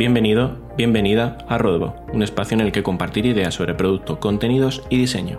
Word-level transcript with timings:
Bienvenido, 0.00 0.56
bienvenida 0.78 1.36
a 1.46 1.58
Rodbo, 1.58 1.94
un 2.10 2.22
espacio 2.22 2.54
en 2.54 2.62
el 2.62 2.72
que 2.72 2.82
compartir 2.82 3.26
ideas 3.26 3.52
sobre 3.52 3.74
producto, 3.74 4.18
contenidos 4.18 4.82
y 4.88 4.96
diseño. 4.96 5.38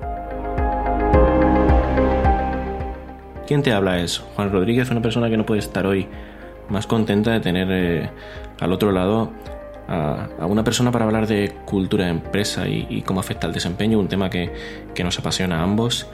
¿Quién 3.47 3.63
te 3.63 3.73
habla 3.73 4.02
es 4.02 4.20
Juan 4.20 4.52
Rodríguez, 4.52 4.91
una 4.91 5.02
persona 5.02 5.31
que 5.31 5.38
no 5.38 5.47
puede 5.47 5.61
estar 5.61 5.88
hoy 5.88 6.07
más 6.70 6.85
contenta 6.85 7.31
de 7.31 7.39
tener 7.39 7.70
eh, 7.71 8.11
al 8.59 8.71
otro 8.71 8.91
lado 8.91 9.31
a, 9.88 10.29
una 10.41 10.63
persona 10.63 10.91
para 10.91 11.05
hablar 11.05 11.25
de 11.25 11.55
cultura 11.66 12.05
de 12.05 12.12
empresa 12.12 12.67
y, 12.67 13.02
cómo 13.02 13.20
afecta 13.20 13.48
al 13.48 13.53
desempeño, 13.53 13.98
un 13.98 14.09
tema 14.09 14.30
que, 14.30 14.52
nos 15.03 15.17
apasiona 15.17 15.62
a 15.62 15.63
ambos. 15.63 16.07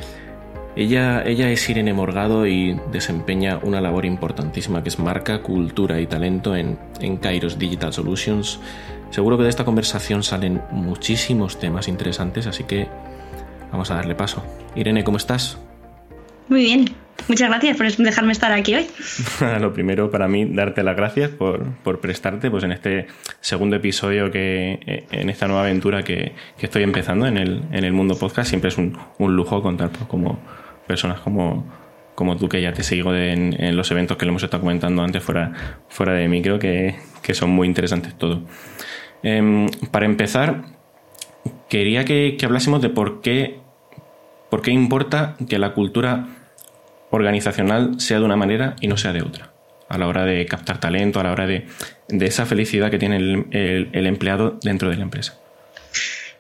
Ella, 0.78 1.24
ella, 1.26 1.50
es 1.50 1.68
Irene 1.70 1.92
Morgado 1.92 2.46
y 2.46 2.80
desempeña 2.92 3.60
una 3.64 3.82
labor 3.82 4.06
importantísima 4.06 4.84
que 4.84 4.90
es 4.90 5.00
marca, 5.00 5.42
cultura 5.42 6.00
y 6.00 6.06
talento 6.06 6.56
en, 6.56 6.78
en 7.02 7.18
Kairos 7.18 7.58
Digital 7.58 7.92
Solutions. 7.92 8.60
Seguro 9.10 9.38
que 9.38 9.44
de 9.44 9.50
esta 9.50 9.66
conversación 9.66 10.22
salen 10.22 10.62
muchísimos 10.70 11.60
temas 11.60 11.88
interesantes, 11.88 12.46
así 12.46 12.64
que 12.66 12.88
vamos 13.72 13.90
a 13.90 13.96
darle 13.96 14.14
paso. 14.14 14.46
Irene, 14.76 15.04
¿cómo 15.04 15.18
estás? 15.18 15.58
Muy 16.48 16.62
bien, 16.62 16.86
Muchas 17.28 17.50
gracias 17.50 17.76
por 17.76 17.92
dejarme 17.92 18.32
estar 18.32 18.52
aquí 18.54 18.76
hoy. 18.76 18.88
Lo 19.60 19.74
primero 19.74 20.10
para 20.10 20.28
mí, 20.28 20.46
darte 20.46 20.82
las 20.82 20.96
gracias 20.96 21.30
por, 21.30 22.00
prestarte 22.00 22.50
pues, 22.50 22.64
en 22.64 22.72
este 22.72 23.08
segundo 23.42 23.76
episodio, 23.76 24.32
que 24.32 24.80
eh, 24.86 25.08
en 25.12 25.30
esta 25.30 25.48
nueva 25.48 25.64
aventura 25.64 26.04
que, 26.04 26.34
estoy 26.60 26.84
empezando 26.84 27.28
en 27.28 27.38
el, 27.38 27.64
en 27.72 27.84
el 27.84 27.92
mundo 27.92 28.18
podcast. 28.18 28.50
Siempre 28.50 28.70
es 28.70 28.78
un, 28.78 28.98
lujo 29.20 29.62
contar 29.62 29.90
pues, 29.90 30.06
como 30.06 30.40
personas 30.88 31.20
como, 31.20 31.66
como 32.16 32.38
tú, 32.38 32.50
que 32.50 32.62
ya 32.62 32.74
te 32.74 32.84
sigo 32.84 33.14
en, 33.14 33.76
los 33.76 33.92
eventos 33.92 34.18
que 34.18 34.26
le 34.26 34.30
hemos 34.30 34.44
estado 34.44 34.62
comentando 34.62 35.04
antes 35.04 35.22
fuera, 35.22 35.54
fuera 35.90 36.14
de 36.14 36.28
mí. 36.28 36.42
Creo 36.42 36.58
que, 36.60 36.96
son 37.34 37.50
muy 37.50 37.68
interesantes 37.68 38.18
todo. 38.18 38.42
Em, 39.22 39.68
para 39.92 40.06
empezar, 40.06 40.64
quería 41.70 42.06
que, 42.06 42.38
que 42.40 42.46
hablásemos 42.46 42.82
de 42.82 42.90
por 42.90 43.22
qué, 43.22 43.60
por 44.50 44.62
qué 44.62 44.72
importa 44.72 45.36
que 45.48 45.60
la 45.60 45.74
cultura 45.74 46.26
organizacional 47.10 48.00
sea 48.00 48.20
de 48.20 48.26
una 48.26 48.36
manera 48.36 48.76
y 48.82 48.88
no 48.88 48.98
sea 48.98 49.14
de 49.14 49.22
otra. 49.22 49.52
A 49.90 49.98
la 49.98 50.08
hora 50.08 50.26
de 50.26 50.46
captar 50.46 50.80
talento, 50.80 51.20
a 51.20 51.24
la 51.24 51.32
hora 51.32 51.48
de, 51.48 51.66
esa 52.10 52.46
felicidad 52.46 52.92
que 52.92 52.98
tiene 52.98 53.18
el, 53.18 54.08
empleado 54.08 54.60
dentro 54.62 54.90
de 54.90 54.98
la 54.98 55.04
empresa. 55.04 55.38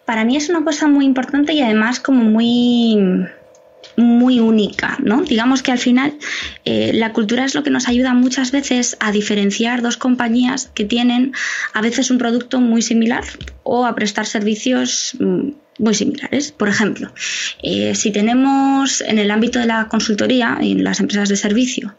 Para 0.06 0.26
mí 0.26 0.36
es 0.36 0.50
una 0.50 0.64
cosa 0.64 0.88
muy 0.88 1.06
importante 1.06 1.54
y 1.54 1.62
además 1.62 2.00
como 2.00 2.24
muy 2.24 2.98
muy 3.98 4.40
única, 4.40 4.98
¿no? 5.04 5.24
Digamos 5.24 5.64
que 5.64 5.72
al 5.72 5.80
final 5.80 6.18
eh, 6.66 6.92
la 6.94 7.14
cultura 7.14 7.44
es 7.46 7.56
lo 7.56 7.64
que 7.64 7.72
nos 7.72 7.88
ayuda 7.88 8.14
muchas 8.14 8.52
veces 8.52 8.96
a 9.00 9.12
diferenciar 9.12 9.82
dos 9.82 9.98
compañías 9.98 10.72
que 10.76 10.86
tienen 10.86 11.34
a 11.74 11.82
veces 11.82 12.12
un 12.12 12.20
producto 12.20 12.62
muy 12.62 12.84
similar 12.84 13.24
o 13.64 13.86
a 13.86 13.96
prestar 13.96 14.28
servicios 14.28 15.18
mm, 15.20 15.50
muy 15.78 15.94
similares. 15.94 16.52
Por 16.52 16.70
ejemplo, 16.70 17.12
eh, 17.62 17.94
si 17.96 18.12
tenemos 18.12 19.02
en 19.02 19.20
el 19.20 19.32
ámbito 19.32 19.60
de 19.60 19.66
la 19.66 19.88
consultoría, 19.88 20.58
en 20.60 20.84
las 20.84 21.00
empresas 21.00 21.30
de 21.30 21.36
servicio, 21.36 21.96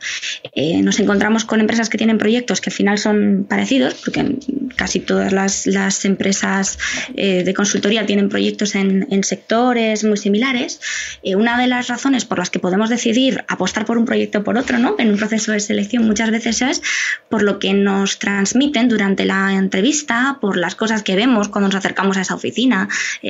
eh, 0.54 0.82
nos 0.82 0.98
encontramos 1.00 1.44
con 1.44 1.60
empresas 1.60 1.88
que 1.88 1.98
tienen 1.98 2.18
proyectos 2.18 2.60
que 2.60 2.70
al 2.70 2.74
final 2.74 2.98
son 2.98 3.46
parecidos, 3.48 3.94
porque 3.94 4.36
casi 4.76 5.00
todas 5.00 5.32
las, 5.32 6.04
empresas 6.04 6.78
eh, 7.16 7.42
de 7.44 7.54
consultoría 7.54 8.06
tienen 8.06 8.28
proyectos 8.28 8.74
en, 8.74 9.06
sectores 9.22 10.04
muy 10.04 10.16
similares, 10.16 10.80
una 11.24 11.60
de 11.60 11.66
las 11.66 11.88
razones 11.88 12.24
por 12.24 12.38
las 12.38 12.50
que 12.50 12.60
podemos 12.60 12.88
decidir 12.88 13.44
apostar 13.48 13.84
por 13.84 13.98
un 13.98 14.04
proyecto 14.04 14.38
o 14.38 14.44
por 14.44 14.56
otro, 14.56 14.78
¿no? 14.78 14.94
en 14.98 15.10
un 15.10 15.16
proceso 15.18 15.52
de 15.52 15.60
selección 15.60 16.06
muchas 16.06 16.30
veces 16.30 16.62
es 16.62 16.83
por 17.28 17.42
lo 17.42 17.58
que 17.58 17.74
nos 17.74 18.18
transmiten 18.18 18.88
durante 18.88 19.24
la 19.24 19.55
entrevista, 19.55 20.38
por 20.40 20.56
las 20.56 20.77
cosas 20.77 21.02
que 21.02 21.17
vemos 21.17 21.48
cuando 21.48 21.68
nos 21.68 21.74
acercamos 21.74 22.17
a 22.17 22.22
esa 22.22 22.36
oficina, 22.36 22.88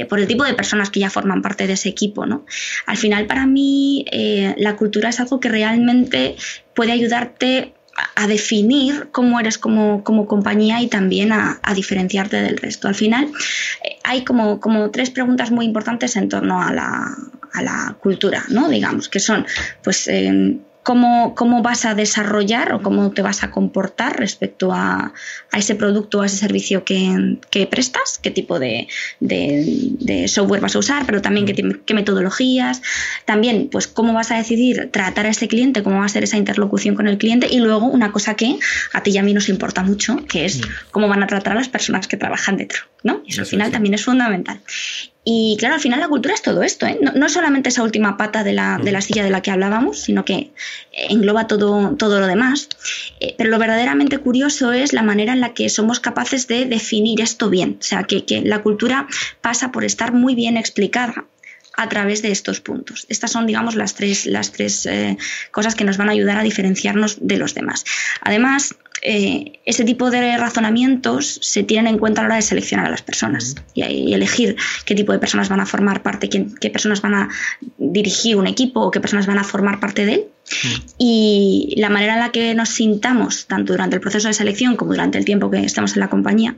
por 0.08 0.20
el 0.20 0.26
tipo 0.26 0.37
de 0.44 0.54
personas 0.54 0.90
que 0.90 1.00
ya 1.00 1.10
forman 1.10 1.42
parte 1.42 1.66
de 1.66 1.74
ese 1.74 1.88
equipo. 1.88 2.26
¿no? 2.26 2.44
Al 2.86 2.96
final, 2.96 3.26
para 3.26 3.46
mí, 3.46 4.04
eh, 4.10 4.54
la 4.58 4.76
cultura 4.76 5.08
es 5.08 5.20
algo 5.20 5.40
que 5.40 5.48
realmente 5.48 6.36
puede 6.74 6.92
ayudarte 6.92 7.74
a 8.14 8.26
definir 8.26 9.08
cómo 9.10 9.40
eres 9.40 9.58
como, 9.58 10.02
compañía 10.04 10.80
y 10.80 10.86
también 10.86 11.32
a, 11.32 11.60
diferenciarte 11.74 12.40
del 12.40 12.56
resto. 12.56 12.88
Al 12.88 12.94
final 12.94 13.26
eh, 13.84 13.98
hay 14.04 14.24
como, 14.24 14.60
como, 14.60 14.90
tres 14.90 15.10
preguntas 15.10 15.50
muy 15.50 15.64
importantes 15.64 16.16
en 16.16 16.28
torno 16.28 16.62
a 16.62 16.72
la, 16.72 17.16
a 17.52 17.62
la 17.62 17.96
cultura, 18.00 18.44
¿no? 18.48 18.68
Digamos, 18.68 19.08
que 19.08 19.20
son 19.20 19.46
pues 19.82 20.08
eh, 20.08 20.58
cómo, 20.88 21.62
vas 21.62 21.84
a 21.84 21.94
desarrollar 21.94 22.72
o 22.72 22.82
cómo 22.82 23.10
te 23.10 23.20
vas 23.20 23.42
a 23.42 23.50
comportar 23.50 24.18
respecto 24.18 24.72
a, 24.72 25.12
ese 25.52 25.74
producto 25.74 26.18
o 26.18 26.22
a 26.22 26.26
ese 26.26 26.38
servicio 26.38 26.82
que, 26.82 27.68
prestas, 27.70 28.18
qué 28.22 28.30
tipo 28.30 28.58
de, 28.58 28.88
software 30.28 30.62
vas 30.62 30.76
a 30.76 30.78
usar, 30.78 31.04
pero 31.04 31.20
también 31.20 31.44
qué, 31.44 31.94
metodologías, 31.94 32.80
también 33.26 33.68
pues 33.70 33.86
cómo 33.86 34.14
vas 34.14 34.30
a 34.30 34.36
decidir 34.36 34.88
tratar 34.90 35.26
a 35.26 35.28
ese 35.28 35.46
cliente, 35.46 35.82
cómo 35.82 35.98
va 35.98 36.06
a 36.06 36.08
ser 36.08 36.24
esa 36.24 36.38
interlocución 36.38 36.94
con 36.94 37.06
el 37.06 37.18
cliente 37.18 37.48
y 37.50 37.58
luego 37.58 37.84
una 37.86 38.10
cosa 38.10 38.34
que 38.34 38.58
a 38.94 39.02
ti 39.02 39.10
y 39.10 39.18
a 39.18 39.22
mí 39.22 39.34
nos 39.34 39.50
importa 39.50 39.82
mucho, 39.82 40.24
que 40.26 40.46
es 40.46 40.62
cómo 40.90 41.06
van 41.06 41.22
a 41.22 41.26
tratar 41.26 41.52
a 41.52 41.56
las 41.56 41.68
personas 41.68 42.08
que 42.08 42.16
trabajan 42.16 42.56
dentro, 42.56 42.84
¿no? 43.02 43.20
Y 43.26 43.32
eso 43.32 43.42
al 43.42 43.46
final 43.46 43.70
también 43.70 43.92
es 43.92 44.04
fundamental. 44.04 44.62
Y 45.30 45.58
claro, 45.58 45.74
al 45.74 45.80
final 45.82 46.00
la 46.00 46.08
cultura 46.08 46.32
es 46.32 46.40
todo 46.40 46.62
esto, 46.62 46.86
¿eh? 46.86 46.98
no, 47.14 47.28
solamente 47.28 47.68
esa 47.68 47.82
última 47.82 48.16
pata 48.16 48.42
de 48.42 48.54
la, 48.54 48.80
de 48.82 48.92
la, 48.92 49.02
silla 49.02 49.22
de 49.22 49.28
la 49.28 49.42
que 49.42 49.50
hablábamos, 49.50 49.98
sino 49.98 50.24
que 50.24 50.52
engloba 50.90 51.46
todo, 51.46 51.94
todo 51.96 52.18
lo 52.18 52.26
demás. 52.26 52.70
Eh, 53.20 53.34
pero 53.36 53.50
lo 53.50 53.58
verdaderamente 53.58 54.16
curioso 54.16 54.72
es 54.72 54.94
la 54.94 55.02
manera 55.02 55.34
en 55.34 55.42
la 55.42 55.52
que 55.52 55.68
somos 55.68 56.00
capaces 56.00 56.48
de 56.48 56.64
definir 56.64 57.20
esto 57.20 57.50
bien. 57.50 57.76
O 57.78 57.82
sea, 57.82 58.04
que, 58.04 58.24
que 58.24 58.40
la 58.40 58.62
cultura 58.62 59.06
pasa 59.42 59.70
por 59.70 59.84
estar 59.84 60.14
muy 60.14 60.34
bien 60.34 60.56
explicada 60.56 61.26
a 61.76 61.90
través 61.90 62.22
de 62.22 62.32
estos 62.32 62.60
puntos. 62.60 63.04
Estas 63.10 63.30
son, 63.30 63.46
digamos, 63.46 63.76
las 63.76 63.94
tres, 63.94 64.24
las 64.24 64.50
tres 64.50 64.86
eh, 64.86 65.18
cosas 65.50 65.74
que 65.74 65.84
nos 65.84 65.98
van 65.98 66.08
a 66.08 66.12
ayudar 66.12 66.38
a 66.38 66.42
diferenciarnos 66.42 67.18
de 67.20 67.36
los 67.36 67.54
demás. 67.54 67.84
Además, 68.22 68.76
eh, 69.02 69.60
ese 69.64 69.84
tipo 69.84 70.10
de 70.10 70.36
razonamientos 70.36 71.38
se 71.42 71.62
tienen 71.62 71.94
en 71.94 71.98
cuenta 71.98 72.20
a 72.20 72.24
la 72.24 72.28
hora 72.28 72.36
de 72.36 72.42
seleccionar 72.42 72.86
a 72.86 72.90
las 72.90 73.02
personas 73.02 73.54
y, 73.74 74.12
elegir 74.12 74.56
qué 74.84 74.94
tipo 74.94 75.12
de 75.12 75.18
personas 75.18 75.48
van 75.48 75.60
a 75.60 75.66
formar 75.66 76.02
parte, 76.02 76.28
qué, 76.28 76.70
personas 76.70 77.00
van 77.00 77.14
a 77.14 77.28
dirigir 77.76 78.36
un 78.36 78.46
equipo 78.46 78.80
o 78.80 78.90
qué 78.90 79.00
personas 79.00 79.26
van 79.26 79.38
a 79.38 79.44
formar 79.44 79.80
parte 79.80 80.06
de 80.06 80.14
él. 80.14 80.24
Y 80.96 81.74
la 81.76 81.90
manera 81.90 82.14
en 82.14 82.20
la 82.20 82.32
que 82.32 82.54
nos 82.54 82.70
sintamos, 82.70 83.46
tanto 83.46 83.74
durante 83.74 83.96
el 83.96 84.00
proceso 84.00 84.28
de 84.28 84.34
selección 84.34 84.76
como 84.76 84.92
durante 84.92 85.18
el 85.18 85.26
tiempo 85.26 85.50
que 85.50 85.58
estamos 85.58 85.94
en 85.94 86.00
la 86.00 86.08
compañía, 86.08 86.56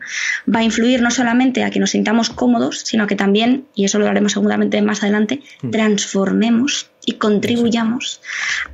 va 0.52 0.60
a 0.60 0.64
influir 0.64 1.02
no 1.02 1.10
solamente 1.10 1.64
a 1.64 1.70
que 1.70 1.80
nos 1.80 1.90
sintamos 1.90 2.30
cómodos, 2.30 2.82
sino 2.84 3.08
que 3.08 3.16
también, 3.16 3.64
y 3.74 3.84
eso 3.84 3.98
lo 3.98 4.06
haremos 4.06 4.32
seguramente 4.32 4.80
más 4.80 5.02
adelante, 5.02 5.42
transformemos 5.72 6.90
y 7.04 7.14
contribuyamos 7.14 8.20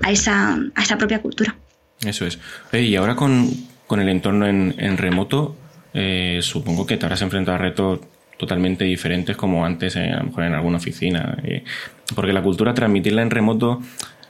a 0.02 0.10
esa, 0.10 0.58
a 0.74 0.82
esa 0.82 0.98
propia 0.98 1.22
cultura. 1.22 1.56
Eso 2.04 2.26
es. 2.26 2.38
y 2.72 2.94
ahora 2.96 3.16
con, 3.16 3.48
el 3.90 4.08
entorno 4.08 4.46
en, 4.46 4.96
remoto, 4.96 5.56
eh, 5.94 6.40
supongo 6.42 6.86
que 6.86 6.96
te 6.96 7.06
habrás 7.06 7.22
enfrentado 7.22 7.56
a 7.56 7.58
retos 7.58 8.00
totalmente 8.36 8.84
diferentes 8.84 9.36
como 9.36 9.64
antes, 9.64 9.96
a 9.96 10.04
lo 10.18 10.24
mejor 10.24 10.44
en 10.44 10.54
alguna 10.54 10.76
oficina. 10.76 11.36
Eh, 11.42 11.64
porque 12.14 12.32
la 12.32 12.42
cultura, 12.42 12.74
transmitirla 12.74 13.22
en 13.22 13.30
remoto, 13.30 13.80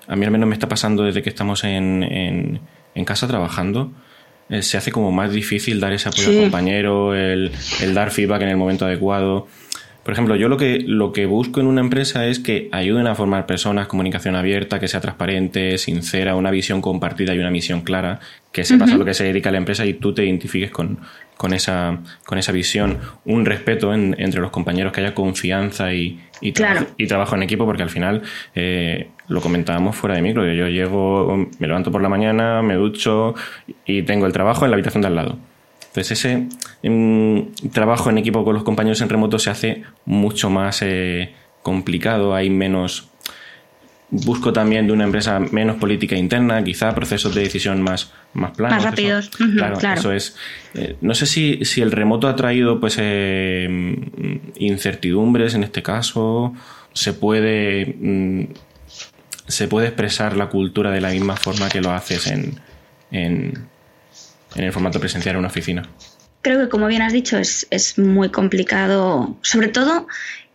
a 0.06 0.16
mí 0.16 0.25
al 0.25 0.31
menos 0.31 0.49
me 0.49 0.55
está 0.55 0.69
pasando 0.69 1.03
desde 1.03 1.22
que 1.22 1.28
estamos 1.28 1.65
en, 1.65 2.60
casa 3.05 3.26
trabajando. 3.26 3.93
Eh, 4.49 4.62
se 4.62 4.76
hace 4.76 4.93
como 4.93 5.10
más 5.10 5.32
difícil 5.32 5.81
dar 5.81 5.93
ese 5.93 6.09
apoyo 6.09 6.31
al 6.31 6.37
compañero, 6.43 7.16
el, 7.16 7.50
el 7.82 7.94
dar 7.94 8.12
feedback 8.12 8.43
en 8.43 8.50
el 8.50 8.56
momento 8.56 8.87
adecuado. 8.87 9.49
Por 10.06 10.12
ejemplo, 10.12 10.37
yo 10.37 10.49
lo 10.49 10.56
que, 10.56 10.78
lo 10.78 11.12
que 11.12 11.27
busco 11.27 11.59
en 11.59 11.67
una 11.67 11.81
empresa 11.81 12.26
es 12.26 12.38
que 12.38 12.69
ayuden 12.70 13.08
a 13.08 13.17
formar 13.17 13.44
personas, 13.44 13.88
comunicación 13.88 14.37
abierta, 14.37 14.79
que 14.79 14.87
sea 14.87 15.00
transparente, 15.00 15.79
sincera, 15.79 16.37
una 16.37 16.53
visión 16.53 16.81
compartida 16.81 17.35
y 17.35 17.41
una 17.41 17.50
misión 17.50 17.81
clara, 17.81 18.20
que 18.53 18.64
sepas 18.64 18.93
a 18.93 18.99
lo 18.99 19.05
que 19.05 19.14
se 19.14 19.25
dedica 19.25 19.50
la 19.50 19.58
empresa 19.58 19.85
y 19.85 19.94
tú 19.94 20.14
te 20.14 20.25
identifiques 20.25 20.70
con, 20.70 21.00
con, 21.37 21.53
esa, 21.53 21.99
con 22.25 22.38
esa 22.38 22.53
visión, 22.53 22.99
un 23.25 23.44
respeto 23.44 23.93
entre 23.93 24.41
los 24.41 24.53
compañeros, 24.53 24.93
que 24.93 25.00
haya 25.00 25.12
confianza 25.12 25.93
y, 25.93 26.20
y, 26.41 26.52
trabajo 26.52 27.35
en 27.35 27.43
equipo, 27.43 27.67
porque 27.67 27.82
al 27.82 27.91
final 27.91 28.23
eh, 28.55 29.09
lo 29.26 29.41
comentábamos 29.41 29.97
fuera 29.97 30.14
de 30.14 30.23
micro. 30.23 30.47
Yo 30.52 30.69
llego, 30.69 31.49
me 31.59 31.67
levanto 31.67 31.91
por 31.91 32.00
la 32.00 32.09
mañana, 32.09 32.62
me 32.62 32.75
ducho 32.75 33.35
y 33.85 34.02
tengo 34.02 34.26
el 34.26 34.32
trabajo 34.32 34.67
en 34.67 34.70
la 34.70 34.76
habitación 34.76 35.02
de 35.02 35.09
al 35.09 35.17
lado. 35.17 35.38
Entonces 35.96 36.19
ese 36.19 36.46
em, 36.82 37.52
trabajo 37.72 38.10
en 38.10 38.19
equipo 38.19 38.44
con 38.44 38.52
los 38.52 38.64
compañeros 38.64 39.00
en 39.00 39.08
remoto 39.08 39.38
se 39.38 39.48
hace 39.48 39.82
mucho 40.04 40.50
más 40.50 40.82
eh, 40.82 41.32
complicado, 41.62 42.34
hay 42.34 42.50
menos... 42.50 43.08
Busco 44.08 44.52
también 44.52 44.87
de 44.87 44.93
una 44.93 45.04
empresa 45.04 45.40
menos 45.40 45.76
política 45.76 46.14
interna, 46.14 46.62
quizá 46.62 46.94
procesos 46.94 47.34
de 47.34 47.40
decisión 47.40 47.82
más, 47.82 48.12
más 48.34 48.52
planos. 48.52 48.76
Más 48.76 48.84
rápidos. 48.84 49.31
claro, 49.56 49.78
eso 49.94 50.12
es. 50.12 50.37
Eh, 50.75 50.96
no 51.00 51.12
sé 51.14 51.26
si, 51.26 51.64
si, 51.64 51.81
el 51.81 51.90
remoto 51.90 52.28
ha 52.28 52.37
traído 52.37 52.78
pues 52.78 52.99
eh, 53.00 53.66
incertidumbres 54.58 55.54
en 55.54 55.64
este 55.64 55.82
caso. 55.82 56.54
Se 56.92 57.14
puede, 57.14 57.96
mm, 57.99 58.44
se 59.49 59.66
puede 59.66 59.88
expresar 59.88 60.37
la 60.37 60.50
cultura 60.50 60.92
de 60.92 61.00
la 61.00 61.10
misma 61.10 61.34
forma 61.37 61.69
que 61.69 61.81
lo 61.81 61.90
haces 61.90 62.28
en, 62.28 62.60
en 63.10 63.66
en 64.56 64.64
el 64.64 64.73
formato 64.73 65.00
presencial 65.00 65.35
en 65.35 65.38
una 65.41 65.49
oficina. 65.49 65.88
creo 66.43 66.61
que, 66.61 66.69
como 66.69 66.87
bien 66.87 67.03
has 67.03 67.12
dicho, 67.12 67.38
es, 67.38 67.99
muy 67.99 68.31
complicado, 68.31 69.37
sobre 69.43 69.69
todo 69.69 70.06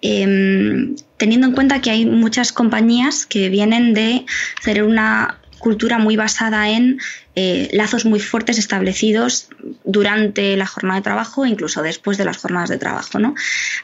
em, 0.02 0.96
teniendo 1.18 1.48
en 1.48 1.54
cuenta 1.54 1.82
que 1.82 1.92
hay 1.92 2.06
muchas 2.06 2.52
compañías 2.54 3.26
que 3.26 3.50
vienen 3.50 3.94
de 3.94 4.26
hacer 4.60 4.84
una 4.84 5.38
cultura 5.60 6.00
muy 6.00 6.16
basada 6.16 6.70
en 6.70 7.00
eh, 7.36 7.70
lazos 7.72 8.06
muy 8.06 8.20
fuertes 8.20 8.58
establecidos 8.58 9.48
durante 9.84 10.58
la 10.58 10.66
jornada 10.66 11.00
de 11.00 11.04
trabajo 11.04 11.46
e 11.46 11.50
incluso 11.50 11.82
después 11.82 12.18
de 12.18 12.26
las 12.26 12.38
jornadas 12.38 12.70
de 12.70 12.78
trabajo. 12.78 13.20
¿no? 13.20 13.36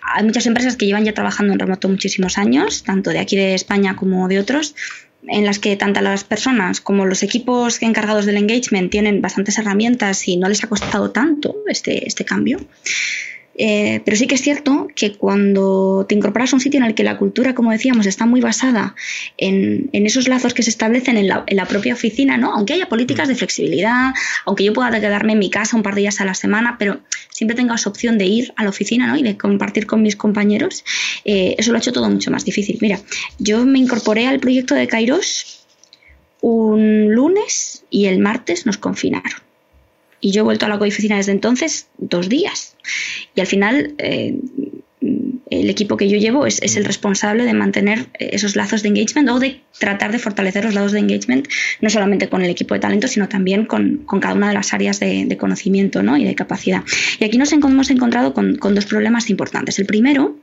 Hay 0.02 0.24
muchas 0.24 0.46
empresas 0.46 0.76
que 0.76 0.86
llevan 0.86 1.06
ya 1.06 1.14
trabajando 1.14 1.54
en 1.54 1.60
remoto 1.60 1.88
muchísimos 1.88 2.38
años, 2.38 2.84
tanto 2.84 3.12
de 3.12 3.20
aquí 3.20 3.36
de 3.36 3.54
España 3.54 3.96
como 3.96 4.28
de 4.28 4.40
otros, 4.40 4.76
en 5.28 5.46
las 5.46 5.60
que 5.60 5.76
tanto 5.76 6.02
las 6.02 6.24
personas 6.24 6.82
como 6.82 7.06
los 7.06 7.24
equipos 7.24 7.82
encargados 7.82 8.26
del 8.26 8.38
engagement 8.38 8.92
tienen 8.92 9.22
bastantes 9.22 9.58
herramientas 9.58 10.28
y 10.28 10.38
no 10.38 10.48
les 10.48 10.64
ha 10.64 10.68
costado 10.68 11.12
tanto 11.12 11.56
este, 11.68 12.08
este 12.08 12.26
cambio. 12.26 12.60
Eh, 13.59 14.01
pero 14.06 14.15
sí 14.15 14.27
que 14.27 14.36
es 14.36 14.42
cierto 14.42 14.88
que 14.95 15.13
cuando 15.15 16.06
te 16.07 16.13
incorporas 16.13 16.54
a 16.54 16.56
un 16.56 16.59
sitio 16.59 16.80
en 16.80 16.86
el 16.86 16.94
que 16.94 17.04
la 17.04 17.18
cultura, 17.18 17.56
como 17.56 17.71
decíamos, 17.71 18.06
está 18.06 18.27
muy 18.27 18.39
basada 18.39 18.95
en, 19.36 19.89
esos 19.92 20.27
lazos 20.27 20.54
que 20.54 20.62
se 20.62 20.69
establecen 20.69 21.18
en 21.18 21.27
la, 21.27 21.65
propia 21.68 21.94
oficina, 21.94 22.38
¿no? 22.38 22.54
Aunque 22.54 22.74
haya 22.74 22.88
políticas 22.88 23.27
de 23.27 23.36
flexibilidad, 23.36 24.13
aunque 24.45 24.63
yo 24.63 24.74
pueda 24.74 24.92
quedarme 25.01 25.33
en 25.33 25.39
mi 25.39 25.50
casa 25.50 25.75
un 25.75 25.83
par 25.83 25.95
de 25.95 26.01
días 26.01 26.21
a 26.21 26.25
la 26.25 26.36
semana, 26.36 26.77
pero 26.77 27.00
siempre 27.30 27.56
tengas 27.57 27.88
opción 27.88 28.18
de 28.18 28.27
ir 28.27 28.54
a 28.56 28.63
la 28.63 28.69
oficina, 28.69 29.07
¿no? 29.07 29.18
Y 29.18 29.24
de 29.24 29.38
compartir 29.38 29.88
con 29.88 30.03
mis 30.03 30.15
compañeros, 30.15 30.86
eh, 31.25 31.56
eso 31.57 31.71
lo 31.71 31.77
ha 31.77 31.80
hecho 31.80 31.92
todo 31.92 32.10
mucho 32.10 32.30
más 32.30 32.45
difícil. 32.45 32.77
Mira, 32.80 33.00
yo 33.39 33.65
me 33.65 33.80
incorporé 33.80 34.27
al 34.27 34.39
proyecto 34.39 34.75
de 34.75 34.88
Kairos 34.88 35.65
un 36.42 37.13
lunes 37.13 37.83
y 37.89 38.06
el 38.06 38.19
martes 38.19 38.65
nos 38.65 38.77
confinaron. 38.77 39.47
Y 40.19 40.31
yo 40.31 40.42
he 40.42 40.44
vuelto 40.44 40.66
a 40.66 40.69
la 40.69 40.75
oficina 40.75 41.18
desde 41.18 41.31
entonces 41.31 41.88
dos 41.98 42.30
días. 42.30 42.75
Y 43.36 43.42
al 43.42 43.48
final, 43.48 43.94
eh, 43.98 44.36
el 45.50 45.69
equipo 45.69 45.96
que 45.98 46.10
yo 46.10 46.18
llevo 46.18 46.46
es, 46.46 46.60
el 46.75 46.86
responsable 46.86 47.46
de 47.46 47.54
mantener 47.54 48.08
esos 48.19 48.56
lazos 48.56 48.84
de 48.84 48.90
engagement 48.90 49.30
o 49.30 49.40
de 49.40 49.62
tratar 49.80 50.12
de 50.12 50.19
fortalecer 50.19 50.66
los 50.66 50.74
lazos 50.74 50.92
de 50.92 51.00
engagement, 51.00 51.48
no 51.81 51.90
solamente 51.90 52.30
con 52.30 52.42
el 52.42 52.50
equipo 52.50 52.74
de 52.74 52.80
talento, 52.80 53.08
sino 53.08 53.30
también 53.30 53.66
con, 53.66 54.06
cada 54.19 54.34
una 54.34 54.50
de 54.50 54.54
las 54.54 54.74
áreas 54.74 55.00
de, 55.00 55.38
conocimiento 55.38 56.02
y 56.18 56.24
de 56.25 56.36
capacidad. 56.36 56.84
Y 57.20 57.25
aquí 57.25 57.38
nos 57.38 57.52
hemos 57.52 57.90
encontrado 57.90 58.34
con, 58.34 58.58
dos 58.58 58.86
problemas 58.86 59.30
importantes. 59.30 59.80
El 59.80 59.86
primero, 59.86 60.38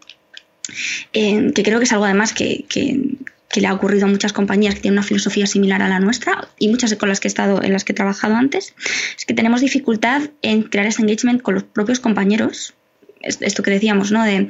eh, 1.13 1.53
que 1.55 1.63
creo 1.63 1.79
que 1.79 1.85
es 1.85 1.93
algo 1.93 2.05
además 2.05 2.33
que, 2.33 2.65
que 2.69 3.17
le 3.61 3.69
ha 3.69 3.75
ocurrido 3.75 4.07
a 4.07 4.09
muchas 4.09 4.33
compañías 4.33 4.75
que 4.75 4.81
tienen 4.81 4.99
una 4.99 5.07
filosofía 5.07 5.47
similar 5.47 5.83
a 5.83 5.89
la 5.89 6.01
nuestra 6.01 6.49
y 6.59 6.69
muchas 6.69 6.95
con 6.95 7.09
las 7.09 7.21
que 7.21 7.29
he 7.29 7.31
estado, 7.31 7.63
en 7.63 7.73
las 7.73 7.85
que 7.85 7.93
he 7.93 7.95
trabajado 7.95 8.35
antes, 8.35 8.75
es 9.17 9.25
que 9.27 9.35
tenemos 9.35 9.61
dificultad 9.61 10.23
en 10.43 10.63
crear 10.63 10.87
ese 10.87 11.03
engagement 11.03 11.43
con 11.43 11.55
los 11.55 11.65
propios 11.65 12.01
compañeros. 12.01 12.75
Esto 13.21 13.63
que 13.63 13.71
decíamos, 13.71 14.13
¿no? 14.13 14.23
De, 14.23 14.49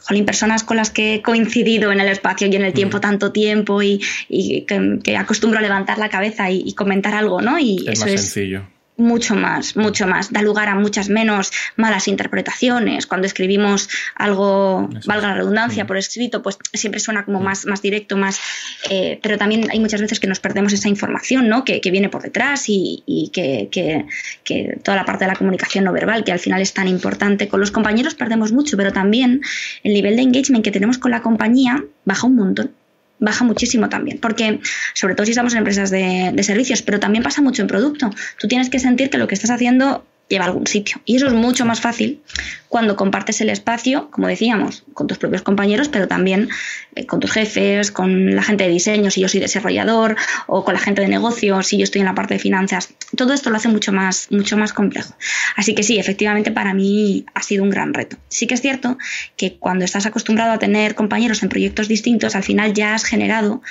jolín, 0.00 0.24
personas 0.24 0.62
con 0.62 0.76
las 0.76 0.90
que 0.90 1.14
he 1.14 1.22
coincidido 1.22 1.90
en 1.90 1.98
el 1.98 2.08
espacio 2.08 2.46
y 2.46 2.54
en 2.54 2.62
el 2.62 2.72
tiempo 2.72 3.00
tanto 3.00 3.32
tiempo 3.32 3.82
y, 3.82 4.00
que, 4.28 5.16
acostumbro 5.16 5.58
a 5.58 5.62
levantar 5.62 5.98
la 5.98 6.08
cabeza 6.08 6.50
y, 6.50 6.72
comentar 6.74 7.14
algo, 7.14 7.40
¿no? 7.40 7.58
Y 7.58 7.84
es 7.88 7.98
más 7.98 8.10
sencillo 8.10 8.73
mucho 8.96 9.34
más, 9.34 9.76
mucho 9.76 10.06
más. 10.06 10.32
Da 10.32 10.42
lugar 10.42 10.68
a 10.68 10.74
muchas 10.74 11.08
menos 11.08 11.50
malas 11.76 12.08
interpretaciones. 12.08 13.06
Cuando 13.06 13.26
escribimos 13.26 13.88
algo, 14.14 14.88
valga 15.06 15.28
la 15.28 15.34
redundancia, 15.34 15.86
por 15.86 15.96
escrito, 15.96 16.42
pues 16.42 16.58
siempre 16.72 17.00
suena 17.00 17.24
como 17.24 17.40
más, 17.40 17.66
más 17.66 17.82
directo, 17.82 18.16
más. 18.16 18.40
Eh, 18.90 19.18
pero 19.22 19.38
también 19.38 19.70
hay 19.70 19.80
muchas 19.80 20.00
veces 20.00 20.20
que 20.20 20.26
nos 20.26 20.40
perdemos 20.40 20.72
esa 20.72 20.88
información, 20.88 21.48
¿no? 21.48 21.64
Que, 21.64 21.80
viene 21.94 22.08
por 22.08 22.22
detrás 22.22 22.64
y, 22.66 23.30
que, 23.32 23.68
que, 23.70 24.78
toda 24.82 24.96
la 24.96 25.04
parte 25.04 25.24
de 25.24 25.30
la 25.30 25.36
comunicación 25.36 25.84
no 25.84 25.92
verbal, 25.92 26.24
que 26.24 26.32
al 26.32 26.40
final 26.40 26.60
es 26.60 26.72
tan 26.72 26.88
importante. 26.88 27.48
Con 27.48 27.60
los 27.60 27.70
compañeros 27.70 28.14
perdemos 28.14 28.52
mucho, 28.52 28.76
pero 28.76 28.92
también 28.92 29.42
el 29.82 29.92
nivel 29.92 30.16
de 30.16 30.22
engagement 30.22 30.64
que 30.64 30.70
tenemos 30.70 30.98
con 30.98 31.10
la 31.10 31.22
compañía 31.22 31.84
baja 32.04 32.26
un 32.26 32.36
montón 32.36 32.72
baja 33.24 33.44
muchísimo 33.44 33.88
también, 33.88 34.18
porque 34.18 34.60
sobre 34.92 35.14
todo 35.14 35.24
si 35.24 35.32
estamos 35.32 35.52
en 35.54 35.58
empresas 35.58 35.90
de, 35.90 36.30
de, 36.32 36.42
servicios, 36.42 36.82
pero 36.82 37.00
también 37.00 37.24
pasa 37.24 37.42
mucho 37.42 37.62
en 37.62 37.68
producto. 37.68 38.10
Tú 38.38 38.48
tienes 38.48 38.70
que 38.70 38.78
sentir 38.78 39.10
que 39.10 39.18
lo 39.18 39.26
que 39.26 39.34
estás 39.34 39.50
haciendo 39.50 40.04
lleva 40.28 40.46
algún 40.46 40.66
sitio. 40.66 41.00
Y 41.04 41.16
eso 41.16 41.26
es 41.26 41.32
mucho 41.32 41.64
más 41.64 41.80
fácil 41.80 42.22
cuando 42.68 42.96
compartes 42.96 43.40
el 43.40 43.50
espacio, 43.50 44.10
como 44.10 44.26
decíamos, 44.26 44.84
con 44.94 45.06
tus 45.06 45.18
propios 45.18 45.42
compañeros, 45.42 45.88
pero 45.88 46.08
también 46.08 46.48
eh, 46.96 47.06
con 47.06 47.20
tus 47.20 47.30
jefes, 47.30 47.92
con 47.92 48.34
la 48.34 48.42
gente 48.42 48.64
de 48.64 48.70
diseño, 48.70 49.10
si 49.10 49.20
yo 49.20 49.28
soy 49.28 49.40
desarrollador, 49.40 50.16
o 50.46 50.64
con 50.64 50.74
la 50.74 50.80
gente 50.80 51.02
de 51.02 51.08
negocios, 51.08 51.68
si 51.68 51.78
yo 51.78 51.84
estoy 51.84 52.00
en 52.00 52.06
la 52.06 52.14
parte 52.14 52.34
de 52.34 52.40
finanzas. 52.40 52.88
Todo 53.16 53.32
esto 53.32 53.50
lo 53.50 53.56
hace 53.56 53.68
mucho 53.68 53.92
más, 53.92 54.28
mucho 54.30 54.56
más 54.56 54.72
complejo. 54.72 55.14
Así 55.56 55.74
que 55.74 55.82
sí, 55.82 55.98
efectivamente 55.98 56.50
para 56.50 56.74
mí 56.74 57.26
ha 57.34 57.42
sido 57.42 57.62
un 57.62 57.70
gran 57.70 57.94
reto. 57.94 58.16
Sí 58.28 58.46
que 58.46 58.54
es 58.54 58.60
cierto 58.60 58.98
que 59.36 59.56
cuando 59.56 59.84
estás 59.84 60.06
acostumbrado 60.06 60.52
a 60.52 60.58
tener 60.58 60.94
compañeros 60.94 61.42
en 61.42 61.50
proyectos 61.50 61.86
distintos, 61.86 62.34
al 62.34 62.42
final 62.42 62.72
ya 62.72 62.94
has 62.94 63.04
generado 63.04 63.62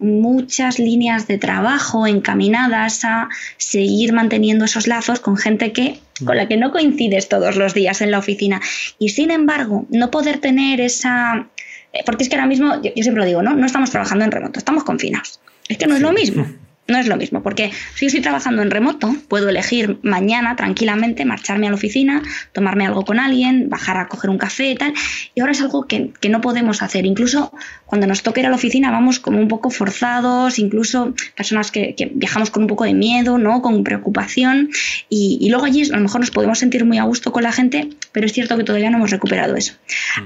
muchas 0.00 0.78
líneas 0.78 1.28
de 1.28 1.38
trabajo 1.38 2.06
encaminadas 2.06 3.04
a 3.04 3.28
seguir 3.58 4.12
manteniendo 4.12 4.64
esos 4.64 4.86
lazos 4.86 5.20
con 5.20 5.36
gente 5.36 5.72
que 5.72 6.00
con 6.24 6.36
la 6.36 6.48
que 6.48 6.56
no 6.56 6.70
coincides 6.70 7.28
todos 7.28 7.56
los 7.56 7.72
días 7.72 8.00
en 8.02 8.10
la 8.10 8.18
oficina. 8.18 8.60
Y 8.98 9.10
sin 9.10 9.30
embargo 9.30 9.86
no 9.90 10.10
poder 10.10 10.38
tener 10.38 10.80
esa 10.80 11.48
eh, 11.92 12.02
porque 12.04 12.24
es 12.24 12.28
que 12.28 12.36
ahora 12.36 12.46
mismo 12.46 12.80
yo, 12.82 12.90
siempre 12.94 13.22
lo 13.22 13.26
digo 13.26 13.42
no 13.42 13.54
no 13.54 13.66
estamos 13.66 13.90
trabajando 13.90 14.24
en 14.24 14.32
remoto 14.32 14.58
estamos 14.58 14.84
confinados. 14.84 15.40
Es 15.68 15.78
que 15.78 15.86
no 15.86 15.94
es 15.94 16.02
lo 16.02 16.12
mismo 16.12 16.46
no 16.90 16.98
es 16.98 17.06
lo 17.06 17.16
mismo, 17.16 17.42
porque 17.42 17.70
si 17.94 18.04
yo 18.04 18.06
estoy 18.08 18.20
trabajando 18.20 18.62
en 18.62 18.70
remoto, 18.70 19.14
puedo 19.28 19.48
elegir 19.48 19.98
mañana 20.02 20.56
tranquilamente 20.56 21.24
marcharme 21.24 21.66
a 21.66 21.70
la 21.70 21.76
oficina, 21.76 22.22
tomarme 22.52 22.86
algo 22.86 23.04
con 23.04 23.18
alguien, 23.18 23.68
bajar 23.68 23.96
a 23.96 24.08
coger 24.08 24.30
un 24.30 24.38
café 24.38 24.70
y 24.70 24.74
tal, 24.74 24.92
y 25.34 25.40
ahora 25.40 25.52
es 25.52 25.60
algo 25.60 25.86
que, 25.86 26.12
no 26.30 26.40
podemos 26.40 26.80
hacer. 26.82 27.06
Incluso 27.06 27.52
cuando 27.86 28.06
nos 28.06 28.22
toca 28.22 28.38
ir 28.38 28.46
a 28.46 28.50
la 28.50 28.54
oficina 28.54 28.92
vamos 28.92 29.18
como 29.18 29.40
un 29.40 29.48
poco 29.48 29.70
forzados, 29.70 30.60
incluso 30.60 31.12
personas 31.36 31.72
que, 31.72 31.94
viajamos 32.14 32.50
con 32.50 32.62
un 32.62 32.68
poco 32.68 32.84
de 32.84 32.94
miedo, 32.94 33.36
¿no? 33.36 33.62
con 33.62 33.82
preocupación, 33.82 34.70
y, 35.08 35.48
luego 35.50 35.64
allí 35.64 35.82
a 35.90 35.96
lo 35.96 36.02
mejor 36.02 36.20
nos 36.20 36.30
podemos 36.30 36.58
sentir 36.58 36.84
muy 36.84 36.98
a 36.98 37.04
gusto 37.04 37.32
con 37.32 37.42
la 37.42 37.52
gente, 37.52 37.88
pero 38.12 38.26
es 38.26 38.32
cierto 38.32 38.56
que 38.56 38.64
todavía 38.64 38.90
no 38.90 38.98
hemos 38.98 39.10
recuperado 39.10 39.56
eso. 39.56 39.74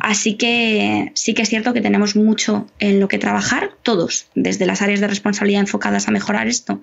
Así 0.00 0.34
que 0.34 1.12
sí 1.14 1.34
que 1.34 1.42
es 1.42 1.48
cierto 1.48 1.72
que 1.72 1.80
tenemos 1.80 2.16
mucho 2.16 2.66
en 2.78 3.00
lo 3.00 3.08
que 3.08 3.18
trabajar, 3.18 3.70
todos, 3.82 4.26
desde 4.34 4.66
las 4.66 4.82
áreas 4.82 5.00
de 5.00 5.08
responsabilidad 5.08 5.60
enfocadas 5.60 6.08
a 6.08 6.10
mejorar 6.10 6.48
esto, 6.54 6.80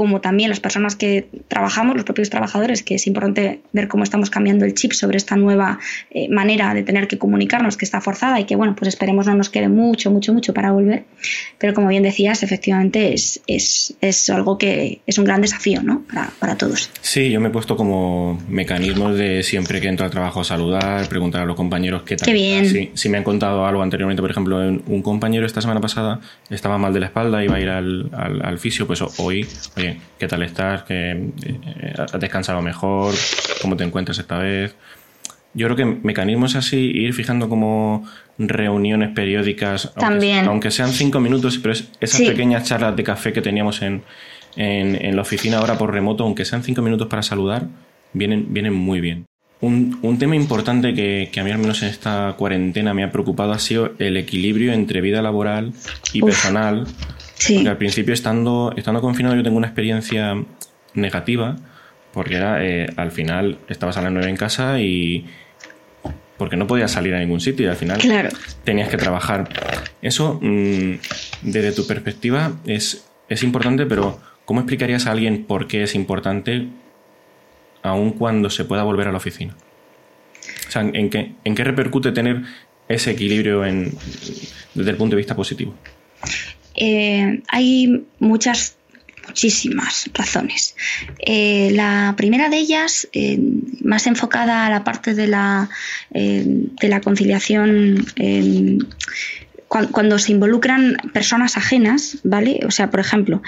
como 0.00 0.22
también 0.22 0.48
las 0.48 0.60
personas 0.60 0.96
que 0.96 1.28
trabajamos, 1.48 1.94
los 1.94 2.06
propios 2.06 2.30
trabajadores, 2.30 2.82
que 2.82 2.94
es 2.94 3.06
importante 3.06 3.60
ver 3.74 3.86
cómo 3.86 4.02
estamos 4.02 4.30
cambiando 4.30 4.64
el 4.64 4.72
chip 4.72 4.92
sobre 4.92 5.18
esta 5.18 5.36
nueva 5.36 5.78
eh, 6.10 6.26
manera 6.30 6.72
de 6.72 6.82
tener 6.82 7.06
que 7.06 7.18
comunicarnos, 7.18 7.76
que 7.76 7.84
está 7.84 8.00
forzada 8.00 8.40
y 8.40 8.44
que, 8.44 8.56
bueno, 8.56 8.74
pues 8.74 8.88
esperemos 8.88 9.26
no 9.26 9.34
nos 9.34 9.50
quede 9.50 9.68
mucho, 9.68 10.10
mucho, 10.10 10.32
mucho 10.32 10.54
para 10.54 10.72
volver. 10.72 11.04
Pero 11.58 11.74
como 11.74 11.88
bien 11.88 12.02
decías, 12.02 12.42
efectivamente 12.42 13.12
es, 13.12 13.42
es, 13.46 13.94
es 14.00 14.30
algo 14.30 14.56
que 14.56 15.02
es 15.06 15.18
un 15.18 15.26
gran 15.26 15.42
desafío, 15.42 15.82
¿no? 15.82 16.02
Para, 16.10 16.30
para, 16.38 16.56
todos. 16.56 16.88
Sí, 17.02 17.28
yo 17.28 17.38
me 17.38 17.48
he 17.48 17.52
puesto 17.52 17.76
como 17.76 18.42
mecanismos 18.48 19.18
de 19.18 19.42
siempre 19.42 19.82
que 19.82 19.88
entro 19.88 20.06
al 20.06 20.10
trabajo 20.10 20.44
saludar, 20.44 21.10
preguntar 21.10 21.42
a 21.42 21.44
los 21.44 21.56
compañeros 21.56 22.04
qué 22.04 22.16
tal. 22.16 22.24
Qué 22.24 22.32
bien. 22.32 22.90
si 22.94 23.08
me 23.10 23.18
han 23.18 23.24
contado 23.24 23.66
algo 23.66 23.82
anteriormente, 23.82 24.22
por 24.22 24.30
ejemplo, 24.30 24.56
un 24.60 25.02
compañero 25.02 25.44
esta 25.44 25.60
semana 25.60 25.82
pasada 25.82 26.20
estaba 26.48 26.78
mal 26.78 26.94
de 26.94 27.00
la 27.00 27.06
espalda, 27.06 27.44
iba 27.44 27.56
a 27.56 27.60
ir 27.60 27.68
al, 27.68 28.08
al, 28.14 28.40
al 28.42 28.58
fisio, 28.58 28.86
pues 28.86 29.02
hoy, 29.18 29.46
oye, 29.76 29.89
¿qué 30.18 30.28
tal 30.28 30.42
estás? 30.42 30.82
¿Que, 30.84 31.10
eh, 31.12 31.94
¿Has 31.96 32.20
descansado 32.20 32.62
mejor? 32.62 33.14
¿Cómo 33.62 33.76
te 33.76 33.84
encuentras 33.84 34.18
esta 34.18 34.38
vez? 34.38 34.74
Yo 35.52 35.66
creo 35.66 35.76
que 35.76 35.84
mecanismos 35.84 36.54
así, 36.54 36.76
ir 36.76 37.12
fijando 37.12 37.48
como 37.48 38.06
reuniones 38.38 39.10
periódicas, 39.10 39.92
Aunque, 39.96 40.70
sean 40.70 40.92
cinco 40.92 41.18
minutos, 41.20 41.58
pero 41.58 41.74
esas 41.74 42.20
pequeñas 42.20 42.64
charlas 42.64 42.94
de 42.94 43.02
café 43.02 43.32
que 43.32 43.42
teníamos 43.42 43.82
en, 43.82 44.02
en, 44.56 45.16
la 45.16 45.22
oficina 45.22 45.58
ahora 45.58 45.76
por 45.76 45.92
remoto, 45.92 46.24
aunque 46.24 46.44
sean 46.44 46.62
cinco 46.62 46.82
minutos 46.82 47.08
para 47.08 47.22
saludar, 47.22 47.66
vienen, 48.12 48.46
vienen 48.52 48.74
muy 48.74 49.00
bien. 49.00 49.26
Un, 49.60 49.98
un 50.02 50.18
tema 50.18 50.36
importante 50.36 50.94
que, 50.94 51.28
que, 51.32 51.40
a 51.40 51.44
mí 51.44 51.50
al 51.50 51.58
menos 51.58 51.82
en 51.82 51.88
esta 51.88 52.34
cuarentena 52.38 52.94
me 52.94 53.04
ha 53.04 53.10
preocupado 53.10 53.52
ha 53.52 53.58
sido 53.58 53.92
el 53.98 54.16
equilibrio 54.16 54.72
entre 54.72 55.00
vida 55.02 55.20
laboral 55.20 55.72
y 56.14 56.22
personal 56.22 56.86
porque 57.46 57.68
al 57.68 57.76
principio, 57.78 58.12
estando, 58.12 58.72
estando 58.76 59.00
confinado, 59.00 59.34
yo 59.34 59.42
tengo 59.42 59.56
una 59.56 59.66
experiencia 59.66 60.36
negativa, 60.94 61.56
porque 62.12 62.36
era, 62.36 62.64
eh, 62.64 62.88
al 62.96 63.12
final, 63.12 63.58
estabas 63.68 63.96
a 63.96 64.02
las 64.02 64.12
nueve 64.12 64.28
en 64.28 64.36
casa 64.36 64.78
y. 64.80 65.26
porque 66.36 66.56
no 66.56 66.66
podías 66.66 66.90
salir 66.90 67.14
a 67.14 67.18
ningún 67.18 67.40
sitio 67.40 67.66
y 67.66 67.68
al 67.68 67.76
final 67.76 68.00
tenías 68.64 68.88
que 68.88 68.96
trabajar. 68.96 69.48
Eso, 70.02 70.38
mm, 70.40 70.94
desde 71.42 71.72
tu 71.72 71.86
perspectiva, 71.86 72.52
es, 72.66 73.06
es 73.28 73.42
importante, 73.42 73.86
pero 73.86 74.20
¿cómo 74.44 74.60
explicarías 74.60 75.06
a 75.06 75.12
alguien 75.12 75.44
por 75.44 75.66
qué 75.66 75.82
es 75.82 75.94
importante 75.94 76.68
aun 77.82 78.12
cuando 78.12 78.50
se 78.50 78.64
pueda 78.64 78.82
volver 78.82 79.08
a 79.08 79.12
la 79.12 79.18
oficina? 79.18 79.54
O 80.68 80.70
sea, 80.70 80.82
¿en 80.82 81.10
qué, 81.10 81.32
en 81.44 81.54
qué 81.54 81.64
repercute 81.64 82.12
tener 82.12 82.42
ese 82.88 83.12
equilibrio 83.12 83.64
en, 83.64 83.92
desde 84.74 84.90
el 84.90 84.96
punto 84.96 85.16
de 85.16 85.18
vista 85.18 85.36
positivo? 85.36 85.74
Eh, 86.80 87.42
hay 87.48 88.06
muchas 88.18 88.76
muchísimas 89.28 90.10
razones. 90.14 90.74
Eh, 91.18 91.70
la 91.72 92.14
primera 92.16 92.48
de 92.48 92.56
ellas, 92.56 93.06
eh, 93.12 93.38
más 93.80 94.08
enfocada 94.08 94.66
a 94.66 94.70
la 94.70 94.82
parte 94.82 95.14
de 95.14 95.28
la, 95.28 95.68
de 96.10 96.88
la 96.88 97.00
conciliación 97.00 98.04
cuando, 99.70 100.18
se 100.18 100.32
involucran 100.32 100.96
personas 101.12 101.56
ajenas, 101.56 102.18
¿vale? 102.24 102.58
O 102.66 102.72
sea, 102.72 102.90
por 102.90 102.98
ejemplo, 102.98 103.40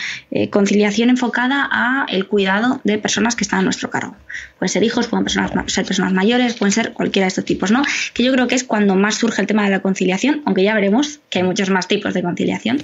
conciliación 0.51 1.11
enfocada 1.11 1.69
a 1.73 2.07
el 2.09 2.29
cuidado 2.29 2.81
de 2.85 2.97
personas 2.99 3.35
que 3.35 3.43
están 3.43 3.59
a 3.59 3.63
nuestro 3.63 3.91
cargo. 3.91 4.15
Pueden 4.57 4.69
ser 4.69 4.85
hijos, 4.85 5.09
pueden 5.09 5.25
personas, 5.25 5.51
ser 5.67 5.85
personas 5.85 6.13
mayores, 6.13 6.55
pueden 6.55 6.71
ser 6.71 6.93
cualquiera 6.93 7.25
de 7.25 7.31
estos 7.31 7.45
tipos, 7.45 7.73
¿no? 7.73 7.83
Que 8.15 8.23
yo 8.23 8.33
creo 8.33 8.47
que 8.47 8.55
es 8.55 8.63
cuando 8.63 8.95
más 8.95 9.17
surge 9.17 9.41
el 9.41 9.49
tema 9.49 9.65
de 9.65 9.71
la 9.71 9.81
conciliación, 9.81 10.43
aunque 10.45 10.63
ya 10.63 10.77
veremos 10.77 11.19
que 11.29 11.41
hay 11.41 11.45
muchos 11.45 11.71
más 11.71 11.89
tipos 11.89 12.15
de 12.15 12.23
conciliación. 12.23 12.79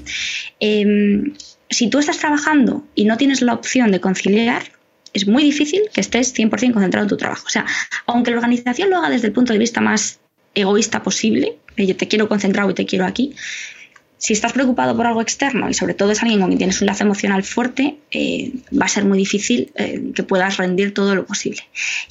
Em, 0.58 1.34
si 1.70 1.90
tú 1.90 2.00
estás 2.00 2.18
trabajando 2.18 2.84
y 2.96 3.04
no 3.04 3.16
tienes 3.18 3.40
la 3.40 3.54
opción 3.54 3.92
de 3.92 4.00
conciliar, 4.00 4.64
es 5.12 5.28
muy 5.28 5.44
difícil 5.44 5.82
que 5.92 6.00
estés 6.00 6.34
100% 6.34 6.72
concentrado 6.72 7.04
en 7.04 7.08
tu 7.08 7.16
trabajo. 7.16 7.44
O 7.46 7.50
sea, 7.50 7.64
aunque 8.06 8.32
la 8.32 8.38
organización 8.38 8.90
lo 8.90 8.96
haga 8.96 9.10
desde 9.10 9.28
el 9.28 9.32
punto 9.32 9.52
de 9.52 9.60
vista 9.60 9.80
más 9.80 10.18
egoísta 10.60 11.02
posible, 11.02 11.56
yo 11.76 11.96
te 11.96 12.08
quiero 12.08 12.28
concentrado 12.28 12.70
y 12.70 12.74
te 12.74 12.86
quiero 12.86 13.06
aquí, 13.06 13.34
si 14.18 14.32
estás 14.32 14.52
preocupado 14.52 14.96
por 14.96 15.06
algo 15.06 15.22
externo 15.22 15.70
y 15.70 15.74
sobre 15.74 15.94
todo 15.94 16.10
es 16.10 16.20
alguien 16.22 16.40
con 16.40 16.48
quien 16.48 16.58
tienes 16.58 16.80
un 16.80 16.88
lazo 16.88 17.04
emocional 17.04 17.44
fuerte, 17.44 17.98
eh, 18.10 18.52
va 18.78 18.86
a 18.86 18.88
ser 18.88 19.04
muy 19.04 19.16
difícil 19.16 19.70
eh, 19.76 20.10
que 20.14 20.24
puedas 20.24 20.56
rendir 20.56 20.92
todo 20.92 21.14
lo 21.14 21.24
posible. 21.24 21.62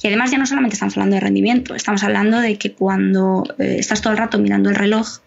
Y 0.02 0.06
además 0.06 0.30
ya 0.30 0.38
no 0.38 0.46
solamente 0.46 0.74
estamos 0.74 0.96
hablando 0.96 1.14
de 1.14 1.20
rendimiento, 1.20 1.74
estamos 1.74 2.02
hablando 2.02 2.40
de 2.40 2.56
que 2.56 2.72
cuando 2.72 3.44
eh, 3.58 3.76
estás 3.78 4.00
todo 4.00 4.12
el 4.12 4.18
rato 4.18 4.38
mirando 4.38 4.70
el 4.70 4.76
reloj, 4.76 5.18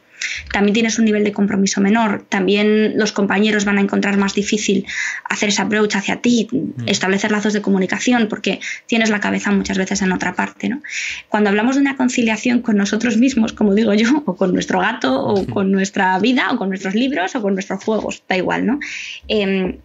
también 0.51 0.73
tienes 0.73 0.99
un 0.99 1.05
nivel 1.05 1.23
de 1.23 1.31
compromiso 1.31 1.81
menor, 1.81 2.25
también 2.29 2.97
los 2.97 3.11
compañeros 3.11 3.65
van 3.65 3.77
a 3.77 3.81
encontrar 3.81 4.17
más 4.17 4.33
difícil 4.33 4.85
hacer 5.29 5.49
ese 5.49 5.61
approach 5.61 5.95
hacia 5.95 6.21
ti, 6.21 6.47
mm. 6.51 6.87
establecer 6.87 7.31
lazos 7.31 7.53
de 7.53 7.61
comunicación, 7.61 8.27
porque 8.27 8.59
tienes 8.87 9.09
la 9.09 9.19
cabeza 9.19 9.51
muchas 9.51 9.77
veces 9.77 10.01
en 10.01 10.11
otra 10.11 10.33
parte. 10.33 10.69
¿no? 10.69 10.81
Cuando 11.29 11.49
hablamos 11.49 11.75
de 11.75 11.81
una 11.81 11.97
conciliación 11.97 12.61
con 12.61 12.77
nosotros 12.77 13.17
mismos, 13.17 13.53
como 13.53 13.73
digo 13.73 13.93
yo, 13.93 14.23
o 14.25 14.35
con 14.35 14.53
nuestro 14.53 14.79
gato, 14.79 15.23
o 15.23 15.45
con 15.45 15.71
nuestra 15.71 16.17
vida, 16.19 16.51
o 16.51 16.57
con 16.57 16.69
nuestros 16.69 16.95
libros, 16.95 17.35
o 17.35 17.41
con 17.41 17.53
nuestros 17.53 17.83
juegos, 17.83 18.23
da 18.27 18.37
igual, 18.37 18.65
¿no? 18.65 18.79
Em, 19.27 19.77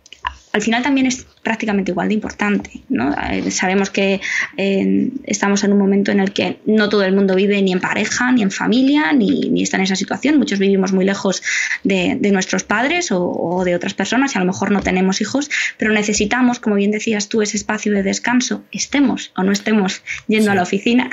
al 0.53 0.63
final 0.63 0.83
también 0.83 1.07
es 1.07 1.27
prácticamente 1.47 1.93
igual 1.93 2.09
de 2.09 2.15
importante. 2.15 2.71
¿no? 2.89 3.15
Eh, 3.31 3.53
sabemos 3.53 3.89
que 3.91 4.21
eh, 4.57 5.11
estamos 5.23 5.63
en 5.63 5.73
un 5.73 5.79
momento 5.79 6.11
en 6.11 6.19
el 6.19 6.33
que 6.33 6.59
no 6.67 6.89
todo 6.89 7.05
el 7.05 7.15
mundo 7.15 7.37
vive 7.37 7.63
ni 7.63 7.71
en 7.71 7.79
pareja, 7.79 8.33
ni 8.33 8.43
en 8.43 8.51
familia, 8.51 9.13
ni, 9.13 9.63
está 9.63 9.77
en 9.77 9.85
esa 9.85 9.95
situación. 9.95 10.39
Muchos 10.39 10.59
vivimos 10.59 10.93
muy 10.93 11.05
lejos 11.05 11.45
de, 11.85 12.19
nuestros 12.33 12.65
padres 12.65 13.13
o, 13.13 13.63
de 13.65 13.77
otras 13.77 13.95
personas 13.95 14.35
y 14.35 14.39
a 14.39 14.41
lo 14.41 14.47
mejor 14.47 14.73
no 14.73 14.81
tenemos 14.81 15.21
hijos, 15.21 15.49
pero 15.79 15.93
necesitamos, 15.93 16.59
como 16.59 16.75
bien 16.75 16.91
decías 16.91 17.29
tú, 17.29 17.43
ese 17.43 17.57
espacio 17.57 17.93
de 17.93 18.03
descanso, 18.03 18.65
estemos 18.73 19.31
o 19.37 19.45
no 19.45 19.53
estemos 19.53 20.03
yendo 20.27 20.51
a 20.51 20.57
la 20.57 20.63
oficina, 20.63 21.09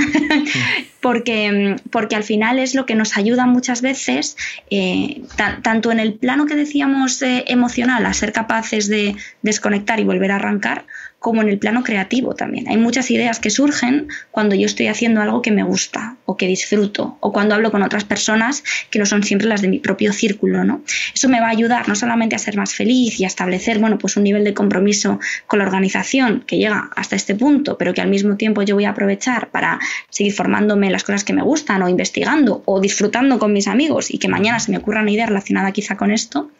porque, 0.99 1.75
porque 1.91 2.15
al 2.15 2.23
final 2.23 2.57
es 2.57 2.73
lo 2.73 2.87
que 2.87 2.95
nos 2.95 3.17
ayuda 3.17 3.45
muchas 3.45 3.83
veces, 3.83 4.35
eh, 4.71 5.21
tanto 5.61 5.91
en 5.91 5.99
el 5.99 6.15
plano 6.15 6.47
que 6.47 6.55
decíamos 6.55 7.19
emocional, 7.21 8.03
a 8.07 8.13
ser 8.13 8.33
capaces 8.33 8.87
de 8.87 9.15
desconectar 9.43 9.99
y 9.99 10.03
volver 10.03 10.22
a 10.31 10.35
arrancar, 10.35 10.85
como 11.23 11.41
en 11.41 11.47
el 11.47 11.57
plano 11.57 11.83
creativo 11.83 12.35
también. 12.35 12.67
Hay 12.67 12.75
muchas 12.75 13.09
ideas 13.09 13.39
que 13.39 13.49
surgen 13.49 14.09
cuando 14.29 14.55
yo 14.55 14.65
estoy 14.65 14.87
haciendo 14.87 15.21
algo 15.21 15.41
que 15.41 15.51
me 15.51 15.63
gusta 15.63 16.17
o 16.25 16.35
que 16.35 16.47
disfruto 16.47 17.17
o 17.21 17.31
cuando 17.31 17.55
hablo 17.55 17.71
con 17.71 17.81
otras 17.81 18.03
personas 18.03 18.61
que 18.89 18.99
no 18.99 19.05
son 19.05 19.23
siempre 19.23 19.47
las 19.47 19.61
de 19.61 19.69
mi 19.69 19.79
propio 19.79 20.11
círculo, 20.11 20.65
¿no? 20.65 20.83
Eso 21.15 21.29
me 21.29 21.39
va 21.39 21.47
a 21.47 21.51
ayudar 21.51 21.87
no 21.87 21.95
solamente 21.95 22.35
a 22.35 22.39
ser 22.39 22.57
más 22.57 22.73
feliz 22.73 23.21
y 23.21 23.23
a 23.23 23.27
establecer, 23.27 23.79
bueno, 23.79 23.97
pues 23.97 24.17
un 24.17 24.25
nivel 24.25 24.43
de 24.43 24.53
compromiso 24.53 25.21
con 25.47 25.59
la 25.59 25.65
organización 25.65 26.43
que 26.45 26.57
llega 26.57 26.89
hasta 26.93 27.15
este 27.15 27.35
punto, 27.35 27.77
pero 27.77 27.93
que 27.93 28.01
al 28.01 28.09
mismo 28.09 28.35
tiempo 28.35 28.61
yo 28.63 28.75
voy 28.75 28.83
a 28.83 28.89
aprovechar 28.89 29.49
para 29.49 29.79
seguir 30.09 30.33
formándome 30.33 30.91
las 30.91 31.05
cosas 31.05 31.23
que 31.23 31.31
me 31.31 31.41
gustan 31.41 31.83
o 31.83 31.87
investigando 31.87 32.63
o 32.65 32.81
disfrutando 32.81 33.39
con 33.39 33.53
mis 33.53 33.69
amigos 33.69 34.11
y 34.11 34.17
que 34.17 34.27
mañana 34.27 34.59
se 34.59 34.71
me 34.71 34.77
ocurra 34.77 34.99
una 34.99 35.11
idea 35.11 35.25
relacionada 35.25 35.71
quizá 35.71 35.95
con 35.95 36.11
esto. 36.11 36.51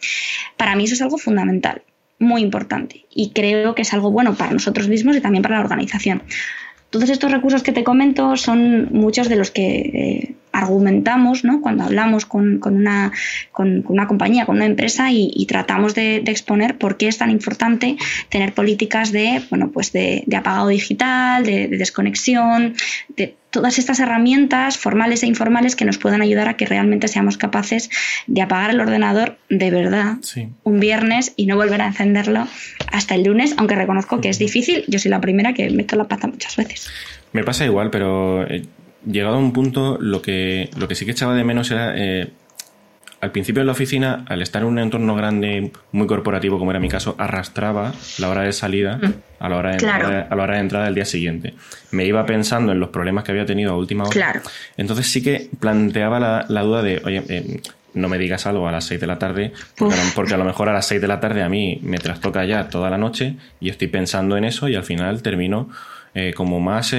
Para 0.56 0.78
mí 0.78 0.86
eso 0.86 0.94
es 0.94 1.02
algo 1.02 1.18
fundamental 1.18 1.82
muy 2.24 2.42
importante 2.42 3.06
y 3.14 3.32
creo 3.32 3.76
que 3.76 3.84
es 3.84 3.94
algo 3.94 4.12
bueno 4.12 4.36
para 4.36 4.52
nosotros 4.52 4.88
mismos 4.88 5.16
y 5.16 5.22
también 5.22 5.44
para 5.44 5.56
la 5.56 5.62
organización. 5.62 6.24
Todos 6.90 7.10
estos 7.10 7.32
recursos 7.32 7.64
que 7.64 7.72
te 7.72 7.84
comento 7.84 8.36
son 8.38 8.90
muchos 8.92 9.30
de 9.30 9.36
los 9.36 9.52
que 9.52 9.64
eh, 9.64 10.36
argumentamos 10.54 11.44
¿no? 11.44 11.62
cuando 11.62 11.84
hablamos 11.84 12.26
con, 12.26 12.62
una, 12.64 13.12
con, 13.52 13.84
una 13.88 14.08
compañía, 14.08 14.46
con 14.46 14.58
una 14.58 14.66
empresa 14.66 15.12
y, 15.12 15.46
tratamos 15.48 15.94
de, 15.96 16.18
exponer 16.18 16.78
por 16.78 16.96
qué 16.96 17.08
es 17.08 17.18
tan 17.18 17.30
importante 17.30 17.98
tener 18.30 18.54
políticas 18.54 19.12
de, 19.12 19.42
bueno, 19.50 19.72
pues 19.72 19.92
de, 19.92 20.24
apagado 20.36 20.68
digital, 20.68 21.44
de, 21.44 21.68
desconexión, 21.68 22.76
de 23.18 23.36
todas 23.50 23.78
estas 23.78 24.00
herramientas 24.00 24.78
formales 24.78 25.22
e 25.24 25.28
informales 25.28 25.76
que 25.76 25.86
nos 25.86 25.98
puedan 25.98 26.22
ayudar 26.22 26.48
a 26.48 26.56
que 26.56 26.66
realmente 26.66 27.08
seamos 27.08 27.38
capaces 27.38 27.90
de 28.26 28.42
apagar 28.42 28.72
el 28.72 28.80
ordenador 28.80 29.38
de 29.50 29.70
verdad 29.70 30.18
un 30.64 30.80
viernes 30.80 31.34
y 31.36 31.46
no 31.46 31.56
volver 31.56 31.82
a 31.82 31.88
encenderlo 31.88 32.48
hasta 32.92 33.16
el 33.16 33.24
lunes, 33.24 33.54
aunque 33.58 33.76
reconozco 33.76 34.22
que 34.22 34.30
es 34.30 34.40
difícil. 34.40 34.86
Yo 34.88 34.98
soy 34.98 35.12
la 35.12 35.22
primera 35.22 35.54
que 35.54 35.70
meto 35.70 35.96
la 35.96 36.06
pata 36.06 36.28
muchas 36.28 36.56
veces. 36.56 36.90
Me 37.32 37.44
pasa 37.44 37.66
igual, 37.66 37.90
pero 37.90 38.48
eh, 38.48 38.64
llegado 39.06 39.36
a 39.36 39.40
un 39.40 39.54
punto, 39.54 39.98
lo 40.00 40.22
que, 40.22 40.70
lo 40.78 40.88
que 40.88 40.96
sí 40.96 41.06
que 41.06 41.12
echaba 41.12 41.36
de 41.36 41.44
menos 41.44 41.72
era. 41.72 41.94
Eh, 41.96 42.32
al 43.22 43.32
principio 43.32 43.62
en 43.62 43.68
la 43.68 43.72
oficina, 43.72 44.26
al 44.28 44.42
estar 44.42 44.64
en 44.64 44.68
un 44.68 44.80
entorno 44.80 45.16
grande, 45.16 45.72
muy 45.94 46.08
corporativo, 46.08 46.60
como 46.60 46.72
era 46.72 46.82
mi 46.82 46.90
caso, 46.90 47.16
arrastraba 47.18 47.94
la 48.18 48.30
hora 48.30 48.42
de 48.42 48.52
salida 48.52 48.98
mm. 48.98 49.14
a 49.40 49.48
la 49.48 49.56
hora 49.56 49.70
de, 49.70 49.76
entrada, 49.76 50.28
a 50.30 50.36
la 50.36 50.44
hora 50.44 50.56
de 50.56 50.60
entrada 50.60 50.86
del 50.86 50.96
día 50.96 51.06
siguiente. 51.06 51.54
Me 51.92 52.04
iba 52.04 52.26
pensando 52.26 52.74
en 52.74 52.82
los 52.82 52.90
problemas 52.90 53.24
que 53.24 53.32
había 53.32 53.46
tenido 53.46 53.72
a 53.72 53.78
última 53.78 54.04
hora. 54.04 54.42
Entonces 54.76 55.08
sí 55.10 55.24
que 55.24 55.50
planteaba 55.58 56.20
la, 56.20 56.62
duda 56.64 56.84
de, 56.84 57.02
oye, 57.06 57.24
eh, 57.30 57.62
no 57.94 58.10
me 58.10 58.18
digas 58.18 58.46
algo 58.46 58.68
a 58.68 58.72
las 58.72 58.86
6 58.86 59.00
de 59.00 59.08
la 59.08 59.20
tarde, 59.20 59.54
porque 60.16 60.34
a, 60.34 60.38
lo 60.38 60.44
mejor 60.46 60.70
a 60.70 60.74
las 60.74 60.86
6 60.88 61.00
de 61.00 61.08
la 61.08 61.20
tarde 61.20 61.44
a 61.44 61.50
mí 61.50 61.80
me 61.82 62.00
trastoca 62.00 62.44
ya 62.46 62.68
toda 62.68 62.90
la 62.90 62.98
noche 62.98 63.38
y 63.60 63.70
estoy 63.70 63.88
pensando 63.88 64.36
en 64.36 64.46
eso 64.46 64.68
y 64.68 64.76
al 64.76 64.84
final 64.84 65.22
termino 65.22 65.70
eh, 66.14 66.34
como 66.34 66.60
más 66.60 66.94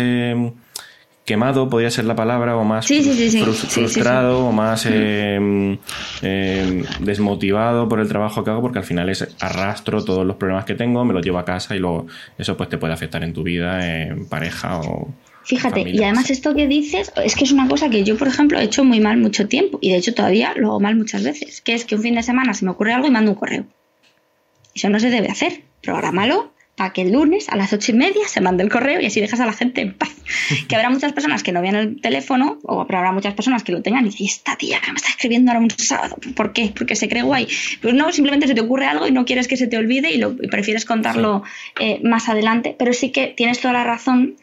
quemado 1.24 1.68
podría 1.70 1.90
ser 1.90 2.04
la 2.04 2.14
palabra, 2.14 2.56
o 2.56 2.64
más 2.64 2.86
frustrado, 2.86 4.46
o 4.46 4.52
más 4.52 4.86
em, 4.86 5.78
em, 6.22 6.84
desmotivado 7.00 7.88
por 7.88 8.00
el 8.00 8.08
trabajo 8.08 8.44
que 8.44 8.50
hago, 8.50 8.60
porque 8.60 8.78
al 8.78 8.84
final 8.84 9.08
es 9.08 9.26
arrastro 9.40 10.04
todos 10.04 10.26
los 10.26 10.36
problemas 10.36 10.64
que 10.64 10.74
tengo, 10.74 11.04
me 11.04 11.14
los 11.14 11.24
llevo 11.24 11.38
a 11.38 11.44
casa 11.44 11.74
y 11.74 11.78
luego 11.78 12.06
eso 12.36 12.56
pues 12.56 12.68
te 12.68 12.78
puede 12.78 12.92
afectar 12.92 13.24
en 13.24 13.32
tu 13.32 13.42
vida, 13.42 14.02
en 14.02 14.26
pareja 14.26 14.80
o... 14.80 15.08
Fíjate, 15.44 15.82
y 15.90 16.02
además 16.02 16.30
esto 16.30 16.54
que 16.54 16.66
dices 16.66 17.12
es 17.22 17.36
que 17.36 17.44
es 17.44 17.52
una 17.52 17.68
cosa 17.68 17.90
que 17.90 18.02
yo, 18.02 18.16
por 18.16 18.28
ejemplo, 18.28 18.58
he 18.58 18.64
hecho 18.64 18.82
muy 18.82 19.00
mal 19.00 19.18
mucho 19.18 19.46
tiempo 19.46 19.78
y 19.82 19.90
de 19.90 19.98
hecho 19.98 20.14
todavía 20.14 20.54
lo 20.56 20.68
hago 20.68 20.80
mal 20.80 20.96
muchas 20.96 21.22
veces, 21.22 21.60
que 21.60 21.74
es 21.74 21.84
que 21.84 21.96
un 21.96 22.02
fin 22.02 22.14
de 22.14 22.22
semana 22.22 22.54
se 22.54 22.64
me 22.64 22.70
ocurre 22.70 22.94
algo 22.94 23.06
y 23.06 23.10
mando 23.10 23.32
un 23.32 23.36
correo. 23.36 23.66
Eso 24.74 24.88
no 24.88 24.98
se 24.98 25.10
debe 25.10 25.28
hacer. 25.28 25.62
Prográmalo 25.82 26.53
para 26.76 26.92
que 26.92 27.02
el 27.02 27.12
lunes 27.12 27.48
a 27.48 27.56
las 27.56 27.72
ocho 27.72 27.92
y 27.92 27.94
media 27.94 28.26
se 28.26 28.40
mande 28.40 28.64
el 28.64 28.70
correo 28.70 29.00
y 29.00 29.06
así 29.06 29.20
dejas 29.20 29.40
a 29.40 29.46
la 29.46 29.52
gente 29.52 29.80
en 29.80 29.94
paz. 29.94 30.10
que 30.68 30.76
habrá 30.76 30.90
muchas 30.90 31.12
personas 31.12 31.42
que 31.42 31.52
no 31.52 31.60
vean 31.60 31.76
el 31.76 32.00
teléfono, 32.00 32.58
o 32.62 32.80
habrá 32.80 33.12
muchas 33.12 33.34
personas 33.34 33.62
que 33.62 33.72
lo 33.72 33.82
tengan 33.82 34.06
y 34.06 34.10
dicen, 34.10 34.26
esta 34.26 34.56
tía 34.56 34.80
que 34.80 34.90
me 34.90 34.96
está 34.96 35.10
escribiendo 35.10 35.50
ahora 35.50 35.62
un 35.62 35.70
sábado, 35.70 36.16
¿por 36.34 36.52
qué? 36.52 36.72
Porque 36.76 36.96
se 36.96 37.08
cree 37.08 37.22
guay. 37.22 37.46
Pues 37.80 37.94
no, 37.94 38.12
simplemente 38.12 38.46
se 38.46 38.54
te 38.54 38.60
ocurre 38.60 38.86
algo 38.86 39.06
y 39.06 39.12
no 39.12 39.24
quieres 39.24 39.48
que 39.48 39.56
se 39.56 39.66
te 39.66 39.76
olvide 39.76 40.12
y, 40.12 40.18
lo, 40.18 40.36
prefieres 40.36 40.84
contarlo 40.84 41.42
eh, 41.78 42.00
más 42.02 42.28
adelante, 42.28 42.74
pero 42.78 42.92
sí 42.92 43.10
que 43.10 43.28
tienes 43.28 43.60
toda 43.60 43.74
la 43.74 43.84
razón 43.84 44.36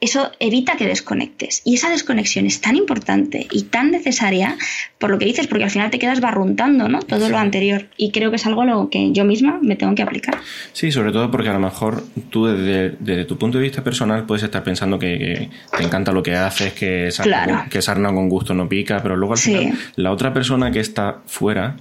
eso 0.00 0.30
evita 0.40 0.76
que 0.76 0.86
desconectes. 0.86 1.62
Y 1.64 1.74
esa 1.74 1.88
desconexión 1.88 2.46
es 2.46 2.60
tan 2.60 2.76
importante 2.76 3.46
y 3.50 3.64
tan 3.64 3.90
necesaria 3.90 4.56
por 4.98 5.10
lo 5.10 5.18
que 5.18 5.24
dices, 5.24 5.46
porque 5.46 5.64
al 5.64 5.70
final 5.70 5.90
te 5.90 5.98
quedas 5.98 6.20
barruntando 6.20 6.88
¿no? 6.88 7.00
todo 7.00 7.28
lo 7.28 7.38
anterior. 7.38 7.86
Y 7.96 8.10
creo 8.10 8.30
que 8.30 8.36
es 8.36 8.46
algo 8.46 8.64
lo 8.64 8.90
que 8.90 9.12
yo 9.12 9.24
misma 9.24 9.58
me 9.62 9.76
tengo 9.76 9.94
que 9.94 10.02
aplicar. 10.02 10.38
Sí, 10.72 10.92
sobre 10.92 11.12
todo 11.12 11.30
porque 11.30 11.48
a 11.48 11.54
lo 11.54 11.60
mejor 11.60 12.04
tú 12.30 12.46
desde, 12.46 13.24
tu 13.24 13.38
punto 13.38 13.58
de 13.58 13.64
vista 13.64 13.82
personal 13.82 14.26
puedes 14.26 14.42
estar 14.42 14.62
pensando 14.62 14.98
que, 14.98 15.48
te 15.76 15.82
encanta 15.82 16.12
lo 16.12 16.22
que 16.22 16.34
haces, 16.34 16.74
que 16.74 17.10
sarna, 17.10 17.68
que 17.70 17.80
sarna 17.80 18.12
con 18.12 18.28
gusto 18.28 18.54
no 18.54 18.68
pica, 18.68 19.02
pero 19.02 19.16
luego 19.16 19.34
al 19.34 19.38
final 19.38 19.78
la 19.96 20.12
otra 20.12 20.32
persona 20.32 20.70
que 20.70 20.80
está 20.80 21.22
fuera 21.26 21.76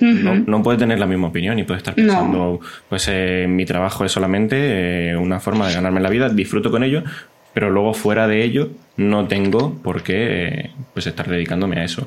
no, 0.00 0.62
puede 0.62 0.78
tener 0.78 0.98
la 0.98 1.06
misma 1.06 1.28
opinión 1.28 1.58
y 1.58 1.64
puede 1.64 1.78
estar 1.78 1.94
pensando, 1.94 2.60
pues 2.88 3.08
eh, 3.10 3.46
mi 3.48 3.64
trabajo 3.64 4.04
es 4.04 4.12
solamente 4.12 5.10
eh, 5.10 5.16
una 5.16 5.40
forma 5.40 5.68
de 5.68 5.74
ganarme 5.74 6.00
la 6.00 6.10
vida, 6.10 6.28
disfruto 6.28 6.70
con 6.70 6.82
ello, 6.82 7.02
pero 7.54 7.70
luego 7.70 7.94
fuera 7.94 8.28
de 8.28 8.44
ello 8.44 8.70
no 8.96 9.26
tengo 9.26 9.74
por 9.82 10.02
qué 10.02 10.46
eh, 10.46 10.70
pues 10.92 11.06
estar 11.06 11.28
dedicándome 11.28 11.80
a 11.80 11.84
eso. 11.84 12.06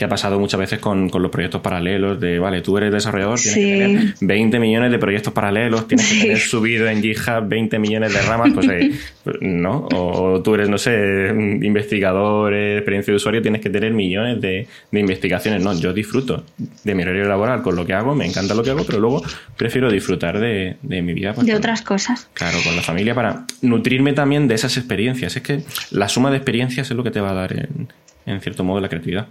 Que 0.00 0.06
ha 0.06 0.08
pasado 0.08 0.40
muchas 0.40 0.58
veces 0.58 0.78
con, 0.78 1.10
con, 1.10 1.20
los 1.20 1.30
proyectos 1.30 1.60
paralelos 1.60 2.18
de, 2.18 2.38
vale, 2.38 2.62
tú 2.62 2.78
eres 2.78 2.90
desarrollador, 2.90 3.38
tienes 3.38 3.54
que 3.54 3.76
tener 3.76 4.14
20 4.22 4.58
millones 4.58 4.90
de 4.90 4.98
proyectos 4.98 5.30
paralelos, 5.34 5.86
tienes 5.86 6.10
que 6.10 6.20
tener 6.20 6.38
subido 6.38 6.88
en 6.88 7.02
GitHub 7.02 7.46
20 7.46 7.78
millones 7.78 8.14
de 8.14 8.22
ramas, 8.22 8.50
pues, 8.54 8.66
eh, 8.70 8.92
¿no? 9.42 9.86
O 9.92 10.40
tú 10.42 10.54
eres, 10.54 10.70
no 10.70 10.78
sé, 10.78 11.28
investigador, 11.60 12.54
experiencia 12.54 13.12
de 13.12 13.16
usuario, 13.16 13.42
tienes 13.42 13.60
que 13.60 13.68
tener 13.68 13.92
millones 13.92 14.40
de, 14.40 14.66
de 14.90 15.00
investigaciones. 15.00 15.62
No, 15.62 15.78
yo 15.78 15.92
disfruto 15.92 16.44
de 16.82 16.94
mi 16.94 17.02
horario 17.02 17.26
laboral 17.26 17.60
con 17.60 17.76
lo 17.76 17.84
que 17.84 17.92
hago, 17.92 18.14
me 18.14 18.24
encanta 18.24 18.54
lo 18.54 18.62
que 18.62 18.70
hago, 18.70 18.84
pero 18.86 19.00
luego 19.00 19.22
prefiero 19.58 19.92
disfrutar 19.92 20.40
de, 20.40 20.78
de 20.80 21.02
mi 21.02 21.12
vida. 21.12 21.34
Pues, 21.34 21.46
de 21.46 21.54
otras 21.54 21.82
cosas. 21.82 22.30
Claro, 22.32 22.56
con 22.64 22.74
la 22.74 22.80
familia 22.80 23.14
para 23.14 23.44
nutrirme 23.60 24.14
también 24.14 24.48
de 24.48 24.54
esas 24.54 24.78
experiencias. 24.78 25.36
Es 25.36 25.42
que 25.42 25.60
la 25.90 26.08
suma 26.08 26.30
de 26.30 26.38
experiencias 26.38 26.90
es 26.90 26.96
lo 26.96 27.04
que 27.04 27.10
te 27.10 27.20
va 27.20 27.32
a 27.32 27.34
dar 27.34 27.52
en, 27.52 27.92
en 28.24 28.40
cierto 28.40 28.64
modo 28.64 28.80
la 28.80 28.88
creatividad. 28.88 29.26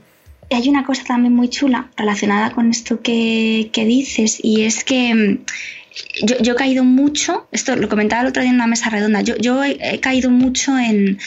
Hay 0.51 0.67
una 0.67 0.83
cosa 0.83 1.03
también 1.03 1.35
muy 1.35 1.49
chula 1.49 1.91
relacionada 1.95 2.51
con 2.51 2.69
esto 2.69 3.01
que, 3.01 3.69
que 3.71 3.85
dices 3.85 4.39
y 4.41 4.63
es 4.63 4.83
que 4.83 5.13
mm, 5.13 5.45
yo, 6.41 6.53
he 6.53 6.55
caído 6.55 6.83
mucho, 6.83 7.47
esto 7.51 7.75
lo 7.75 7.89
comentaba 7.89 8.21
el 8.21 8.27
otro 8.27 8.41
día 8.41 8.49
en 8.49 8.55
una 8.55 8.67
mesa 8.67 8.89
redonda, 8.89 9.21
yo, 9.21 9.63
he, 9.63 9.99
caído 9.99 10.29
mucho 10.29 10.77
en, 10.77 11.17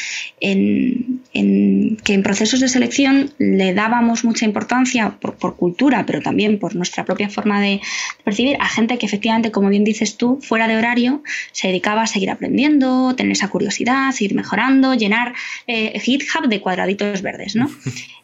que 0.41 2.15
en 2.15 2.23
procesos 2.23 2.61
de 2.61 2.69
selección 2.69 3.33
le 3.39 3.75
dábamos 3.75 4.25
mucha 4.25 4.45
importancia 4.45 5.17
por, 5.19 5.57
cultura, 5.57 6.05
pero 6.07 6.21
también 6.21 6.59
por 6.59 6.75
nuestra 6.75 7.05
propia 7.05 7.29
forma 7.29 7.61
de, 7.61 7.81
percibir 8.25 8.57
a 8.61 8.69
gente 8.69 8.99
que 8.99 9.07
efectivamente, 9.07 9.51
como 9.51 9.69
bien 9.69 9.85
dices 9.85 10.17
tú, 10.17 10.39
fuera 10.43 10.69
de 10.69 10.77
horario, 10.77 11.23
se 11.53 11.69
dedicaba 11.69 12.03
a 12.03 12.07
seguir 12.07 12.31
aprendiendo, 12.31 13.15
tener 13.17 13.33
esa 13.33 13.49
curiosidad, 13.49 14.13
seguir 14.13 14.35
mejorando, 14.35 14.95
llenar 14.95 15.35
eh, 15.67 15.99
GitHub 16.01 16.49
de 16.49 16.61
cuadraditos 16.61 17.23
verdes, 17.23 17.57
¿no? 17.57 17.71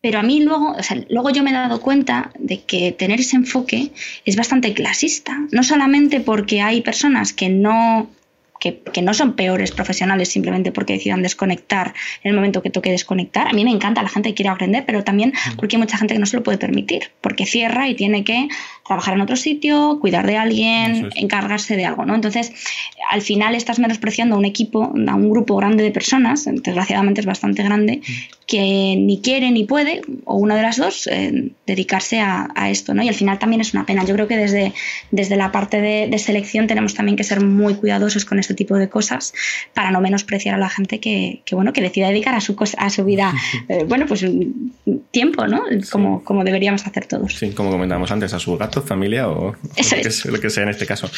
Pero 0.00 0.20
a 0.20 0.22
mí 0.22 0.42
luego, 0.42 0.72
o 0.72 0.82
sea, 0.82 1.02
luego 1.08 1.30
yo 1.30 1.42
me 1.42 1.50
he 1.50 1.54
dado 1.54 1.80
cuenta 1.80 2.30
de 2.38 2.62
que 2.62 2.92
tener 2.92 3.20
ese 3.20 3.36
enfoque 3.36 3.90
es 4.24 4.36
bastante 4.36 4.72
clasista. 4.72 5.36
No 5.50 5.62
solamente 5.62 6.20
porque 6.20 6.60
hay 6.60 6.82
personas 6.82 7.32
que 7.32 7.48
no 7.48 8.08
que, 8.58 9.02
no 9.02 9.14
son 9.14 9.34
peores 9.34 9.70
profesionales 9.70 10.28
simplemente 10.28 10.72
porque 10.72 10.94
decidan 10.94 11.22
desconectar 11.22 11.94
en 12.22 12.30
el 12.30 12.34
momento 12.34 12.62
que 12.62 12.70
toque 12.70 12.90
desconectar. 12.90 13.48
A 13.48 13.52
mí 13.52 13.64
me 13.64 13.70
encanta 13.70 14.02
la 14.02 14.08
gente 14.08 14.30
que 14.30 14.34
quiere 14.34 14.50
aprender, 14.50 14.84
pero 14.86 15.04
también 15.04 15.32
porque 15.56 15.76
hay 15.76 15.80
mucha 15.80 15.96
gente 15.96 16.14
que 16.14 16.20
no 16.20 16.26
se 16.26 16.36
lo 16.36 16.42
puede 16.42 16.58
permitir, 16.58 17.10
porque 17.20 17.46
cierra 17.46 17.88
y 17.88 17.94
tiene 17.94 18.24
que 18.24 18.48
trabajar 18.88 19.14
en 19.14 19.20
otro 19.20 19.36
sitio, 19.36 19.98
cuidar 20.00 20.26
de 20.26 20.36
alguien, 20.36 21.10
encargarse 21.14 21.76
de 21.76 21.84
algo, 21.84 22.04
¿no? 22.04 22.14
Entonces, 22.14 22.52
al 23.10 23.22
final 23.22 23.54
estás 23.54 23.78
menospreciando 23.78 24.34
a 24.34 24.38
un 24.38 24.44
equipo, 24.44 24.84
a 24.84 25.14
un 25.14 25.30
grupo 25.30 25.56
grande 25.56 25.84
de 25.84 25.90
personas, 25.90 26.46
desgraciadamente 26.46 27.20
es 27.20 27.26
bastante 27.26 27.62
grande, 27.62 28.00
que 28.46 28.96
ni 28.96 29.20
quiere 29.20 29.50
ni 29.50 29.64
puede, 29.64 30.00
o 30.24 30.36
una 30.36 30.56
de 30.56 30.62
las 30.62 30.78
dos, 30.78 31.06
eh, 31.06 31.52
dedicarse 31.66 32.20
a, 32.20 32.48
esto, 32.70 32.94
¿no? 32.94 33.02
Y 33.02 33.08
al 33.08 33.14
final 33.14 33.38
también 33.38 33.60
es 33.60 33.74
una 33.74 33.84
pena. 33.84 34.04
Yo 34.04 34.14
creo 34.14 34.26
que 34.26 34.36
desde, 34.36 34.72
desde 35.10 35.36
la 35.36 35.52
parte 35.52 35.80
de, 35.80 36.08
de 36.08 36.18
selección 36.18 36.66
tenemos 36.66 36.94
también 36.94 37.16
que 37.16 37.24
ser 37.24 37.42
muy 37.42 37.74
cuidadosos 37.74 38.24
con 38.24 38.38
este 38.38 38.54
tipo 38.54 38.76
de 38.76 38.88
cosas 38.88 39.34
para 39.74 39.90
no 39.90 40.00
menospreciar 40.00 40.54
a 40.54 40.58
la 40.58 40.70
gente 40.70 40.98
que, 40.98 41.42
bueno, 41.52 41.72
que 41.72 41.82
decida 41.82 42.08
dedicar 42.08 42.34
a 42.34 42.40
su, 42.40 42.56
a 42.78 42.90
su 42.90 43.04
vida, 43.04 43.34
eh, 43.68 43.84
bueno, 43.86 44.06
pues 44.06 44.24
tiempo, 45.10 45.46
¿no? 45.46 45.62
Como, 45.90 46.24
como 46.24 46.42
deberíamos 46.42 46.86
hacer 46.86 47.06
todos. 47.06 47.34
Sí, 47.34 47.50
como 47.50 47.70
comentábamos 47.70 48.10
antes, 48.10 48.32
a 48.32 48.38
su 48.38 48.56
gato, 48.56 48.77
familia 48.82 49.28
o, 49.28 49.54
lo, 49.54 50.40
que, 50.40 50.50
sea 50.50 50.62
en 50.62 50.68
este 50.68 50.86
caso. 50.86 51.10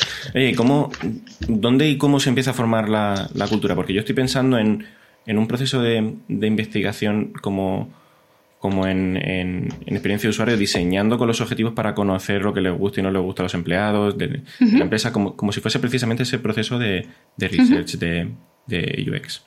¿cómo, 0.56 0.90
¿dónde 1.48 1.88
y 1.88 1.98
cómo 1.98 2.20
se 2.20 2.28
empieza 2.28 2.50
a 2.50 2.54
formar 2.54 2.88
la, 2.88 3.28
cultura? 3.48 3.74
Porque 3.74 3.92
yo 3.92 4.00
estoy 4.00 4.14
pensando 4.14 4.58
en, 4.58 4.86
en 5.26 5.38
un 5.38 5.46
proceso 5.46 5.82
de, 5.82 6.14
de 6.28 6.46
investigación 6.46 7.32
como 7.40 7.90
como 8.60 8.86
en, 8.86 9.68
experiencia 9.86 10.28
de 10.28 10.32
usuario, 10.32 10.56
diseñando 10.58 11.16
con 11.16 11.26
los 11.26 11.40
objetivos 11.40 11.72
para 11.72 11.94
conocer 11.94 12.42
lo 12.42 12.52
que 12.52 12.60
les 12.60 12.76
gusta 12.76 13.00
y 13.00 13.02
no 13.02 13.10
les 13.10 13.22
gusta 13.22 13.40
a 13.40 13.44
los 13.44 13.54
empleados 13.54 14.18
de, 14.18 14.42
la 14.60 14.82
empresa, 14.82 15.12
como, 15.12 15.34
como, 15.34 15.50
si 15.50 15.62
fuese 15.62 15.78
precisamente 15.78 16.24
ese 16.24 16.38
proceso 16.38 16.78
de, 16.78 17.08
research 17.38 17.96
de, 17.96 18.28
de 18.66 19.10
UX. 19.10 19.42